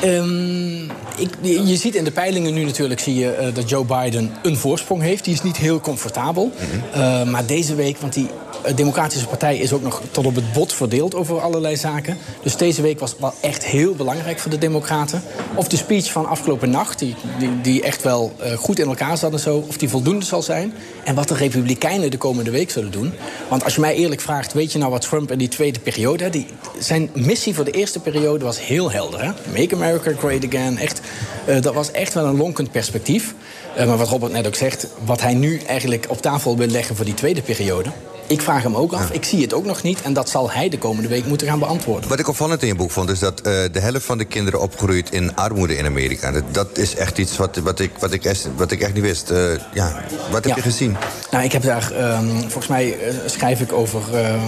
[0.00, 0.82] Ehm,
[1.16, 4.56] ik, je ziet in de peilingen nu natuurlijk zie je, eh, dat Joe Biden een
[4.56, 5.24] voorsprong heeft.
[5.24, 6.52] Die is niet heel comfortabel.
[6.92, 8.28] Eh, maar deze week, want die
[8.62, 12.16] eh, Democratische Partij is ook nog tot op het bot verdeeld over allerlei zaken.
[12.42, 15.22] Dus deze week was wel echt heel belangrijk voor de Democraten.
[15.54, 19.32] Of de speech van afgelopen nacht, die, die, die echt wel goed in elkaar zat
[19.32, 20.74] en zo, of die voldoende zal zijn.
[21.04, 23.12] En wat de Republikeinen de komende week zullen doen.
[23.48, 26.30] Want als je mij eerlijk vraagt, weet je nou wat Trump in die tweede periode...
[26.30, 26.46] Die,
[26.78, 29.24] zijn missie voor de eerste periode was heel helder.
[29.24, 29.30] Hè?
[29.60, 30.78] Make America Great Again.
[30.78, 31.00] Echt,
[31.44, 33.34] eh, dat was echt wel een lonkend perspectief.
[33.76, 36.96] Eh, maar wat Robert net ook zegt, wat hij nu eigenlijk op tafel wil leggen
[36.96, 37.90] voor die tweede periode...
[38.26, 40.02] Ik vraag hem ook af, ik zie het ook nog niet...
[40.02, 42.08] en dat zal hij de komende week moeten gaan beantwoorden.
[42.08, 44.60] Wat ik opvallend in je boek vond, is dat eh, de helft van de kinderen
[44.60, 46.30] opgroeit in armoede in Amerika.
[46.32, 49.02] Dat, dat is echt iets wat, wat, ik, wat, ik, echt, wat ik echt niet
[49.02, 49.30] wist.
[49.30, 49.38] Eh,
[49.74, 50.54] ja, wat heb Ja.
[50.54, 50.96] je gezien?
[51.30, 54.00] Nou, ik heb daar, ehm, volgens mij eh, schrijf ik over.
[54.10, 54.40] nou,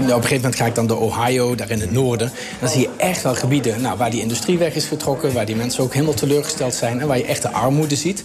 [0.00, 2.26] een gegeven moment ga ik dan door Ohio, daar in het noorden.
[2.26, 5.46] En dan zie je echt wel gebieden nou, waar die industrie weg is getrokken, waar
[5.46, 8.24] die mensen ook helemaal teleurgesteld zijn en waar je echt de armoede ziet.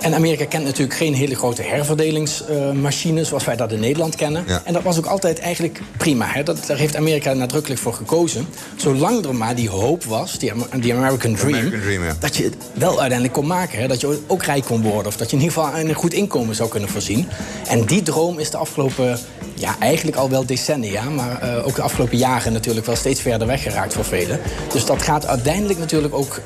[0.00, 4.44] En Amerika kent natuurlijk geen hele grote herverdelingsmachine zoals wij dat in Nederland kennen.
[4.46, 4.62] Ja.
[4.64, 6.26] En dat was ook altijd eigenlijk prima.
[6.28, 6.42] Hè?
[6.42, 8.46] Dat, daar heeft Amerika nadrukkelijk voor gekozen.
[8.76, 12.16] Zolang er maar die hoop was, die, Am- die American Dream, American Dream, ja.
[12.20, 13.78] dat je het wel uiteindelijk kon maken.
[13.78, 13.88] Hè?
[13.88, 15.06] Dat je ook rijk kon worden.
[15.06, 17.28] Of dat je in ieder geval een goed inkomen zou kunnen voorzien.
[17.68, 19.18] En die droom is de afgelopen,
[19.54, 21.02] ja, eigenlijk al wel decennia...
[21.02, 24.40] maar eh, ook de afgelopen jaren natuurlijk wel steeds verder weggeraakt voor velen.
[24.72, 26.40] Dus dat gaat uiteindelijk natuurlijk ook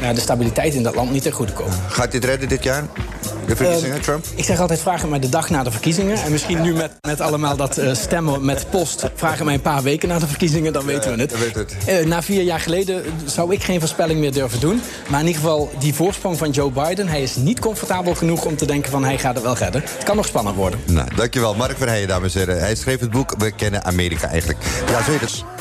[0.00, 1.74] ja, de stabiliteit in dat land niet ten goede komen.
[1.88, 2.84] Gaat dit redden dit jaar?
[3.46, 4.24] De verkiezingen, Ehm, Trump?
[4.34, 6.22] Ik zeg altijd, het mij de dag na de verkiezingen.
[6.22, 9.10] En misschien nu met, met allemaal dat eh, stemmen met post...
[9.14, 11.30] vraag het mij een paar weken na de verkiezingen, dan weten we het.
[11.30, 12.00] dan weten we het.
[12.00, 14.82] Eh, na vier jaar geleden zou ik geen voorspelling meer durven doen.
[15.08, 17.08] Maar in ieder geval, die voorsprong van Joe Biden...
[17.08, 19.82] hij is niet comfortabel genoeg om te denken van hij gaat het wel redden.
[19.82, 20.80] Het kan nog spannend worden.
[20.86, 21.54] Nou, dankjewel.
[21.54, 22.60] Mark Verheijen, dames en heren.
[22.60, 24.58] Hij schreef het boek We kennen Amerika eigenlijk.
[24.90, 25.51] Ja, zo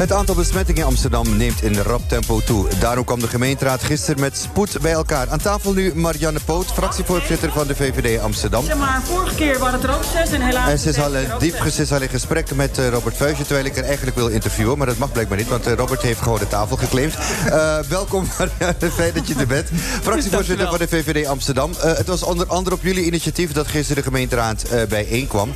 [0.00, 0.12] het.
[0.12, 2.68] Aantal besmettingen in Amsterdam neemt in rap tempo toe.
[2.78, 5.30] Daarom kwam de gemeenteraad gisteren met spoed bij elkaar.
[5.30, 8.64] Aan tafel nu Marianne Poot, fractievoorzitter van de VVD Amsterdam.
[8.64, 10.70] Zeg maar, vorige keer waren het er ook zes en helaas...
[10.70, 13.44] En ze is al, eh, diep ze is al in gesprek met eh, Robert Vuijsje...
[13.44, 15.48] terwijl ik er eigenlijk wil interviewen, maar dat mag blijkbaar niet...
[15.48, 17.14] want eh, Robert heeft gewoon de tafel geclaimd.
[17.46, 19.68] Eh, welkom, Marianne, fijn dat je er bent.
[20.02, 21.72] Fractievoorzitter van de VVD Amsterdam.
[21.78, 25.52] Het was onder andere op jullie initiatief dat gisteren de gemeenteraad eh, bijeenkwam.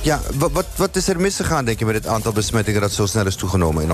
[0.00, 2.80] Ja, wa- wat, wat is er misgegaan, denk je, met het aantal besmettingen...
[2.80, 3.84] dat zo snel is toegenomen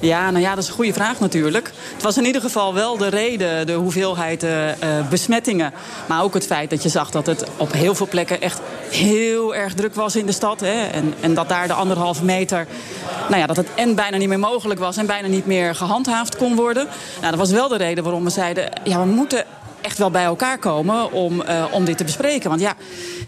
[0.00, 1.72] Ja, nou ja, dat is een goede vraag natuurlijk.
[1.92, 5.72] Het was in ieder geval wel de reden, de hoeveelheid eh, eh, besmettingen.
[6.06, 8.60] Maar ook het feit dat je zag dat het op heel veel plekken echt
[8.90, 10.60] heel erg druk was in de stad.
[10.60, 10.86] Hè?
[10.86, 12.66] En, en dat daar de anderhalve meter,
[13.28, 14.96] nou ja, dat het en bijna niet meer mogelijk was...
[14.96, 16.86] en bijna niet meer gehandhaafd kon worden.
[17.18, 19.44] Nou, dat was wel de reden waarom we zeiden, ja, we moeten
[19.80, 22.48] echt wel bij elkaar komen om, eh, om dit te bespreken.
[22.48, 22.74] Want ja,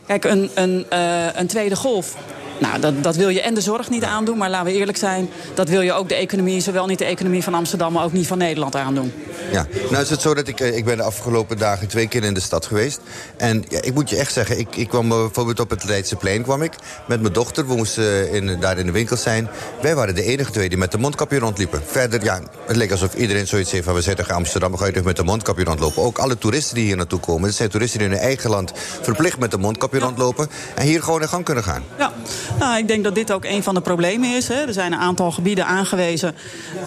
[0.07, 0.87] kijk, een, een,
[1.35, 2.17] een tweede golf...
[2.63, 5.29] Nou, dat, dat wil je en de zorg niet aandoen, maar laten we eerlijk zijn...
[5.55, 7.93] dat wil je ook de economie, zowel niet de economie van Amsterdam...
[7.93, 9.13] maar ook niet van Nederland aandoen.
[9.53, 12.25] Ja, nou is het zo dat ik, eh, ik ben de afgelopen dagen twee keer
[12.25, 13.01] in de stad geweest.
[13.37, 16.43] En ja, ik moet je echt zeggen, ik, ik kwam eh, bijvoorbeeld op het Leidseplein
[16.43, 16.73] kwam ik
[17.07, 17.67] met mijn dochter.
[17.67, 19.49] We moesten eh, in, daar in de winkel zijn.
[19.81, 21.83] Wij waren de enige twee die met de mondkapje rondliepen.
[21.87, 23.95] Verder, ja, het leek alsof iedereen zoiets heeft van...
[23.95, 26.03] we zijn toch in Amsterdam, ga je toch met de mondkapje rondlopen.
[26.03, 27.43] Ook alle toeristen die hier naartoe komen.
[27.43, 28.73] Dat zijn toeristen die in hun eigen land
[29.03, 30.49] verplicht met de mondkapje rondlopen...
[30.75, 31.83] en hier gewoon in gang kunnen gaan.
[31.99, 32.13] Ja,
[32.59, 34.49] nou, ik denk dat dit ook een van de problemen is.
[34.49, 34.55] Hè.
[34.67, 36.35] Er zijn een aantal gebieden aangewezen
[36.79, 36.85] eh,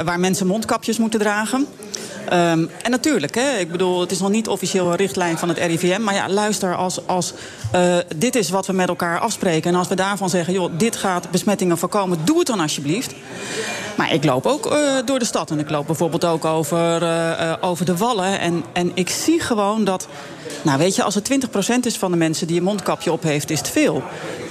[0.00, 1.66] waar mensen mondkapjes moeten dragen.
[2.28, 5.58] Ehm, en natuurlijk, hè, ik bedoel, het is nog niet officieel een richtlijn van het
[5.58, 6.02] RIVM.
[6.02, 7.32] Maar ja, luister, als, als
[7.74, 9.70] uh, dit is wat we met elkaar afspreken.
[9.70, 13.14] En als we daarvan zeggen, joh, dit gaat besmettingen voorkomen, doe het dan alsjeblieft.
[13.96, 15.50] Maar ik loop ook uh, door de stad.
[15.50, 17.02] En ik loop bijvoorbeeld ook over,
[17.60, 18.40] over de wallen.
[18.40, 20.08] En, en ik zie gewoon dat.
[20.62, 21.30] Nou, weet je, als het
[21.74, 24.02] 20% is van de mensen die een mondkapje op heeft, is het veel.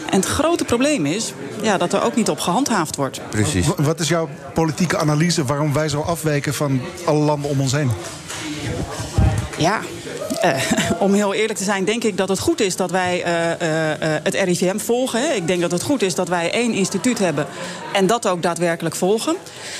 [0.09, 3.21] En het grote probleem is ja, dat er ook niet op gehandhaafd wordt.
[3.29, 3.67] Precies.
[3.77, 7.91] Wat is jouw politieke analyse waarom wij zo afwijken van alle landen om ons heen?
[9.57, 9.79] Ja,
[10.43, 10.71] uh,
[11.05, 14.15] om heel eerlijk te zijn, denk ik dat het goed is dat wij uh, uh,
[14.23, 15.35] het RIVM volgen.
[15.35, 17.45] Ik denk dat het goed is dat wij één instituut hebben
[17.93, 19.35] en dat ook daadwerkelijk volgen.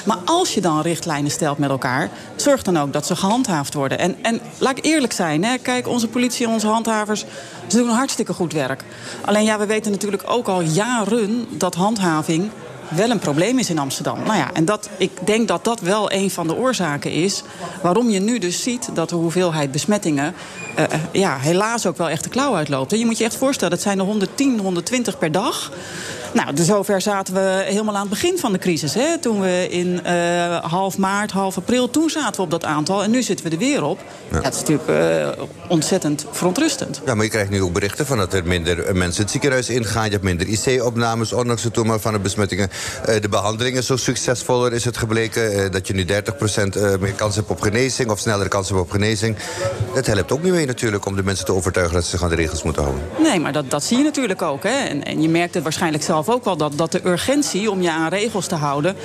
[0.05, 3.99] Maar als je dan richtlijnen stelt met elkaar, zorg dan ook dat ze gehandhaafd worden.
[3.99, 5.57] En, en laat ik eerlijk zijn, hè.
[5.57, 7.25] kijk, onze politie en onze handhavers
[7.67, 8.83] ze doen hartstikke goed werk.
[9.25, 12.49] Alleen ja, we weten natuurlijk ook al jaren dat handhaving
[12.89, 14.23] wel een probleem is in Amsterdam.
[14.23, 17.43] Nou ja, en dat, ik denk dat dat wel een van de oorzaken is
[17.81, 20.33] waarom je nu dus ziet dat de hoeveelheid besmettingen
[20.79, 22.91] uh, ja, helaas ook wel echt de klauw uitloopt.
[22.91, 25.71] En je moet je echt voorstellen, dat zijn er 110, 120 per dag.
[26.33, 28.93] Nou, dus zover zaten we helemaal aan het begin van de crisis.
[28.93, 29.17] Hè?
[29.17, 33.03] Toen we in uh, half maart, half april, toen zaten we op dat aantal.
[33.03, 33.99] En nu zitten we er weer op.
[34.31, 34.41] Ja.
[34.41, 37.01] dat is natuurlijk uh, ontzettend verontrustend.
[37.05, 40.05] Ja, maar je krijgt nu ook berichten van dat er minder mensen het ziekenhuis ingaan.
[40.05, 42.69] Je hebt minder IC-opnames, ondanks het toename van de besmettingen.
[43.09, 45.71] Uh, de behandeling is zo succesvoller, is het gebleken.
[45.71, 46.09] dat je nu 30%
[46.99, 49.35] meer kans hebt op genezing of snellere kans hebt op genezing.
[49.93, 52.29] Dat helpt ook niet mee natuurlijk om de mensen te overtuigen dat ze zich aan
[52.29, 53.03] de regels moeten houden.
[53.19, 54.63] Nee, maar dat, dat zie je natuurlijk ook.
[54.63, 54.69] Hè?
[54.69, 57.91] En, en je merkt het waarschijnlijk zelf ook wel dat, dat de urgentie om je
[57.91, 58.95] aan regels te houden,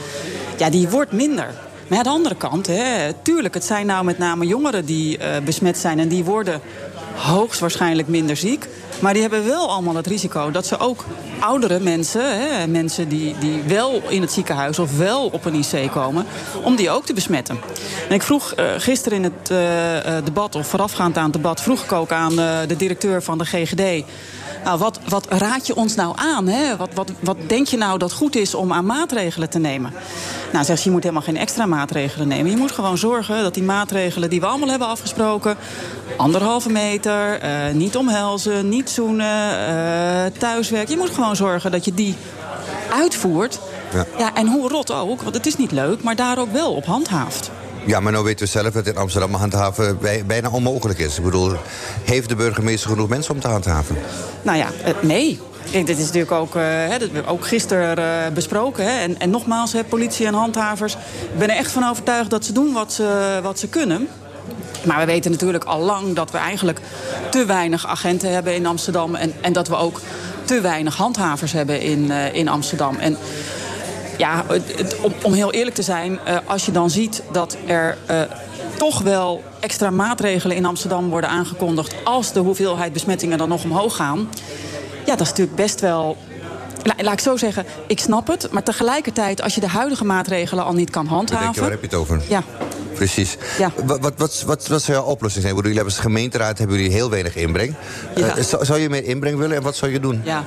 [0.56, 1.47] ja, die wordt minder.
[1.89, 5.24] Maar aan de andere kant, hè, tuurlijk, het zijn nou met name jongeren die uh,
[5.44, 6.60] besmet zijn en die worden
[7.14, 8.68] hoogstwaarschijnlijk minder ziek.
[9.01, 11.05] Maar die hebben wel allemaal het risico dat ze ook
[11.40, 15.90] oudere mensen, hè, mensen die, die wel in het ziekenhuis of wel op een IC
[15.90, 16.26] komen,
[16.62, 17.59] om die ook te besmetten.
[18.09, 21.84] En ik vroeg uh, gisteren in het uh, debat, of voorafgaand aan het debat, vroeg
[21.84, 22.36] ik ook aan
[22.66, 24.05] de directeur van de GGD.
[24.64, 26.47] Nou, wat, wat raad je ons nou aan?
[26.47, 26.76] Hè?
[26.76, 29.93] Wat, wat, wat denk je nou dat goed is om aan maatregelen te nemen?
[30.52, 32.51] Nou, zegt ze, je moet helemaal geen extra maatregelen nemen.
[32.51, 35.56] Je moet gewoon zorgen dat die maatregelen die we allemaal hebben afgesproken...
[36.16, 40.89] anderhalve meter, uh, niet omhelzen, niet zoenen, uh, thuiswerk...
[40.89, 42.16] je moet gewoon zorgen dat je die
[42.93, 43.59] uitvoert.
[43.93, 44.06] Ja.
[44.18, 46.84] ja, en hoe rot ook, want het is niet leuk, maar daar ook wel op
[46.84, 47.51] handhaaft.
[47.86, 51.18] Ja, maar nou weten we zelf dat in Amsterdam handhaven bijna onmogelijk is.
[51.18, 51.52] Ik bedoel,
[52.04, 53.96] heeft de burgemeester genoeg mensen om te handhaven?
[54.42, 54.68] Nou ja,
[55.00, 55.40] nee.
[55.70, 56.52] Dit is natuurlijk ook,
[56.98, 58.84] dat ook gisteren uh, besproken.
[58.84, 59.00] Hè.
[59.00, 60.92] En, en nogmaals, politie en handhavers.
[61.32, 64.09] Ik ben er echt van overtuigd dat ze doen wat ze, wat ze kunnen.
[64.84, 66.80] Maar we weten natuurlijk al lang dat we eigenlijk
[67.30, 69.14] te weinig agenten hebben in Amsterdam.
[69.14, 70.00] En, en dat we ook
[70.44, 72.96] te weinig handhavers hebben in, in Amsterdam.
[72.96, 73.16] En
[74.23, 74.44] ja,
[75.03, 78.20] om, om, heel eerlijk te zijn, uh, als je dan ziet dat er uh,
[78.77, 83.97] toch wel extra maatregelen in Amsterdam worden aangekondigd als de hoeveelheid besmettingen dan nog omhoog
[83.97, 84.28] gaan.
[85.07, 86.16] Ja, dat is natuurlijk best wel
[86.82, 88.48] La, laat ik zo zeggen, ik snap het.
[88.50, 91.44] Maar tegelijkertijd, als je de huidige maatregelen al niet kan handhaven...
[91.44, 92.22] Denk je, waar heb je het over?
[92.28, 92.42] Ja.
[92.94, 93.36] Precies.
[93.59, 93.72] Ja.
[93.84, 95.54] Wat, wat, wat, wat, wat zou jouw oplossing zijn?
[95.54, 97.74] Jullie hebben als gemeenteraad hebben jullie heel weinig inbreng.
[98.14, 98.36] Ja.
[98.36, 100.20] Uh, zou, zou, je meer inbreng willen en wat zou je doen?
[100.24, 100.44] Ja,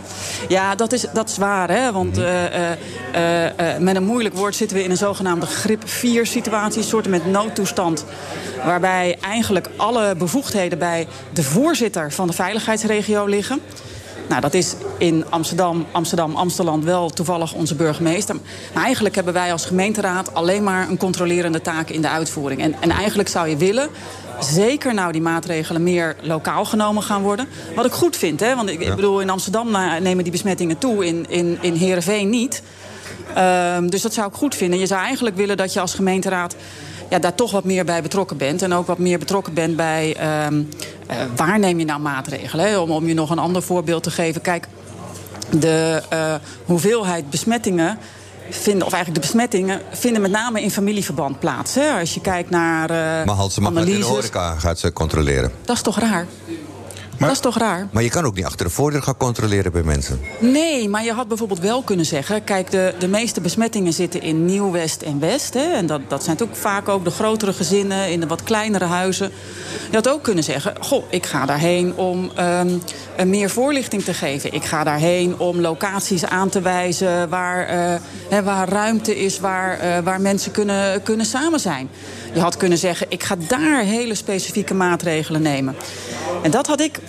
[0.48, 1.70] ja dat, is, dat is waar.
[1.70, 1.92] Hè?
[1.92, 6.78] Want uh, uh, met een moeilijk woord zitten we in een zogenaamde grip 4 situatie.
[6.78, 8.06] Een soort met noodtoestand.
[8.66, 13.62] Waarbij eigenlijk alle bevoegdheden bij de voorzitter van de veiligheidsregio liggen.
[14.30, 18.36] Nou, dat is in Amsterdam, Amsterdam, Amsterdam wel toevallig onze burgemeester.
[18.74, 22.62] Maar eigenlijk hebben wij als gemeenteraad alleen maar een controlerende taak in de uitvoering.
[22.62, 23.90] En, en eigenlijk zou je willen
[24.40, 27.48] zeker nou die maatregelen meer lokaal genomen gaan worden.
[27.76, 28.56] Wat ik goed vind, hè?
[28.56, 29.72] want ik, bedoel, in Amsterdam
[30.02, 32.62] nemen die besmettingen toe, in, in, in Heerenveen niet.
[33.78, 34.80] Um, dus dat zou ik goed vinden.
[34.80, 36.56] Je zou eigenlijk willen dat je als gemeenteraad
[37.10, 38.62] ja, daar toch wat meer bij betrokken bent.
[38.62, 40.70] En ook wat meer betrokken bent bij um,
[41.12, 42.66] uh, waar neem je nou maatregelen.
[42.66, 42.78] Hè?
[42.78, 44.42] Om, om je nog een ander voorbeeld te geven.
[44.42, 44.68] Kijk,
[45.50, 46.34] de uh,
[46.66, 47.98] hoeveelheid besmettingen
[48.50, 51.76] vinden, of eigenlijk de besmettingen, vinden met name in familieverband plaats.
[51.76, 52.00] Hè?
[52.00, 52.92] Als je kijkt naar.
[52.92, 55.52] Uh, maar Hans, ze mag in de horeca gaat ze controleren.
[55.66, 56.26] Dat is toch raar?
[57.20, 57.88] Maar, dat is toch raar?
[57.92, 60.20] Maar je kan ook niet achter de voordeur gaan controleren bij mensen.
[60.40, 62.44] Nee, maar je had bijvoorbeeld wel kunnen zeggen...
[62.44, 65.54] kijk, de, de meeste besmettingen zitten in Nieuw-West en West.
[65.54, 68.12] Hè, en dat, dat zijn ook vaak ook de grotere gezinnen...
[68.12, 69.32] in de wat kleinere huizen.
[69.90, 70.74] Je had ook kunnen zeggen...
[70.80, 74.54] goh, ik ga daarheen om um, meer voorlichting te geven.
[74.54, 77.30] Ik ga daarheen om locaties aan te wijzen...
[77.30, 77.96] waar, uh,
[78.30, 81.90] hè, waar ruimte is, waar, uh, waar mensen kunnen, kunnen samen zijn.
[82.36, 85.76] Je had kunnen zeggen, ik ga daar hele specifieke maatregelen nemen.
[86.44, 87.00] En dat had ik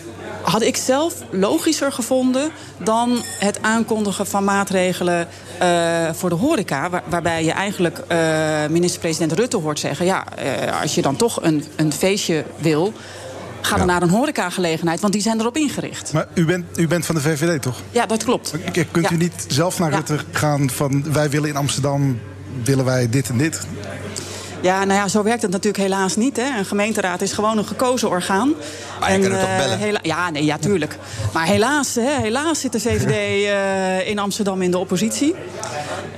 [0.42, 5.28] had ik zelf logischer gevonden dan het aankondigen van maatregelen
[5.62, 6.90] uh, voor de horeca.
[6.90, 8.18] Waar, waarbij je eigenlijk uh,
[8.70, 12.92] minister-president Rutte hoort zeggen: ja, uh, als je dan toch een, een feestje wil.
[13.60, 16.12] Ga dan naar een horecagelegenheid, want die zijn erop ingericht.
[16.12, 17.80] Maar u bent, u bent van de VVD, toch?
[17.90, 18.54] Ja, dat klopt.
[18.90, 19.12] Kunt ja.
[19.12, 21.12] u niet zelf naar Rutte gaan van...
[21.12, 22.20] wij willen in Amsterdam,
[22.64, 23.66] willen wij dit en dit?
[24.60, 26.36] Ja, nou ja, zo werkt het natuurlijk helaas niet.
[26.36, 26.58] Hè.
[26.58, 28.54] Een gemeenteraad is gewoon een gekozen orgaan.
[29.00, 29.78] Maar je en, kan het toch uh, bellen?
[29.78, 30.98] hela- ja, nee, ja, tuurlijk.
[31.32, 35.34] Maar helaas, hè, helaas zit de VVD uh, in Amsterdam in de oppositie.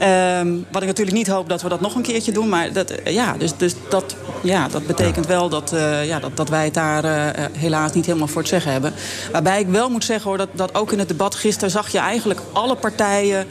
[0.03, 2.49] Um, wat ik natuurlijk niet hoop dat we dat nog een keertje doen.
[2.49, 5.75] Maar dat, uh, ja, dus, dus dat, ja, dat betekent wel dat,
[6.05, 7.05] ja, dat, dat wij het daar
[7.53, 8.93] helaas niet helemaal voor het zeggen hebben.
[9.33, 11.99] Waarbij ik wel moet zeggen hoor, dat, dat ook in het debat gisteren zag je
[11.99, 13.47] eigenlijk alle partijen.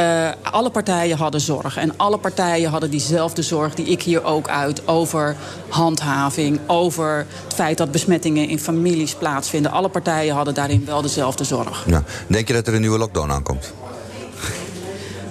[0.00, 1.76] Uh, alle partijen hadden zorg.
[1.76, 4.88] En alle partijen hadden diezelfde zorg die ik hier ook uit.
[4.88, 5.36] Over
[5.68, 9.72] handhaving, over het feit dat besmettingen in families plaatsvinden.
[9.72, 11.84] Alle partijen hadden daarin wel dezelfde zorg.
[11.86, 12.04] Ja.
[12.26, 13.72] Denk je dat er een nieuwe lockdown aankomt?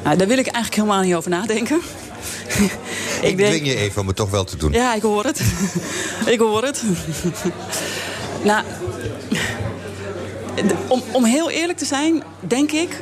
[0.03, 1.77] Nou, daar wil ik eigenlijk helemaal niet over nadenken.
[2.47, 2.71] ik
[3.21, 3.49] ik denk...
[3.49, 4.71] dwing je even om het toch wel te doen.
[4.71, 5.41] Ja, ik hoor het.
[6.33, 6.83] ik hoor het.
[8.43, 8.63] nou,
[10.87, 13.01] om, om heel eerlijk te zijn, denk ik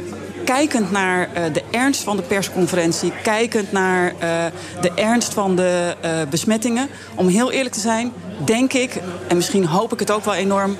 [0.55, 4.45] kijkend naar uh, de ernst van de persconferentie, kijkend naar uh,
[4.81, 8.11] de ernst van de uh, besmettingen, om heel eerlijk te zijn,
[8.45, 10.77] denk ik, en misschien hoop ik het ook wel enorm,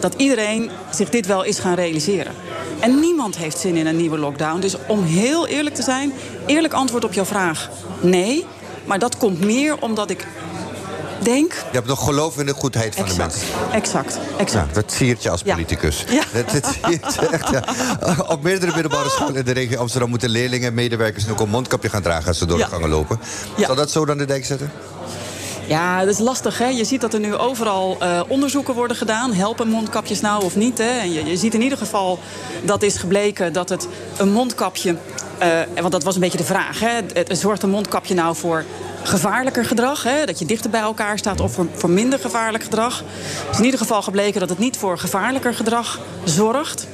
[0.00, 2.32] dat iedereen zich dit wel is gaan realiseren.
[2.80, 4.60] En niemand heeft zin in een nieuwe lockdown.
[4.60, 6.12] Dus om heel eerlijk te zijn,
[6.46, 7.70] eerlijk antwoord op jouw vraag:
[8.00, 8.44] nee.
[8.84, 10.26] Maar dat komt meer omdat ik
[11.18, 11.52] denk...
[11.52, 13.72] Je hebt nog geloof in de goedheid van exact, de mensen.
[13.72, 14.68] Exact, exact.
[14.68, 16.04] Ja, dat siert je als politicus.
[16.08, 16.22] Ja.
[16.34, 17.64] Dat, dat siert je echt, ja.
[18.34, 20.08] Op meerdere middelbare scholen in de regio Amsterdam...
[20.08, 22.28] moeten leerlingen en medewerkers nu ook een mondkapje gaan dragen...
[22.28, 23.20] als ze door de gangen lopen.
[23.58, 24.70] Zal dat zo dan de dijk zetten?
[25.66, 26.58] Ja, dat is lastig.
[26.58, 26.66] Hè?
[26.66, 29.32] Je ziet dat er nu overal uh, onderzoeken worden gedaan.
[29.32, 30.78] Helpen mondkapjes nou of niet?
[30.78, 30.98] Hè?
[30.98, 32.18] En je, je ziet in ieder geval
[32.64, 34.96] dat is gebleken dat het een mondkapje...
[35.42, 36.80] Uh, want dat was een beetje de vraag.
[36.80, 37.00] Hè?
[37.28, 38.64] Zorgt een mondkapje nou voor
[39.06, 40.02] gevaarlijker gedrag.
[40.02, 40.24] Hè?
[40.24, 43.02] Dat je dichter bij elkaar staat of voor, voor minder gevaarlijk gedrag.
[43.44, 46.86] Het is in ieder geval gebleken dat het niet voor gevaarlijker gedrag zorgt.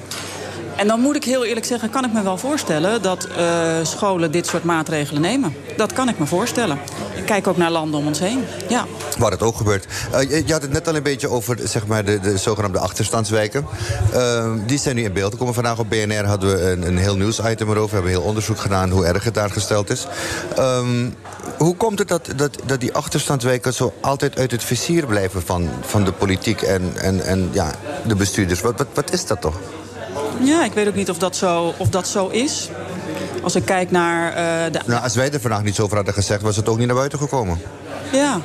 [0.83, 4.31] En dan moet ik heel eerlijk zeggen, kan ik me wel voorstellen dat uh, scholen
[4.31, 5.55] dit soort maatregelen nemen.
[5.77, 6.79] Dat kan ik me voorstellen.
[7.15, 8.45] Ik kijk ook naar landen om ons heen.
[8.69, 8.87] Ja.
[9.19, 9.87] Waar het ook gebeurt.
[10.15, 13.67] Uh, je, had het net al een beetje over zeg maar, de, de zogenaamde achterstandswijken.
[14.15, 15.37] Uh, die zijn nu in beeld.
[15.37, 17.89] Komen vandaag op BNR hadden we een, een heel nieuwsitem erover.
[17.89, 20.07] We hebben heel onderzoek gedaan hoe erg het daar gesteld is.
[20.59, 21.15] Um,
[21.59, 25.69] hoe komt het dat, dat, dat die achterstandswijken zo altijd uit het vizier blijven van,
[25.81, 27.71] van de politiek en, en, en ja,
[28.07, 28.61] de bestuurders?
[28.61, 29.59] Wat, wat, wat is dat toch?
[30.41, 32.69] Ja, ik weet ook niet of dat zo, of dat zo is.
[33.43, 34.81] Als ik kijk naar uh, de...
[34.87, 36.43] Nou, als wij er vandaag niet zo over hadden gezegd...
[36.43, 37.61] was het ook niet naar buiten gekomen.
[38.13, 38.41] Ja.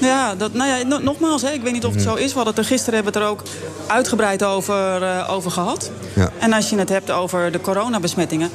[0.00, 2.28] Ja, dat, nou ja, no, nogmaals, hè, ik weet niet of het zo is.
[2.28, 3.42] We hadden het er gisteren hebben we het er ook
[3.86, 5.90] uitgebreid over, uh, over gehad.
[6.14, 6.30] Ja.
[6.38, 8.50] En als je het hebt over de coronabesmettingen...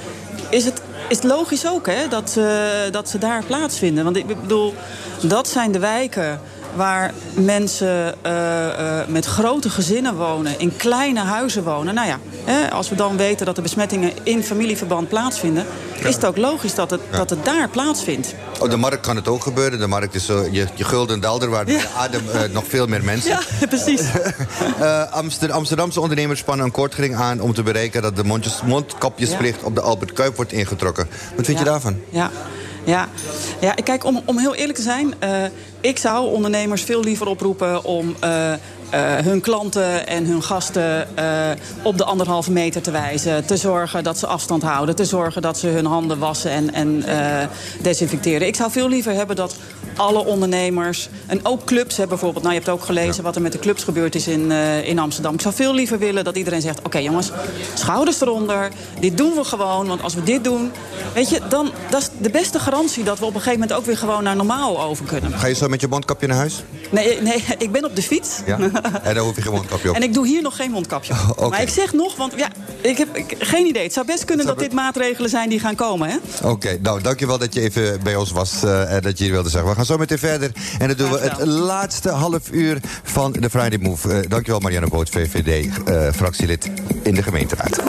[0.49, 2.45] is het, is het logisch ook hè, dat, uh,
[2.91, 4.03] dat ze daar plaatsvinden.
[4.03, 4.73] Want ik bedoel,
[5.21, 6.41] dat zijn de wijken
[6.75, 11.93] waar mensen uh, uh, met grote gezinnen wonen, in kleine huizen wonen.
[11.93, 15.65] Nou ja, hè, als we dan weten dat de besmettingen in familieverband plaatsvinden,
[15.99, 16.07] ja.
[16.07, 17.17] is het ook logisch dat het, ja.
[17.17, 18.35] dat het daar plaatsvindt.
[18.59, 19.79] Op de markt kan het ook gebeuren.
[19.79, 21.81] De markt is zo, je, je gulden daalder, waar ja.
[21.97, 23.29] adem uh, nog veel meer mensen.
[23.29, 24.01] Ja, precies.
[25.11, 29.75] Amster, Amsterdamse ondernemers spannen een kortgering aan om te bereiken dat de mondjes, mondkapjesplicht op
[29.75, 31.07] de Albert Kuip wordt ingetrokken.
[31.35, 31.99] Wat vind je daarvan?
[32.09, 32.31] Ja.
[32.83, 33.07] Ja,
[33.59, 35.13] ja kijk, om, om heel eerlijk te zijn...
[35.23, 35.43] Uh,
[35.81, 38.15] ik zou ondernemers veel liever oproepen om...
[38.23, 38.29] Uh,
[38.93, 41.07] uh, hun klanten en hun gasten
[41.83, 43.45] op de anderhalve meter te wijzen.
[43.45, 44.95] Te zorgen dat ze afstand houden.
[44.95, 47.03] Te zorgen dat ze hun handen wassen en, en
[47.81, 48.47] desinfecteren.
[48.47, 49.55] Ik zou veel liever hebben dat
[49.95, 51.09] alle ondernemers...
[51.25, 52.43] en ook clubs hebben bijvoorbeeld...
[52.43, 53.21] nou, je hebt ook gelezen ja.
[53.21, 54.51] wat er met de clubs gebeurd is in,
[54.83, 55.33] in Amsterdam.
[55.33, 56.77] Ik zou veel liever willen dat iedereen zegt...
[56.77, 57.31] oké okay, jongens,
[57.73, 58.71] schouders eronder.
[58.99, 60.71] Dit doen we gewoon, want als we dit doen...
[61.13, 63.03] weet je, dan dat is de beste garantie...
[63.03, 65.31] dat we op een gegeven moment ook weer gewoon naar normaal over kunnen.
[65.39, 66.63] Ga je zo met je mondkapje naar huis?
[66.89, 68.39] Nee, nee ik ben op de fiets.
[68.45, 68.59] Ja?
[69.03, 69.95] En dan hoef je geen mondkapje op.
[70.03, 71.21] En ik doe hier nog geen mondkapje op.
[71.43, 71.49] Okay.
[71.49, 72.47] Maar ik zeg nog, want ja,
[72.81, 73.83] ik heb ik, geen idee.
[73.83, 76.21] Het zou best kunnen zou dat dit maatregelen zijn die gaan komen.
[76.37, 79.33] Oké, okay, nou dankjewel dat je even bij ons was uh, en dat je hier
[79.33, 79.69] wilde zeggen.
[79.69, 80.51] We gaan zo meteen verder.
[80.79, 84.07] En dan doen we het laatste half uur van de Friday Move.
[84.07, 86.69] Uh, dankjewel Marianne Boot, VVD, uh, fractielid
[87.03, 87.81] in de gemeenteraad.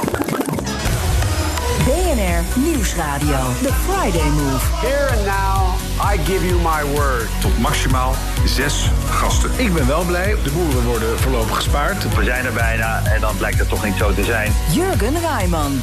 [1.85, 3.39] BNR Nieuwsradio.
[3.63, 4.65] The Friday Move.
[4.81, 5.75] Here and now,
[6.15, 7.29] I give you my word.
[7.41, 8.15] Tot maximaal
[8.47, 9.51] zes gasten.
[9.57, 10.37] Ik ben wel blij.
[10.45, 12.15] De boeren worden voorlopig gespaard.
[12.15, 14.53] We zijn er bijna en dan blijkt het toch niet zo te zijn.
[14.73, 15.83] Jurgen Rijman.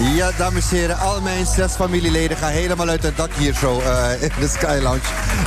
[0.00, 3.80] Ja, dames en heren, al mijn zes familieleden gaan helemaal uit het dak hier zo
[3.80, 5.00] uh, in de Sky Lounge.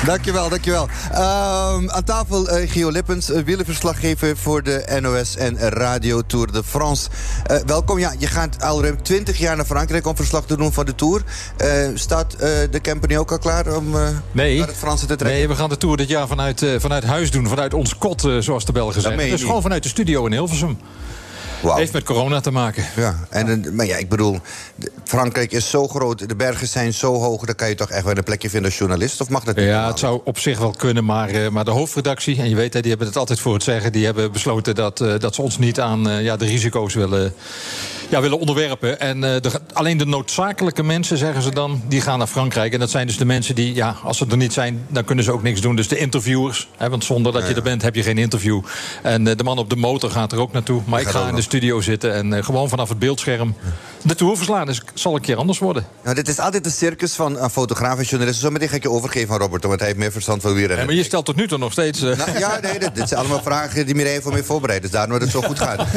[0.05, 0.83] Dankjewel, dankjewel.
[1.11, 6.63] Um, aan tafel uh, Gio Lippens, uh, wielerverslaggever voor de NOS en Radio Tour de
[6.63, 7.09] France.
[7.65, 10.85] welkom, ja, je gaat al ruim 20 jaar naar Frankrijk om verslag te doen van
[10.85, 11.23] de Tour.
[11.93, 12.39] staat
[12.71, 13.95] de camper nu ook al klaar om
[14.31, 15.37] nee, naar het Franse te trekken?
[15.37, 18.65] Nee, we gaan de Tour dit jaar vanuit, vanuit huis doen, vanuit ons kot, zoals
[18.65, 19.29] de Belgen zeggen.
[19.29, 20.77] Dus gewoon vanuit de studio in Hilversum.
[21.61, 21.77] Wow.
[21.77, 22.85] Heeft met corona te maken.
[22.95, 24.39] Ja, en, maar ja, ik bedoel,
[25.03, 27.45] Frankrijk is zo groot, de bergen zijn zo hoog...
[27.45, 29.21] dan kan je toch echt wel een plekje vinden als journalist?
[29.21, 29.65] Of mag dat niet?
[29.65, 32.37] Ja, het zou op zich wel kunnen, maar, uh, maar de hoofdredactie...
[32.37, 33.91] en je weet, die hebben het altijd voor het zeggen...
[33.91, 37.33] die hebben besloten dat, uh, dat ze ons niet aan uh, ja, de risico's willen
[38.09, 38.99] ja, willen onderwerpen.
[38.99, 42.73] En uh, de, alleen de noodzakelijke mensen, zeggen ze dan, die gaan naar Frankrijk.
[42.73, 45.23] En dat zijn dus de mensen die, ja, als ze er niet zijn, dan kunnen
[45.23, 45.75] ze ook niks doen.
[45.75, 48.61] Dus de interviewers, hè, want zonder dat je er bent, heb je geen interview.
[49.03, 50.81] En uh, de man op de motor gaat er ook naartoe.
[50.85, 53.55] Maar ik ga in de studio zitten en uh, gewoon vanaf het beeldscherm
[54.01, 54.65] de tour verslaan.
[54.65, 55.85] Dus zal een keer anders worden.
[56.03, 58.45] Nou, dit is altijd een circus van uh, fotografen en journalisten.
[58.45, 60.79] Zo meteen ga ik je overgeven aan Robert, want hij heeft meer verstand van wielrennen.
[60.79, 61.99] Ja, maar je stelt tot nu toe nog steeds...
[62.01, 64.81] Nou, ja, nee, dit, dit, zijn allemaal vragen die Mireille voor mij voorbereid.
[64.81, 65.85] Dus daarom dat het zo goed gaat.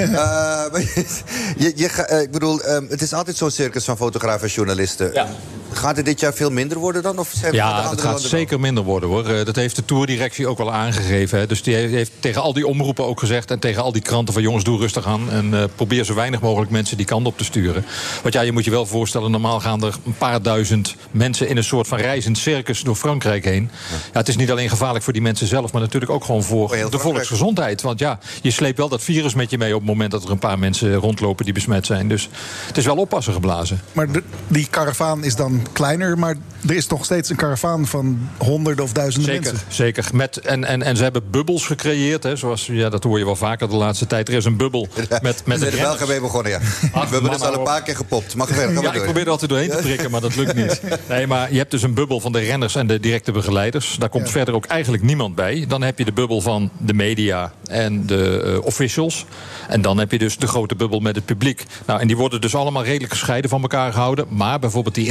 [1.57, 5.12] je, je, ik bedoel, um, het is altijd zo'n circus van fotografen en journalisten.
[5.12, 5.29] Ja.
[5.74, 7.19] Gaat het dit jaar veel minder worden dan?
[7.19, 9.31] Of zijn ja, het gaat zeker minder worden hoor.
[9.31, 11.39] Uh, dat heeft de tourdirectie ook wel aangegeven.
[11.39, 11.47] Hè.
[11.47, 13.51] Dus die heeft tegen al die omroepen ook gezegd...
[13.51, 15.31] en tegen al die kranten van jongens, doe rustig aan...
[15.31, 17.85] en uh, probeer zo weinig mogelijk mensen die kant op te sturen.
[18.23, 19.31] Want ja, je moet je wel voorstellen...
[19.31, 21.49] normaal gaan er een paar duizend mensen...
[21.49, 23.70] in een soort van reizend circus door Frankrijk heen.
[23.90, 23.97] Ja.
[24.12, 25.73] ja het is niet alleen gevaarlijk voor die mensen zelf...
[25.73, 27.82] maar natuurlijk ook gewoon voor de volksgezondheid.
[27.82, 29.74] Want ja, je sleept wel dat virus met je mee...
[29.74, 32.09] op het moment dat er een paar mensen rondlopen die besmet zijn.
[32.09, 32.28] Dus
[32.66, 33.81] het is wel oppassen geblazen.
[33.93, 36.37] Maar de, die karavaan is dan kleiner, maar
[36.69, 39.67] er is nog steeds een karavaan van honderden of duizenden zeker, mensen.
[39.73, 43.25] Zeker, met, en, en, en ze hebben bubbels gecreëerd, hè, zoals, ja, dat hoor je
[43.25, 44.29] wel vaker de laatste tijd.
[44.29, 44.89] Er is een bubbel
[45.23, 46.61] met, met de Belgen mee begonnen, ja.
[46.93, 48.35] Ach, bubbel is al een paar keer gepopt.
[48.35, 50.81] Mag verder, ja, ik probeer er altijd doorheen te prikken, maar dat lukt niet.
[51.09, 53.97] Nee, maar je hebt dus een bubbel van de renners en de directe begeleiders.
[53.99, 54.33] Daar komt ja.
[54.33, 55.65] verder ook eigenlijk niemand bij.
[55.69, 59.27] Dan heb je de bubbel van de media en de uh, officials.
[59.69, 61.65] En dan heb je dus de grote bubbel met het publiek.
[61.87, 64.27] Nou, en die worden dus allemaal redelijk gescheiden van elkaar gehouden.
[64.29, 65.09] Maar bijvoorbeeld die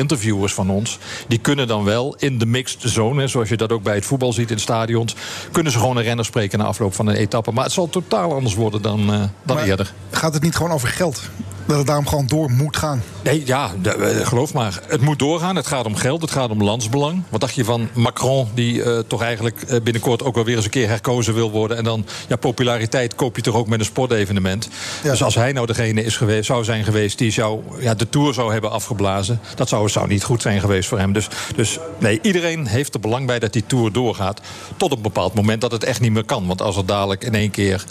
[0.50, 0.98] van ons...
[1.28, 3.28] die kunnen dan wel in de mixed zone...
[3.28, 5.16] zoals je dat ook bij het voetbal ziet in stadions...
[5.52, 7.52] kunnen ze gewoon een renner spreken na afloop van een etappe.
[7.52, 9.94] Maar het zal totaal anders worden dan, uh, dan maar eerder.
[10.12, 11.22] Gaat het niet gewoon over geld?
[11.66, 13.04] Dat het daarom gewoon door moet gaan.
[13.24, 14.82] Nee, ja, de, geloof maar.
[14.88, 15.56] Het moet doorgaan.
[15.56, 17.24] Het gaat om geld, het gaat om landsbelang.
[17.30, 20.66] Wat dacht je van Macron, die uh, toch eigenlijk uh, binnenkort ook wel weer eens
[20.66, 21.78] een keer herkozen wil worden.
[21.78, 24.70] En dan, ja, populariteit koop je toch ook met een sportevenement.
[25.04, 25.10] Ja.
[25.10, 28.34] Dus als hij nou degene is geweest, zou zijn geweest die zou, ja, de Tour
[28.34, 29.40] zou hebben afgeblazen.
[29.56, 31.14] Dat zou, zou niet goed zijn geweest voor hem.
[31.14, 34.42] Dus, dus nee, iedereen heeft er belang bij dat die Tour doorgaat.
[34.78, 36.48] Tot een bepaald moment dat het echt niet meer kan.
[36.48, 37.86] Want als er dadelijk in één keer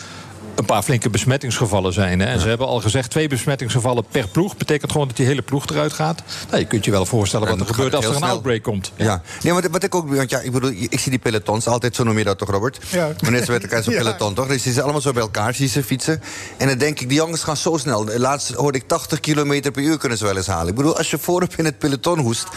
[0.55, 2.20] een paar flinke besmettingsgevallen zijn.
[2.20, 2.27] Hè.
[2.27, 2.39] En ja.
[2.39, 4.56] ze hebben al gezegd, twee besmettingsgevallen per ploeg.
[4.56, 6.22] Betekent gewoon dat die hele ploeg eruit gaat.
[6.48, 8.28] Nou, je kunt je wel voorstellen wat er gebeurt als er een snel.
[8.31, 8.93] outbreak komt.
[8.97, 9.22] Ja, ja.
[9.43, 10.14] Nee, wat, wat ik ook...
[10.14, 12.78] Want ja, ik bedoel, ik zie die pelotons altijd, zo noem je dat toch, Robert?
[12.89, 13.12] Ja.
[13.18, 13.98] Wanneer ze met elkaar zo'n ja.
[14.02, 14.47] peloton, toch?
[14.47, 16.22] Dus die zijn allemaal zo bij elkaar, zie ze fietsen.
[16.56, 18.18] En dan denk ik, die jongens gaan zo snel.
[18.18, 20.68] Laatst hoorde ik 80 km per uur kunnen ze wel eens halen.
[20.68, 22.48] Ik bedoel, als je voorop in het peloton hoest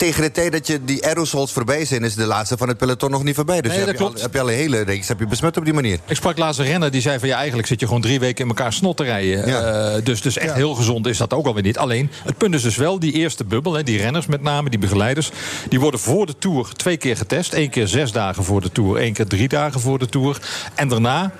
[0.00, 2.04] tegen de tijd dat je die aerosols voorbij zijn...
[2.04, 3.60] is de laatste van het peloton nog niet voorbij.
[3.60, 5.64] Dus nee, heb, je al, heb je al een hele reeks heb je besmet op
[5.64, 5.98] die manier.
[6.06, 7.28] Ik sprak laatst een renner die zei van...
[7.28, 9.46] ja, eigenlijk zit je gewoon drie weken in elkaar snot te rijden.
[9.46, 9.94] Ja.
[9.96, 10.54] Uh, dus, dus echt ja.
[10.54, 11.78] heel gezond is dat ook alweer niet.
[11.78, 13.72] Alleen, het punt is dus wel, die eerste bubbel...
[13.72, 15.30] Hè, die renners met name, die begeleiders...
[15.68, 17.54] die worden voor de Tour twee keer getest.
[17.54, 20.40] Eén keer zes dagen voor de Tour, één keer drie dagen voor de Tour.
[20.74, 21.32] En daarna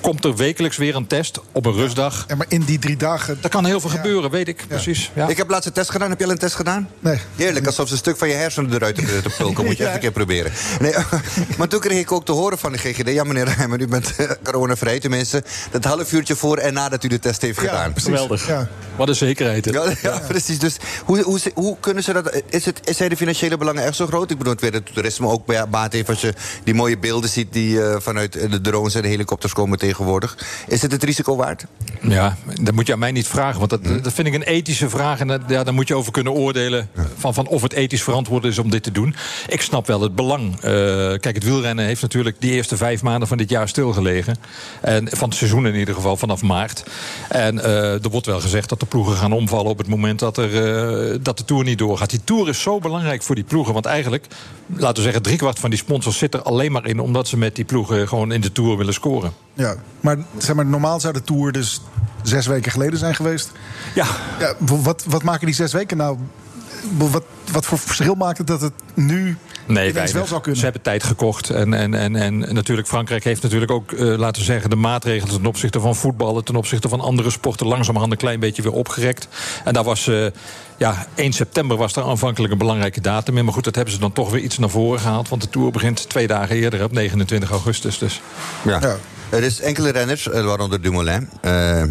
[0.00, 2.24] komt er wekelijks weer een test op een rustdag.
[2.28, 3.38] Ja, maar in die drie dagen...
[3.42, 3.96] Er kan heel veel ja.
[3.96, 4.60] gebeuren, weet ik.
[4.60, 4.66] Ja.
[4.66, 5.10] Precies.
[5.14, 5.28] Ja.
[5.28, 6.10] Ik heb laatst een test gedaan.
[6.10, 6.88] Heb je al een test gedaan?
[6.98, 7.18] Nee.
[7.36, 9.64] Heerlijk, alsof ze een stuk van je hersenen eruit te pulken.
[9.64, 10.52] Moet je echt een keer proberen.
[10.80, 10.94] Nee,
[11.58, 13.08] maar toen kreeg ik ook te horen van de GGD...
[13.08, 15.00] ja, meneer Rijmer, u bent uh, coronavrij.
[15.00, 17.92] Tenminste, dat half uurtje voor en nadat u de test heeft gedaan.
[17.92, 18.10] Precies.
[18.10, 18.66] Geweldig.
[18.96, 19.64] Wat een zekerheid.
[19.76, 20.58] Ja, ja, precies.
[20.58, 22.42] Dus hoe, hoe, hoe kunnen ze dat...
[22.48, 24.30] Is, het, zijn de financiële belangen echt zo groot?
[24.30, 26.08] Ik bedoel, het weer het toerisme ook bij baat heeft...
[26.08, 29.78] als je die mooie beelden ziet die uh, vanuit de drones en de helikopters komen
[29.86, 30.38] tegenwoordig.
[30.68, 31.66] Is het het risico waard?
[32.02, 33.58] Ja, dat moet je aan mij niet vragen.
[33.58, 34.02] Want dat, hmm.
[34.02, 35.20] dat vind ik een ethische vraag.
[35.20, 36.88] En dat, ja, daar moet je over kunnen oordelen.
[37.16, 39.14] Van, van of het ethisch verantwoord is om dit te doen.
[39.48, 40.54] Ik snap wel het belang.
[40.54, 44.36] Uh, kijk, het wielrennen heeft natuurlijk die eerste vijf maanden van dit jaar stilgelegen.
[44.80, 46.84] En, van het seizoen in ieder geval, vanaf maart.
[47.28, 50.38] En uh, er wordt wel gezegd dat de ploegen gaan omvallen op het moment dat,
[50.38, 50.50] er,
[51.10, 52.10] uh, dat de Tour niet doorgaat.
[52.10, 53.72] Die Tour is zo belangrijk voor die ploegen.
[53.72, 54.26] Want eigenlijk,
[54.66, 57.00] laten we zeggen, driekwart van die sponsors zit er alleen maar in...
[57.00, 59.45] omdat ze met die ploegen gewoon in de Tour willen scoren.
[59.56, 61.80] Ja, maar, zeg maar normaal zou de Tour dus
[62.22, 63.50] zes weken geleden zijn geweest.
[63.94, 64.06] Ja.
[64.38, 66.18] ja wat, wat maken die zes weken nou...
[66.96, 70.58] Wat, wat voor verschil maakt het dat het nu Nee, wel zou kunnen.
[70.58, 71.50] Ze hebben tijd gekocht.
[71.50, 75.34] En, en, en, en natuurlijk, Frankrijk heeft natuurlijk ook, eh, laten we zeggen, de maatregelen
[75.34, 79.28] ten opzichte van voetballen, ten opzichte van andere sporten, langzamerhand een klein beetje weer opgerekt.
[79.64, 80.06] En daar was.
[80.06, 80.26] eh,
[80.78, 83.44] ja, 1 september was daar aanvankelijk een belangrijke datum in.
[83.44, 85.28] Maar goed, dat hebben ze dan toch weer iets naar voren gehaald.
[85.28, 87.98] Want de Tour begint twee dagen eerder, op 29 augustus.
[87.98, 88.20] Dus.
[88.64, 88.96] Ja.
[89.30, 91.28] Er is enkele renners, eh, waaronder Dumoulin.
[91.40, 91.82] eh,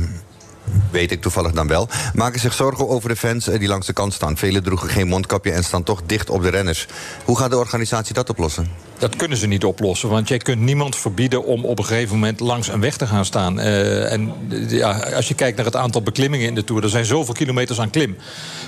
[0.91, 1.87] weet ik toevallig dan wel.
[2.13, 4.37] Maken zich zorgen over de fans eh, die langs de kant staan.
[4.37, 6.87] Velen droegen geen mondkapje en staan toch dicht op de renners.
[7.25, 8.67] Hoe gaat de organisatie dat oplossen?
[8.97, 10.09] Dat kunnen ze niet oplossen.
[10.09, 13.25] Want jij kunt niemand verbieden om op een gegeven moment langs een weg te gaan
[13.25, 13.59] staan.
[13.59, 16.83] Eh, en eh, ja, als je kijkt naar het aantal beklimmingen in de Tour...
[16.83, 18.17] er zijn zoveel kilometers aan klim.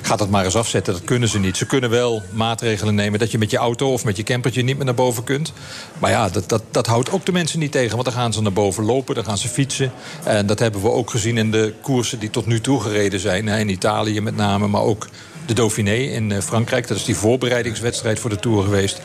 [0.02, 1.58] Gaat dat maar eens afzetten, dat kunnen ze niet.
[1.58, 4.76] Ze kunnen wel maatregelen nemen dat je met je auto of met je campertje niet
[4.76, 5.54] meer naar boven kunt.
[6.00, 7.92] Maar ja, dat, dat, dat houdt ook de mensen niet tegen.
[7.92, 9.92] Want dan gaan ze naar boven lopen, dan gaan ze fietsen.
[10.24, 13.48] En dat hebben we ook gezien in de koersen die tot nu toe gereden zijn.
[13.48, 15.08] In Italië met name, maar ook
[15.48, 16.88] de Dauphiné in eh, Frankrijk.
[16.88, 19.02] Dat is die voorbereidingswedstrijd voor de Tour geweest.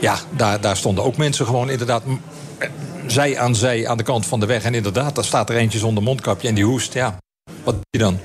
[0.00, 2.02] Ja, daar, daar stonden ook mensen gewoon inderdaad...
[2.58, 2.68] eh,
[3.06, 4.64] zij aan zij aan de kant van de weg.
[4.64, 6.92] En inderdaad, daar staat er eentje zonder mondkapje en die hoest.
[6.92, 7.16] Ja,
[7.64, 8.18] wat doe je dan?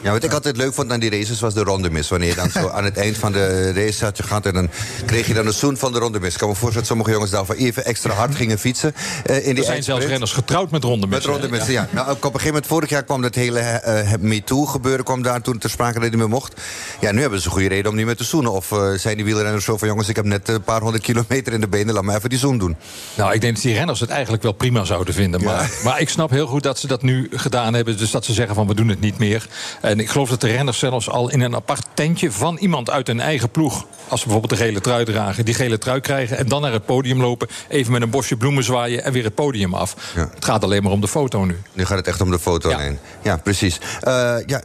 [0.00, 2.08] Ja, wat ik altijd leuk vond aan die races was de rondemis.
[2.08, 4.70] Wanneer je dan zo aan het eind van de race had je gaat en dan
[5.06, 6.32] kreeg je dan een zoen van de rondemis.
[6.32, 8.94] Ik kan me voorstellen dat sommige jongens daarvoor even extra hard gingen fietsen.
[9.24, 11.30] eh, in die Er zijn zelfs renners getrouwd met rondemissen.
[11.30, 11.88] Met rondemissen, ja.
[11.90, 15.04] Nou, op een gegeven moment, vorig jaar kwam dat hele eh MeToo gebeuren...
[15.04, 16.60] kwam daar toen ter sprake dat hij niet meer mocht.
[17.00, 18.52] Ja, nu hebben ze een goede reden om niet meer te zoenen.
[18.52, 19.88] Of eh, zijn die wielrenners zo van...
[19.88, 21.94] jongens, ik heb net een paar honderd kilometer in de benen...
[21.94, 22.76] laat me even die zoen doen.
[23.14, 25.44] Nou, ik denk dat die renners het eigenlijk wel prima zouden vinden.
[25.44, 27.96] Maar, maar ik snap heel goed dat ze dat nu gedaan hebben.
[27.96, 29.46] Dus dat ze zeggen van we doen het niet meer.
[29.88, 33.06] En ik geloof dat de renners zelfs al in een apart tentje van iemand uit
[33.06, 33.86] hun eigen ploeg.
[34.08, 36.36] Als ze bijvoorbeeld de gele trui dragen, die gele trui krijgen.
[36.38, 37.48] En dan naar het podium lopen.
[37.68, 39.96] Even met een bosje bloemen zwaaien en weer het podium af.
[40.14, 41.56] Het gaat alleen maar om de foto nu.
[41.72, 42.98] Nu gaat het echt om de foto alleen.
[43.22, 43.80] Ja, precies.
[44.00, 44.62] Eh, ja,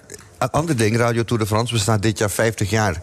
[0.52, 3.02] ander ding, Radio Tour de France bestaat dit jaar 50 jaar.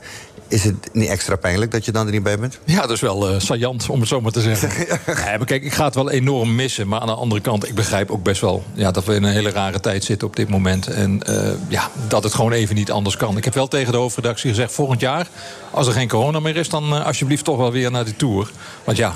[0.50, 2.58] Is het niet extra pijnlijk dat je dan er niet bij bent?
[2.64, 4.68] Ja, dat is wel eh saillant, om het zo maar te zeggen.
[5.24, 6.88] nee, maar kijk, ik ga het wel enorm missen.
[6.88, 8.64] Maar aan de andere kant, ik begrijp ook best wel...
[8.74, 10.86] Ja, dat we in een hele rare tijd zitten op dit moment.
[10.86, 13.36] En eh, ja, dat het gewoon even niet anders kan.
[13.36, 14.72] Ik heb wel tegen de hoofdredactie gezegd...
[14.72, 15.28] volgend jaar,
[15.70, 16.68] als er geen corona meer is...
[16.68, 18.50] dan eh, alsjeblieft toch wel weer naar die Tour.
[18.84, 19.14] Want ja...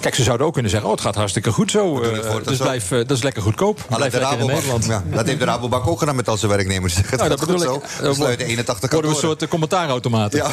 [0.00, 2.02] Kijk, ze zouden ook kunnen zeggen: Oh, het gaat hartstikke goed zo.
[2.02, 2.10] eh,
[2.44, 2.62] dus zo.
[2.64, 3.78] blijf, eh, dat is lekker goedkoop.
[3.88, 4.84] Ah, Blijf de lekker in Rabobank- Nederland.
[5.10, 6.94] Ja, dat heeft de Rabobank ook gedaan met al zijn werknemers.
[6.96, 7.74] Het Nou, gaat dat goed bedoel zo.
[7.74, 8.08] ik.
[8.08, 10.38] We sluiten 81 Worden we een soort eh, commentaarautomaten.
[10.38, 10.50] Ja,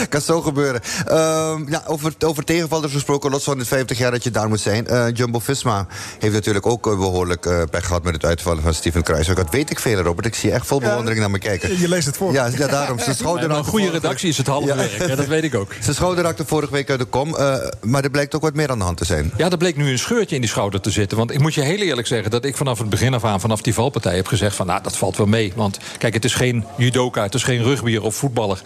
[0.08, 0.80] kan zo gebeuren.
[1.06, 4.60] Ehm, ja, over, over tegenvallers gesproken, los van het 50 jaar dat je daar moet
[4.60, 4.86] zijn.
[4.86, 5.86] Eh, Jumbo Visma
[6.18, 9.38] heeft natuurlijk ook eh, behoorlijk eh pech gehad met het uitvallen van Steven Kruijswijk.
[9.38, 10.26] Dat weet ik veel, Robert.
[10.26, 11.78] Ik zie echt vol bewondering naar me kijken.
[11.80, 12.32] Je leest het voor.
[12.32, 12.98] Ja, ja daarom.
[12.98, 15.72] Zijn schouder Maar een goede redactie is het halve werk, dat weet ik ook.
[15.80, 17.31] Zijn schouder raakte vorige week uit de kom.
[17.38, 19.32] Eh, maar er blijkt ook wat meer aan de hand te zijn.
[19.36, 21.18] Ja, er bleek nu een scheurtje in die schouder te zitten.
[21.18, 23.60] Want ik moet je heel eerlijk zeggen dat ik vanaf het begin af aan, vanaf
[23.62, 25.52] die valpartij, heb gezegd van nou, dat valt wel mee.
[25.56, 28.60] Want kijk, het is geen judoka, het is geen rugbier of voetballer.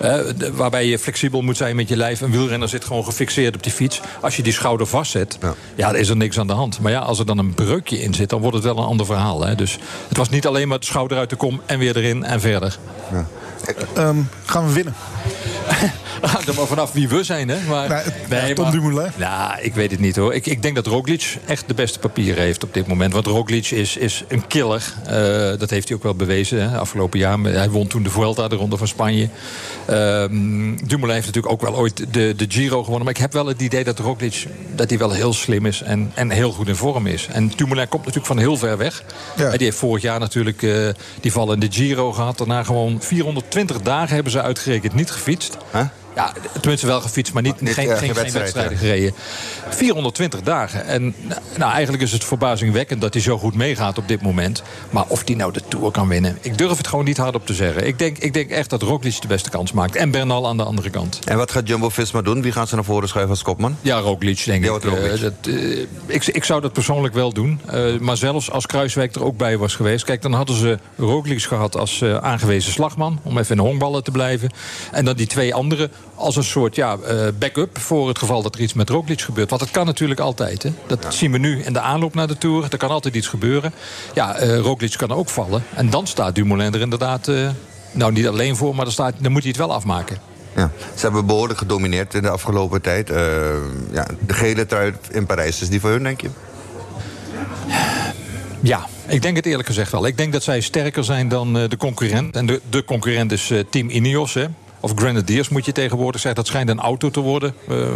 [0.00, 0.18] eh,
[0.52, 2.20] waarbij je flexibel moet zijn met je lijf.
[2.20, 4.00] Een wielrenner zit gewoon gefixeerd op die fiets.
[4.20, 5.38] Als je die schouder vastzet,
[5.74, 5.86] ja.
[5.86, 6.80] dan is er niks aan de hand.
[6.80, 9.06] Maar ja, als er dan een breukje in zit, dan wordt het wel een ander
[9.06, 9.44] verhaal.
[9.44, 9.54] Hè.
[9.54, 9.78] Dus
[10.08, 12.78] het was niet alleen maar de schouder uit de kom en weer erin en verder.
[13.94, 14.94] Ehm, gaan we winnen?
[16.32, 17.56] Hangt er maar vanaf wie we zijn, hè?
[17.68, 19.10] Maar, Nee, ja, Tom Dumoulin.
[19.16, 20.34] Nou, ik weet het niet hoor.
[20.34, 23.12] Ik, ik denk dat Roglic echt de beste papieren heeft op dit moment.
[23.12, 24.82] Want Roglic is, is een killer.
[25.06, 25.12] Eh,
[25.58, 27.38] dat heeft hij ook wel bewezen hè, afgelopen jaar.
[27.38, 29.28] Hij won toen de Vuelta, de Ronde van Spanje.
[29.86, 33.04] Ehm Dumoulin heeft natuurlijk ook wel ooit de, de Giro gewonnen.
[33.04, 36.12] Maar ik heb wel het idee dat Roglic dat hij wel heel slim is en,
[36.14, 37.28] en heel goed in vorm is.
[37.32, 39.02] En Dumoulin komt natuurlijk van heel ver weg.
[39.36, 39.50] Ja.
[39.50, 40.88] Die heeft vorig jaar natuurlijk eh,
[41.20, 42.38] die val in de Giro gehad.
[42.38, 45.51] Daarna gewoon 420 dagen hebben ze uitgerekend niet gefietst.
[45.72, 45.90] 啊？
[46.16, 49.14] Ja, tenminste wel gefietst, maar niet, Niet, geen, geen, geen geen wedstrijd, wedstrijden gereden.
[49.68, 50.86] 420 dagen.
[50.86, 51.14] En
[51.56, 54.62] nou, eigenlijk is het verbazingwekkend dat hij zo goed meegaat op dit moment.
[54.90, 57.54] Maar of hij nou de Tour kan winnen, ik durf het gewoon niet hardop te
[57.54, 57.86] zeggen.
[57.86, 59.96] Ik denk, ik denk echt dat Roglic de beste kans maakt.
[59.96, 61.18] En Bernal aan de andere kant.
[61.24, 62.42] En wat gaat Jumbo Visma doen?
[62.42, 63.76] Wie gaan ze naar voren schuiven als kopman?
[63.80, 64.82] Ja, Roglic, denk Ja, ik.
[64.84, 65.12] Roglic.
[65.12, 66.26] Eh, dat, eh, ik.
[66.26, 67.60] Ik zou dat persoonlijk wel doen.
[67.66, 70.04] Eh, maar zelfs als Kruiswijk er ook bij was geweest...
[70.04, 73.20] kijk, dan hadden ze Roglic gehad als aangewezen slagman...
[73.22, 74.50] om even in de honkballen te blijven.
[74.92, 77.78] En dan die twee anderen als een soort ja, eh, backup...
[77.78, 79.50] voor het geval dat er iets met Roglic gebeurt.
[79.50, 80.62] Want dat kan natuurlijk altijd.
[80.62, 80.70] Hè.
[80.86, 82.66] Dat zien we nu in de aanloop naar de Tour.
[82.70, 83.72] Er kan altijd iets gebeuren.
[84.14, 85.64] Ja, eh Roglic kan ook vallen.
[85.74, 87.28] En dan staat Dumoulin er inderdaad...
[87.28, 87.48] eh,
[87.92, 90.18] nou, niet alleen voor, maar dan, staat, dan moet hij het wel afmaken.
[90.56, 93.08] Ja, ze hebben behoorlijk gedomineerd in de afgelopen tijd.
[93.92, 96.28] Ja, de gele trui in Parijs, is die voor hun, denk je?
[98.60, 100.06] Ja, ik denk het eerlijk gezegd wel.
[100.06, 102.36] Ik denk dat zij sterker zijn dan de concurrent.
[102.36, 104.34] En de, de concurrent is Team Ineos.
[104.34, 104.46] Hè.
[104.82, 106.40] Of Grenadiers moet je tegenwoordig zeggen.
[106.42, 107.54] Dat schijnt een auto te worden.
[107.68, 107.86] Uh,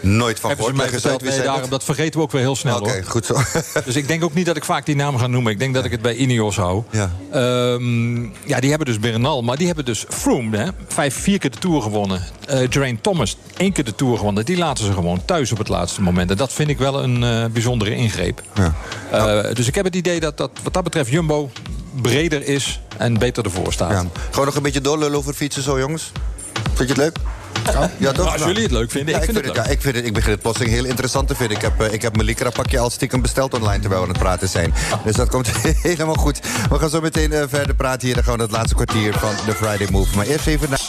[0.00, 1.22] Nooit van ze mij verteld.
[1.22, 2.76] Nee, daarom, dat vergeten we ook weer heel snel.
[2.76, 3.34] Oké, okay, goed zo.
[3.84, 5.52] dus ik denk ook niet dat ik vaak die naam ga noemen.
[5.52, 6.82] Ik denk dat ik het bij Ineos hou.
[6.90, 7.10] Ja,
[7.72, 9.42] um, ja die hebben dus Bernal.
[9.42, 10.56] Maar die hebben dus Froome.
[10.56, 12.22] Hè, vijf, vier keer de Tour gewonnen.
[12.50, 14.44] Uh, Geraint Thomas één keer de Tour gewonnen.
[14.44, 16.30] Die laten ze gewoon thuis op het laatste moment.
[16.30, 18.42] En dat vind ik wel een uh, bijzondere ingreep.
[18.54, 18.74] Ja.
[19.12, 21.50] Uh, dus ik heb het idee dat, dat wat dat betreft Jumbo
[22.02, 23.90] breder is en beter ervoor staat.
[23.90, 24.04] Ja.
[24.30, 26.12] Gewoon nog een beetje doorlullen over fietsen zo, jongens.
[26.80, 27.26] Vind je het leuk?
[27.74, 28.24] Ja, ja toch?
[28.24, 30.04] Nou, als jullie het leuk vinden, ja, ik, vind vind het, ja, ik, vind het,
[30.04, 31.56] ik begin het plotseling heel interessant te vinden.
[31.56, 34.12] Ik heb, uh, ik heb mijn Lycra pakje al stiekem besteld online terwijl we aan
[34.12, 34.74] het praten zijn.
[35.04, 35.48] Dus dat komt
[35.82, 36.40] helemaal goed.
[36.70, 38.14] We gaan zo meteen uh, verder praten hier.
[38.14, 40.16] Dan gaan we het laatste kwartier van de Friday Move.
[40.16, 40.80] Maar eerst even naar...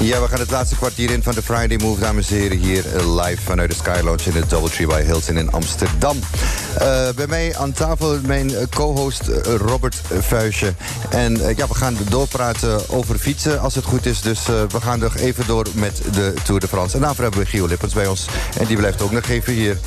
[0.00, 2.58] Ja, we gaan het laatste kwartier in van de Friday Move, dames en heren.
[2.58, 6.16] Hier live vanuit de Sky Lounge in het Doubletree by Hilton in Amsterdam.
[6.80, 10.74] Uh, bij mij aan tafel mijn co-host Robert Vuijsje.
[11.10, 14.20] En ja, we gaan doorpraten over fietsen als het goed is.
[14.20, 16.94] Dus we gaan nog even door met de Tour de France.
[16.94, 18.26] En daarvoor hebben we Gio Lippens bij ons.
[18.58, 19.78] En die blijft ook nog even hier.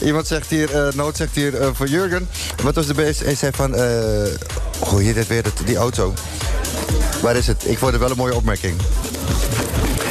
[0.08, 2.28] Iemand zegt hier, Nood zegt hier voor Jurgen.
[2.62, 3.24] Wat was de beste?
[3.24, 3.74] Hij zei van,
[4.82, 6.14] uh, oh hier dit weer, dat, die auto.
[7.22, 7.68] Waar is het?
[7.68, 8.74] Ik vond het wel een mooie opmerking.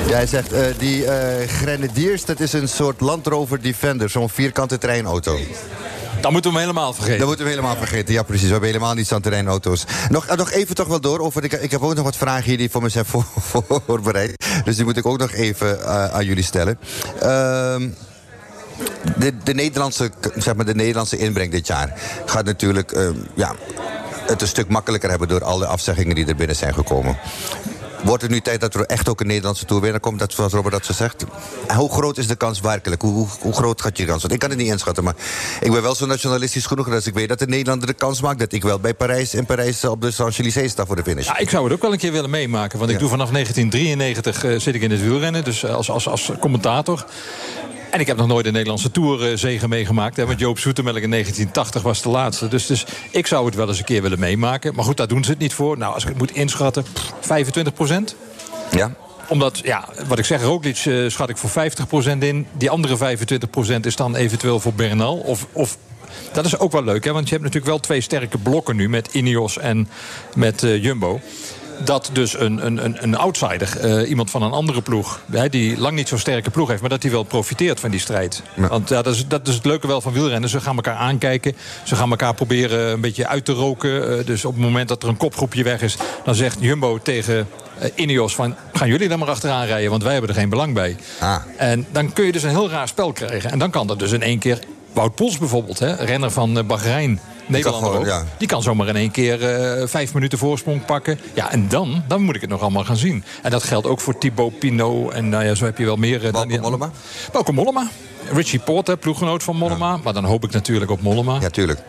[0.07, 1.11] Ja, hij zegt, uh, die uh,
[1.47, 4.09] Grenadiers, dat is een soort Land Rover Defender.
[4.09, 5.37] Zo'n vierkante treinauto.
[6.21, 7.17] Dan moeten we hem helemaal vergeten.
[7.17, 8.45] Dan moeten we helemaal vergeten, ja precies.
[8.45, 9.83] We hebben helemaal niet aan terreinauto's.
[10.09, 11.19] Nog, nog even toch wel door.
[11.19, 13.25] Over, ik, ik heb ook nog wat vragen hier die voor me zijn voor,
[13.85, 14.45] voorbereid.
[14.63, 16.79] Dus die moet ik ook nog even uh, aan jullie stellen.
[17.15, 17.21] Uh,
[19.17, 21.93] de, de, Nederlandse, zeg maar, de Nederlandse inbreng dit jaar
[22.25, 23.55] gaat natuurlijk uh, ja,
[24.27, 27.17] het een stuk makkelijker hebben door alle afzeggingen die er binnen zijn gekomen.
[28.03, 30.73] Wordt het nu tijd dat er echt ook een Nederlandse toerwinnaar komt, dat, zoals Robert
[30.73, 31.25] dat zo zegt?
[31.75, 33.01] Hoe groot is de kans werkelijk?
[33.01, 34.21] Hoe, hoe, hoe groot gaat je kans?
[34.21, 35.15] Want ik kan het niet inschatten, maar
[35.61, 38.39] ik ben wel zo nationalistisch genoeg dat ik weet dat de Nederlander de kans maakt
[38.39, 41.25] dat ik wel bij Parijs in Parijs op de Champs-Élysées sta voor de finish.
[41.25, 42.95] Ja, ik zou het ook wel een keer willen meemaken, want ja.
[42.95, 47.05] ik doe vanaf 1993 uh, zit ik in het wielrennen, dus als, als, als commentator.
[47.91, 50.17] En ik heb nog nooit een Nederlandse Tourzegen meegemaakt.
[50.17, 52.47] Hè, want Joop Zoetemelk in 1980 was de laatste.
[52.47, 54.75] Dus, dus ik zou het wel eens een keer willen meemaken.
[54.75, 55.77] Maar goed, daar doen ze het niet voor.
[55.77, 56.85] Nou, als ik het moet inschatten,
[57.19, 58.15] 25 procent.
[58.71, 58.95] Ja
[59.29, 61.49] omdat, ja, wat ik zeg, Roglic uh, schat ik voor
[62.15, 62.47] 50% in.
[62.57, 65.17] Die andere 25% is dan eventueel voor Bernal.
[65.17, 65.77] Of, of
[66.33, 67.11] dat is ook wel leuk, hè?
[67.11, 68.89] want je hebt natuurlijk wel twee sterke blokken nu...
[68.89, 69.89] met Ineos en
[70.35, 71.19] met uh, Jumbo
[71.83, 75.21] dat dus een, een, een outsider, uh, iemand van een andere ploeg...
[75.31, 76.81] Hè, die lang niet zo'n sterke ploeg heeft...
[76.81, 78.43] maar dat hij wel profiteert van die strijd.
[78.55, 78.67] Ja.
[78.67, 80.49] Want ja, dat, is, dat is het leuke wel van wielrennen.
[80.49, 81.55] Ze gaan elkaar aankijken.
[81.83, 84.17] Ze gaan elkaar proberen een beetje uit te roken.
[84.19, 85.97] Uh, dus op het moment dat er een kopgroepje weg is...
[86.23, 87.47] dan zegt Jumbo tegen
[87.81, 88.55] uh, Ineos van...
[88.73, 90.95] gaan jullie dan maar achteraan rijden, want wij hebben er geen belang bij.
[91.19, 91.35] Ah.
[91.57, 93.51] En dan kun je dus een heel raar spel krijgen.
[93.51, 94.59] En dan kan dat dus in één keer...
[94.93, 97.19] Wout Poels bijvoorbeeld, hè, renner van Bahrein...
[97.47, 98.05] Nederlander ook.
[98.05, 98.23] Ja.
[98.37, 99.41] Die kan zomaar in één keer
[99.79, 101.19] uh, vijf minuten voorsprong pakken.
[101.33, 103.23] Ja, en dan, dan moet ik het nog allemaal gaan zien.
[103.41, 105.11] En dat geldt ook voor Thibaut Pinot.
[105.11, 106.25] En nou ja, zo heb je wel meer...
[106.25, 106.91] Uh, Bauke Mollema?
[107.31, 107.87] Bauke Mollema.
[108.31, 109.91] Richie Porter, ploeggenoot van Mollema.
[109.91, 109.99] Ja.
[110.03, 111.37] Maar dan hoop ik natuurlijk op Mollema.
[111.41, 111.79] Ja, tuurlijk.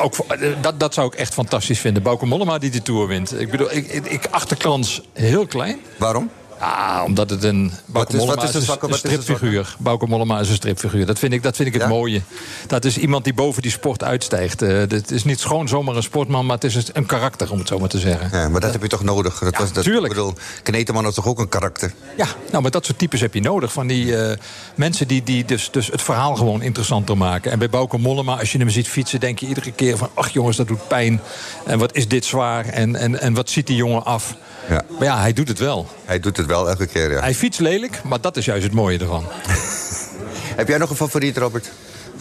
[0.00, 0.14] Ook,
[0.60, 2.02] dat, dat zou ik echt fantastisch vinden.
[2.02, 3.40] Bauke Mollema die de Tour wint.
[3.40, 5.78] Ik bedoel, ik, ik, ik acht de kans heel klein.
[5.96, 6.30] Waarom?
[6.58, 7.72] Ah, omdat het een...
[7.86, 9.76] Bauke is, Mollema wat is een, stripfiguur.
[9.78, 11.06] Bauke Mollema is een stripfiguur.
[11.06, 11.88] Dat vind ik, dat vind ik het ja?
[11.88, 12.22] mooie.
[12.66, 14.62] Dat is iemand die boven die sport uitstijgt.
[14.62, 17.68] Uh, het is niet gewoon zomaar een sportman, maar het is een karakter, om het
[17.68, 18.38] zo maar te zeggen.
[18.38, 19.38] Ja, maar dat heb je toch nodig?
[19.38, 20.12] Dat ja, was, dat, tuurlijk.
[20.12, 21.92] Ik bedoel, Kneteman toch ook een karakter?
[22.16, 23.72] Ja, nou, maar dat soort types heb je nodig.
[23.72, 24.32] Van die uh,
[24.74, 27.52] mensen die, die dus, dus het verhaal gewoon interessanter maken.
[27.52, 29.20] En bij Bauke Mollema, als je hem ziet fietsen...
[29.20, 31.20] denk je iedere keer van, ach jongens, dat doet pijn.
[31.66, 32.66] En wat is dit zwaar?
[32.66, 34.34] En, en, en wat ziet die jongen af?
[34.68, 34.82] Ja.
[34.88, 35.86] Maar ja, hij doet het wel.
[36.04, 37.20] Hij doet het wel elke keer, ja.
[37.20, 39.24] Hij fietst lelijk, maar dat is juist het mooie ervan.
[40.60, 41.70] Heb jij nog een favoriet, Robert?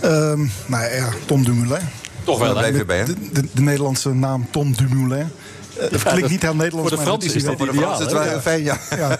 [0.04, 1.86] Um, nou ja, Tom Dumoulin.
[2.24, 2.86] Toch wel, hè?
[2.86, 5.30] Bij, de, de, de, Nederlandse naam Tom Dumoulin.
[5.92, 6.90] Dat klinkt niet heel Nederlands.
[6.90, 8.00] Voor de Fransen is dat ideaal.
[8.00, 8.78] Het wel fijn, ja.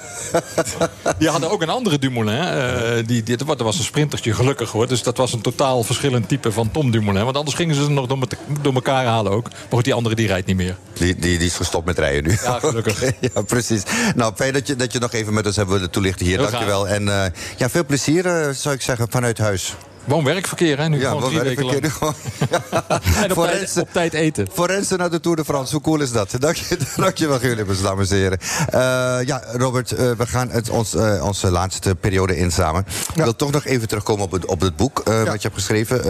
[1.20, 2.36] Die hadden ook een andere Dumoulin.
[2.36, 4.88] Uh, die, die, dat was een sprintertje, gelukkig hoor.
[4.88, 7.24] Dus dat was een totaal verschillend type van Tom Dumoulin.
[7.24, 8.18] Want anders gingen ze ze nog door,
[8.62, 9.50] door elkaar halen ook.
[9.50, 10.78] Maar goed, die andere die rijdt niet meer.
[10.94, 12.38] Die, die, die is gestopt met rijden nu.
[12.44, 12.98] Ja, gelukkig.
[12.98, 13.82] okay, ja, precies.
[14.16, 16.40] Nou, fijn dat je, dat je nog even met ons hebt willen toelichten hier.
[16.40, 16.88] Heel Dankjewel.
[16.88, 17.24] En uh,
[17.58, 19.76] ja, veel plezier, uh, zou ik zeggen, vanuit huis.
[20.08, 20.90] Woon-werkverkeer, hè?
[20.90, 21.94] Nu ja, gewoon drie weken lang.
[21.94, 22.14] Gewoon,
[22.52, 22.84] ja.
[23.24, 24.48] en op tijd, op tijd eten.
[24.54, 26.32] Forensen naar de Tour de France, hoe cool is dat?
[26.40, 28.40] Dank je, dank je wel, jullie, dames en heren.
[28.42, 32.86] Uh, ja, Robert, uh, we gaan het ons, uh, onze laatste periode in samen.
[33.16, 35.24] Ik wil toch nog even terugkomen op het, op het boek ja.
[35.24, 36.04] wat je hebt geschreven.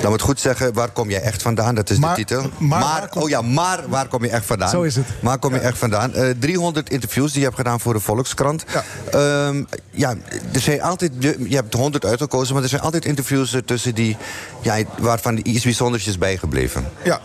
[0.00, 1.74] Ehm, Laat me het goed zeggen, waar kom jij echt vandaan?
[1.74, 2.40] Dat is Maar- de titel.
[2.58, 4.68] maar maar waar kom- oh ja, maar waar kom je echt vandaan?
[4.68, 5.06] Zo is het.
[5.22, 6.14] Waar kom je echt vandaan?
[6.14, 8.64] Eh 300 interviews die je hebt gedaan voor de Volkskrant.
[8.72, 9.52] Ja,
[9.90, 10.14] ja
[10.52, 13.94] er zijn altijd, je, je hebt 100 uitgekozen, maar er zijn altijd interviews eh, tussen
[13.94, 14.16] die,
[14.60, 16.84] ja, waarvan iets bijzonders is bijgebleven.
[17.04, 17.20] Ja.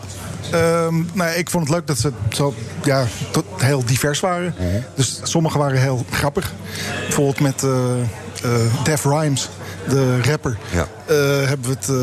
[0.50, 2.54] Ehm, nou, ja, ik vond het leuk dat ze zo
[2.84, 4.54] ja, tot heel divers waren.
[4.94, 6.52] Dus sommige waren heel grappig.
[7.00, 7.70] Bijvoorbeeld met eh
[8.42, 8.50] eh,
[8.84, 9.48] Def Rhymes,
[9.88, 10.58] de rapper.
[10.72, 10.86] Ja.
[11.06, 11.96] Eh, hebben we het, eh,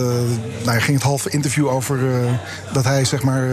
[0.64, 2.32] nou, ja, ging het halve interview over eh,
[2.74, 3.50] dat hij zeg maar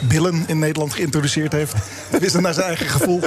[0.00, 1.74] billen in Nederland geïntroduceerd heeft.
[2.20, 3.20] Wist het naar zijn eigen gevoel.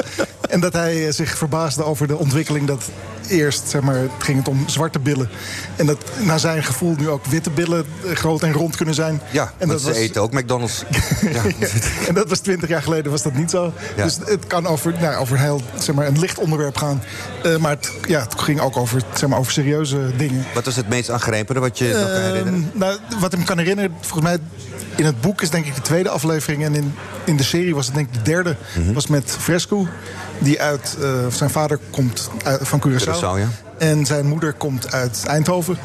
[0.50, 2.84] En dat hij zich verbaasde over de ontwikkeling dat
[3.28, 5.30] eerst zeg maar, ging het om zwarte billen.
[5.76, 9.22] En dat naar zijn gevoel nu ook witte billen groot en rond kunnen zijn.
[9.32, 10.84] Ja, en want ze eten ook McDonald's.
[12.08, 13.74] en dat was twintig jaar geleden was dat niet zo.
[13.96, 14.04] Ja.
[14.04, 17.04] Dus het kan over, nou, over een heel zeg maar, een licht onderwerp gaan.
[17.60, 20.46] Maar het, ja, het ging ook over, zeg maar, over serieuze dingen.
[20.54, 22.70] Wat was het meest aangrijpende wat je nog kan herinneren?
[22.70, 24.38] Ehm, nou, wat ik me kan herinneren, volgens mij
[24.96, 26.64] in het boek is denk ik de tweede aflevering.
[26.64, 26.96] En in,
[27.26, 28.56] in de serie was het denk ik de derde.
[28.78, 28.94] Mhm.
[28.94, 29.88] Was met Fresco.
[30.40, 33.14] Die uit, eh, zijn vader komt uit, van Curaçao.
[33.14, 33.48] Curaçao, ja.
[33.78, 35.78] En zijn moeder komt uit Eindhoven.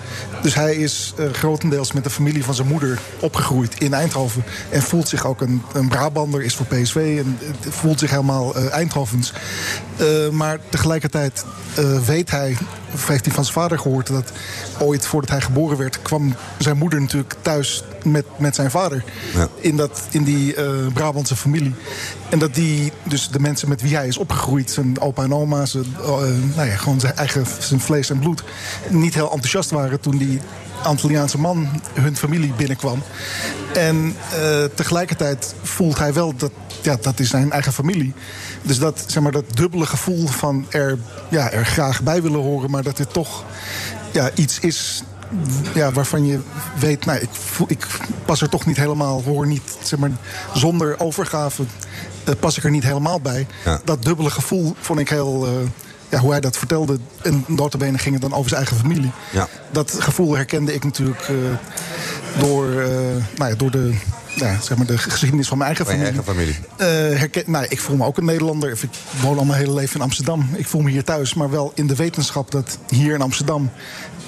[0.43, 4.45] Dus hij is eh, grotendeels met de familie van zijn moeder opgegroeid in Eindhoven.
[4.71, 8.55] En voelt zich ook een, een Brabander, is voor PSV en eh, voelt zich helemaal
[8.55, 9.33] eh, Eindhovens.
[10.33, 11.45] Maar tegelijkertijd
[12.07, 12.57] weet hij,
[12.93, 14.07] of heeft hij van zijn vader gehoord...
[14.07, 14.33] dat
[14.79, 19.05] ooit voordat hij geboren werd, kwam zijn moeder natuurlijk thuis met, met zijn vader.
[19.57, 21.75] In, dat, in die eh, Brabantse familie.
[22.29, 25.67] En dat die, dus de mensen met wie hij is opgegroeid, zijn opa en oma,
[25.67, 26.09] zijn, eh,
[26.55, 28.43] nou ja, gewoon zijn eigen zijn vlees en bloed,
[28.89, 30.41] niet heel enthousiast waren toen die
[30.83, 33.03] Antilliaanse man hun familie binnenkwam.
[33.75, 36.53] En eh, tegelijkertijd voelt hij wel dat
[36.83, 38.15] ja, dat is zijn eigen familie.
[38.63, 40.99] Dus dat, zeg maar, dat dubbele gevoel van er,
[41.29, 43.45] ja, er graag bij willen horen, maar dat dit toch
[44.13, 45.03] ja, iets is
[45.75, 46.39] ja, waarvan je
[46.79, 47.87] weet, nou, ik, voel, ik
[48.25, 50.11] pas er toch niet helemaal, hoor niet, zeg maar,
[50.55, 51.65] zonder overgave
[52.25, 53.47] eh, pas ik er niet helemaal bij.
[53.85, 55.53] Dat dubbele gevoel vond ik heel, eh,
[56.09, 56.99] ja, hoe hij dat vertelde.
[57.23, 59.11] En notabene ging het dan over zijn eigen familie.
[59.33, 59.49] Ja.
[59.71, 61.35] Dat gevoel herkende ik natuurlijk eh,
[62.39, 62.67] door,
[63.37, 63.95] nou ja, door de,
[64.39, 66.15] ja, zeg maar de geschiedenis van mijn eigen Van familie.
[66.15, 66.57] eigen familie.
[67.13, 68.71] Eh, herken, nou, ik voel me ook een Nederlander.
[68.71, 68.89] Ik
[69.23, 70.49] woon al mijn hele leven in Amsterdam.
[70.55, 73.71] Ik voel me hier thuis, maar wel in de wetenschap dat hier in Amsterdam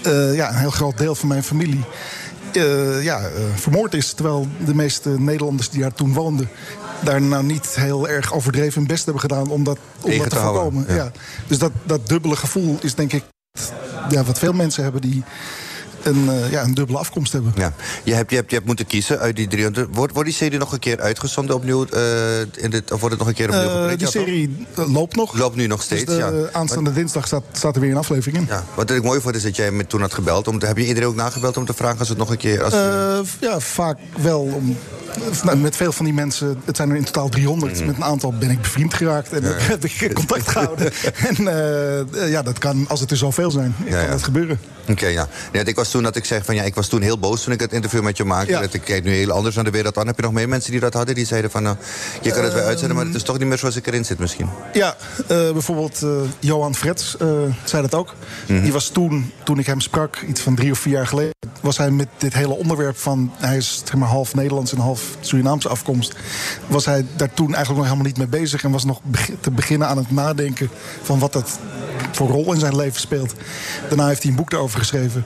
[0.03, 1.85] eh, ja, een heel groot deel van mijn familie
[2.53, 4.13] eh, ja, eh, vermoord is.
[4.13, 6.49] Terwijl de meeste Nederlanders die daar toen woonden,
[7.01, 10.31] daar nou niet heel erg overdreven hun best hebben gedaan om dat, om Tegen dat
[10.31, 10.85] te, voorkomen.
[10.89, 10.95] ja.
[10.95, 11.13] Ja.
[11.47, 13.25] Dus dat, dat dubbele gevoel is denk ik
[14.09, 15.25] ja, wat veel mensen hebben die
[16.03, 17.53] een, eh, ja, een dubbele afkomst hebben.
[17.57, 17.73] Ja.
[18.05, 19.89] Je, hebt, je, hebt, je hebt moeten kiezen uit die 300.
[19.93, 21.87] Wordt, wordt die serie nog een keer uitgezonden opnieuw?
[21.87, 23.99] eh, in dit, of wordt het nog een keer opnieuw Eh, geprint?
[23.99, 25.39] die serie loopt nog.
[25.39, 26.59] Loopt nu nog steeds, dus de, ja.
[26.59, 28.47] Aanstaande dinsdag staat, staat er weer een aflevering in.
[28.49, 30.49] Ja, wat ik mooi vond is dat jij me toen had gebeld.
[30.49, 32.65] Om heb je iedereen ook nagebeld om te vragen als het nog een keer...
[32.65, 32.75] Als,
[33.41, 34.41] ja, vaak wel.
[34.41, 34.77] Om,
[35.57, 37.87] met veel van die mensen, het zijn er in totaal 300.
[37.87, 39.43] Met een aantal ben ik bevriend geraakt en
[39.73, 40.93] heb ik contact gehouden.
[41.29, 44.11] en eh, ja, dat kan, als het er zoveel zijn, Ja, kan ja.
[44.11, 44.61] dat gebeuren.
[44.89, 45.29] Oké, ja.
[45.53, 47.61] Ik was toen dat ik zeg van ja, ik was toen heel boos toen ik
[47.61, 48.53] het interview met je maakte.
[48.53, 50.07] Dat ik kijk nu heel anders naar de wereld aan.
[50.07, 51.15] Heb je nog meer mensen die dat hadden?
[51.15, 51.77] Die zeiden van nou,
[52.23, 54.19] je kan het weer uitzenden, maar het is toch niet meer zoals ik erin zit
[54.19, 54.49] misschien.
[54.73, 57.17] Ja, eh, bijvoorbeeld eh, Johan Frets
[57.65, 58.15] zei dat ook.
[58.47, 58.63] Mhm.
[58.63, 61.35] Die was toen, toen ik hem sprak, iets van drie of vier jaar geleden...
[61.61, 63.33] was hij met dit hele onderwerp van...
[63.37, 66.15] hij is zeg maar, half Nederlands en half Surinaamse afkomst...
[66.67, 68.65] was hij daar toen eigenlijk nog helemaal niet mee bezig...
[68.65, 69.01] en was nog
[69.41, 70.71] te beginnen aan het nadenken...
[71.03, 71.59] van wat dat
[72.13, 73.35] voor rol in zijn leven speelt.
[73.89, 75.25] Daarna heeft hij een boek daarover geschreven.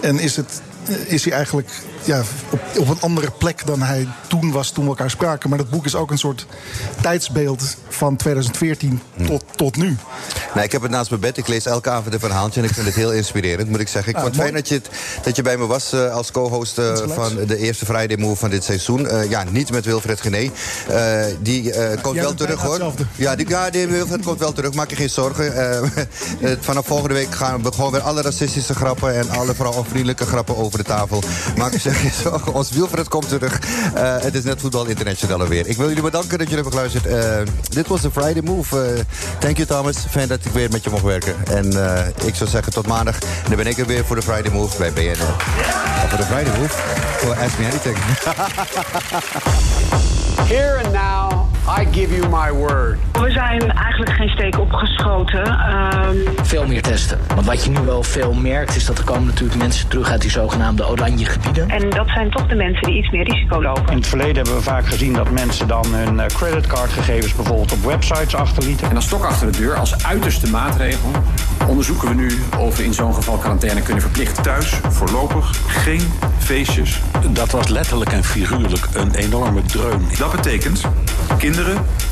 [0.00, 1.70] En is, het, eh, is hij eigenlijk
[2.04, 5.48] ja, op, op een andere plek dan hij toen was toen we elkaar spraken.
[5.48, 6.46] Maar dat boek is ook een soort
[7.00, 9.96] tijdsbeeld van 2014 tot, tot nu.
[10.54, 11.36] Nou, ik heb het naast mijn bed.
[11.36, 14.10] Ik lees elke avond een verhaaltje en ik vind het heel inspirerend, moet ik zeggen.
[14.10, 14.88] Ik Ah, vond het fijn dat je, het-
[15.22, 18.50] dat je bij me was eh, als co-host eh, van de eerste Friday Move van
[18.50, 19.08] dit seizoen.
[19.08, 20.50] Eh, ja, niet met Wilfred Gené.
[21.40, 21.72] Die
[22.02, 22.70] komt wel terug hoor.
[22.70, 23.04] hetzelfde.
[23.16, 24.72] Ja, die, ja, die Wilfred komt wel terug.
[24.74, 25.52] Maak je geen zorgen.
[26.60, 30.78] Vanaf volgende week gaan we gewoon weer alle racistische grappen en alle vrouwenvriendelijke grappen over
[30.78, 31.22] de tafel.
[31.56, 31.87] Maak je
[32.22, 32.54] zorgen.
[32.54, 33.60] Ons Wilfred komt terug.
[33.94, 35.66] Eh, het is net voetbal internationaal weer.
[35.66, 37.06] Ik wil jullie bedanken dat jullie hebben geluisterd.
[37.06, 38.82] Eh, dit was de Friday Move.
[38.82, 39.04] Eh,
[39.38, 39.96] thank you Thomas.
[40.10, 41.34] Fijn dat ik weer met je mocht werken.
[41.46, 41.66] En
[42.24, 43.18] ik zou zeggen tot maandag.
[43.18, 45.10] Dan ben ik er weer voor de Friday Move bij.
[45.10, 45.18] Of
[46.08, 46.74] voor de Friday Move.
[47.16, 47.96] Voor Ask Me Anything.
[50.54, 51.37] Here and now,
[51.68, 52.98] I give you my word.
[53.12, 55.44] We zijn eigenlijk geen steek opgeschoten.
[55.44, 57.18] Ehm, veel meer testen.
[57.34, 60.20] Want wat je nu wel veel merkt is dat er komen natuurlijk mensen terug uit
[60.20, 61.68] die zogenaamde oranje gebieden.
[61.70, 63.90] En dat zijn toch de mensen die iets meer risico lopen.
[63.90, 67.84] In het verleden hebben we vaak gezien dat mensen dan hun eh, creditcardgegevens bijvoorbeeld op
[67.84, 68.90] websites achterlieten.
[68.90, 71.10] En als stok achter de deur, als uiterste maatregel,
[71.66, 74.42] onderzoeken we nu of we in zo'n geval quarantaine kunnen verplichten.
[74.42, 76.02] Thuis voorlopig geen
[76.38, 77.00] feestjes.
[77.30, 80.06] Dat was letterlijk en figuurlijk een enorme dreun.
[80.18, 80.80] Dat betekent,
[81.38, 81.57] kinderen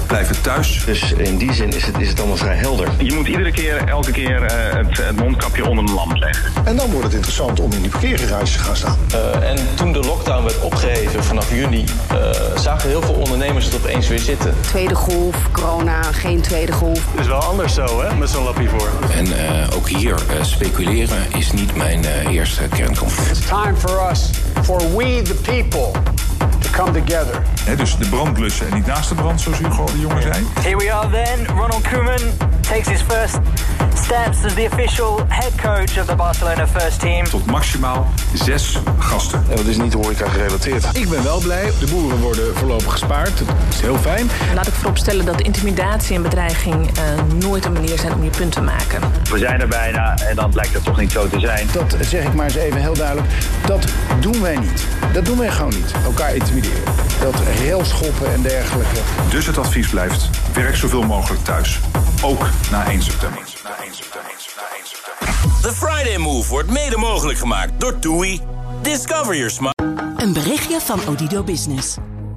[0.06, 0.82] blijven thuis.
[0.84, 2.88] Dus in die zin is het, is het allemaal vrij helder.
[2.98, 6.52] Je moet iedere keer, elke keer eh, het, het mondkapje onder de lamp leggen.
[6.64, 8.98] En dan wordt het interessant om in die parkeergarages te gaan staan.
[9.14, 12.18] Uh, en toen de lockdown werd opgeheven vanaf juni, uh,
[12.56, 14.54] zagen heel veel ondernemers het opeens weer zitten.
[14.60, 17.00] Tweede golf, corona, geen tweede golf.
[17.10, 18.90] Het is wel anders zo, hè, met zo'n lappie voor.
[19.10, 19.26] En
[19.74, 23.30] ook hier speculeren is niet mijn eerste kernconflict.
[23.30, 24.30] It's time for us,
[24.62, 26.00] for we the people,
[26.76, 27.42] come together.
[27.64, 30.46] He, dus de brand blussen en niet naast de brand, zoals Hugo de Jonge zei.
[30.60, 31.46] Here we are then.
[31.46, 32.20] Ronald Koeman
[32.60, 33.38] takes his first
[33.94, 37.24] steps as the official head coach of the Barcelona first team.
[37.24, 39.44] Tot maximaal zes gasten.
[39.48, 40.84] En dat is niet horeca gerelateerd.
[40.92, 41.70] Ik ben wel blij.
[41.80, 43.38] De boeren worden voorlopig gespaard.
[43.38, 44.30] Dat is heel fijn.
[44.54, 47.02] Laat ik vooropstellen dat intimidatie en bedreiging uh,
[47.48, 49.00] nooit een manier zijn om je punt te maken.
[49.30, 51.68] We zijn er bijna en dan blijkt het toch niet zo te zijn.
[51.72, 53.28] Dat zeg ik maar eens even heel duidelijk.
[53.66, 53.84] Dat
[54.20, 54.84] doen wij niet.
[55.12, 55.92] Dat doen wij gewoon niet.
[56.04, 56.65] Elkaar intimideren.
[57.20, 59.00] Dat railschoppen en dergelijke.
[59.30, 61.80] Dus het advies blijft, werk zoveel mogelijk thuis.
[62.22, 63.42] Ook na 1 september.
[65.62, 68.40] The Friday Move wordt mede mogelijk gemaakt door TUI.
[68.82, 69.74] Discover your smile.
[70.16, 71.96] Een berichtje van Odido Business.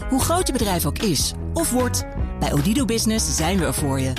[0.09, 2.05] Hoe groot je bedrijf ook is of wordt,
[2.39, 4.13] bij Odido Business zijn we er voor je.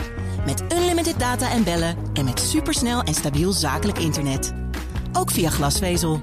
[0.47, 4.53] Met unlimited data en bellen en met supersnel en stabiel zakelijk internet.
[5.13, 6.23] Ook via glasvezel.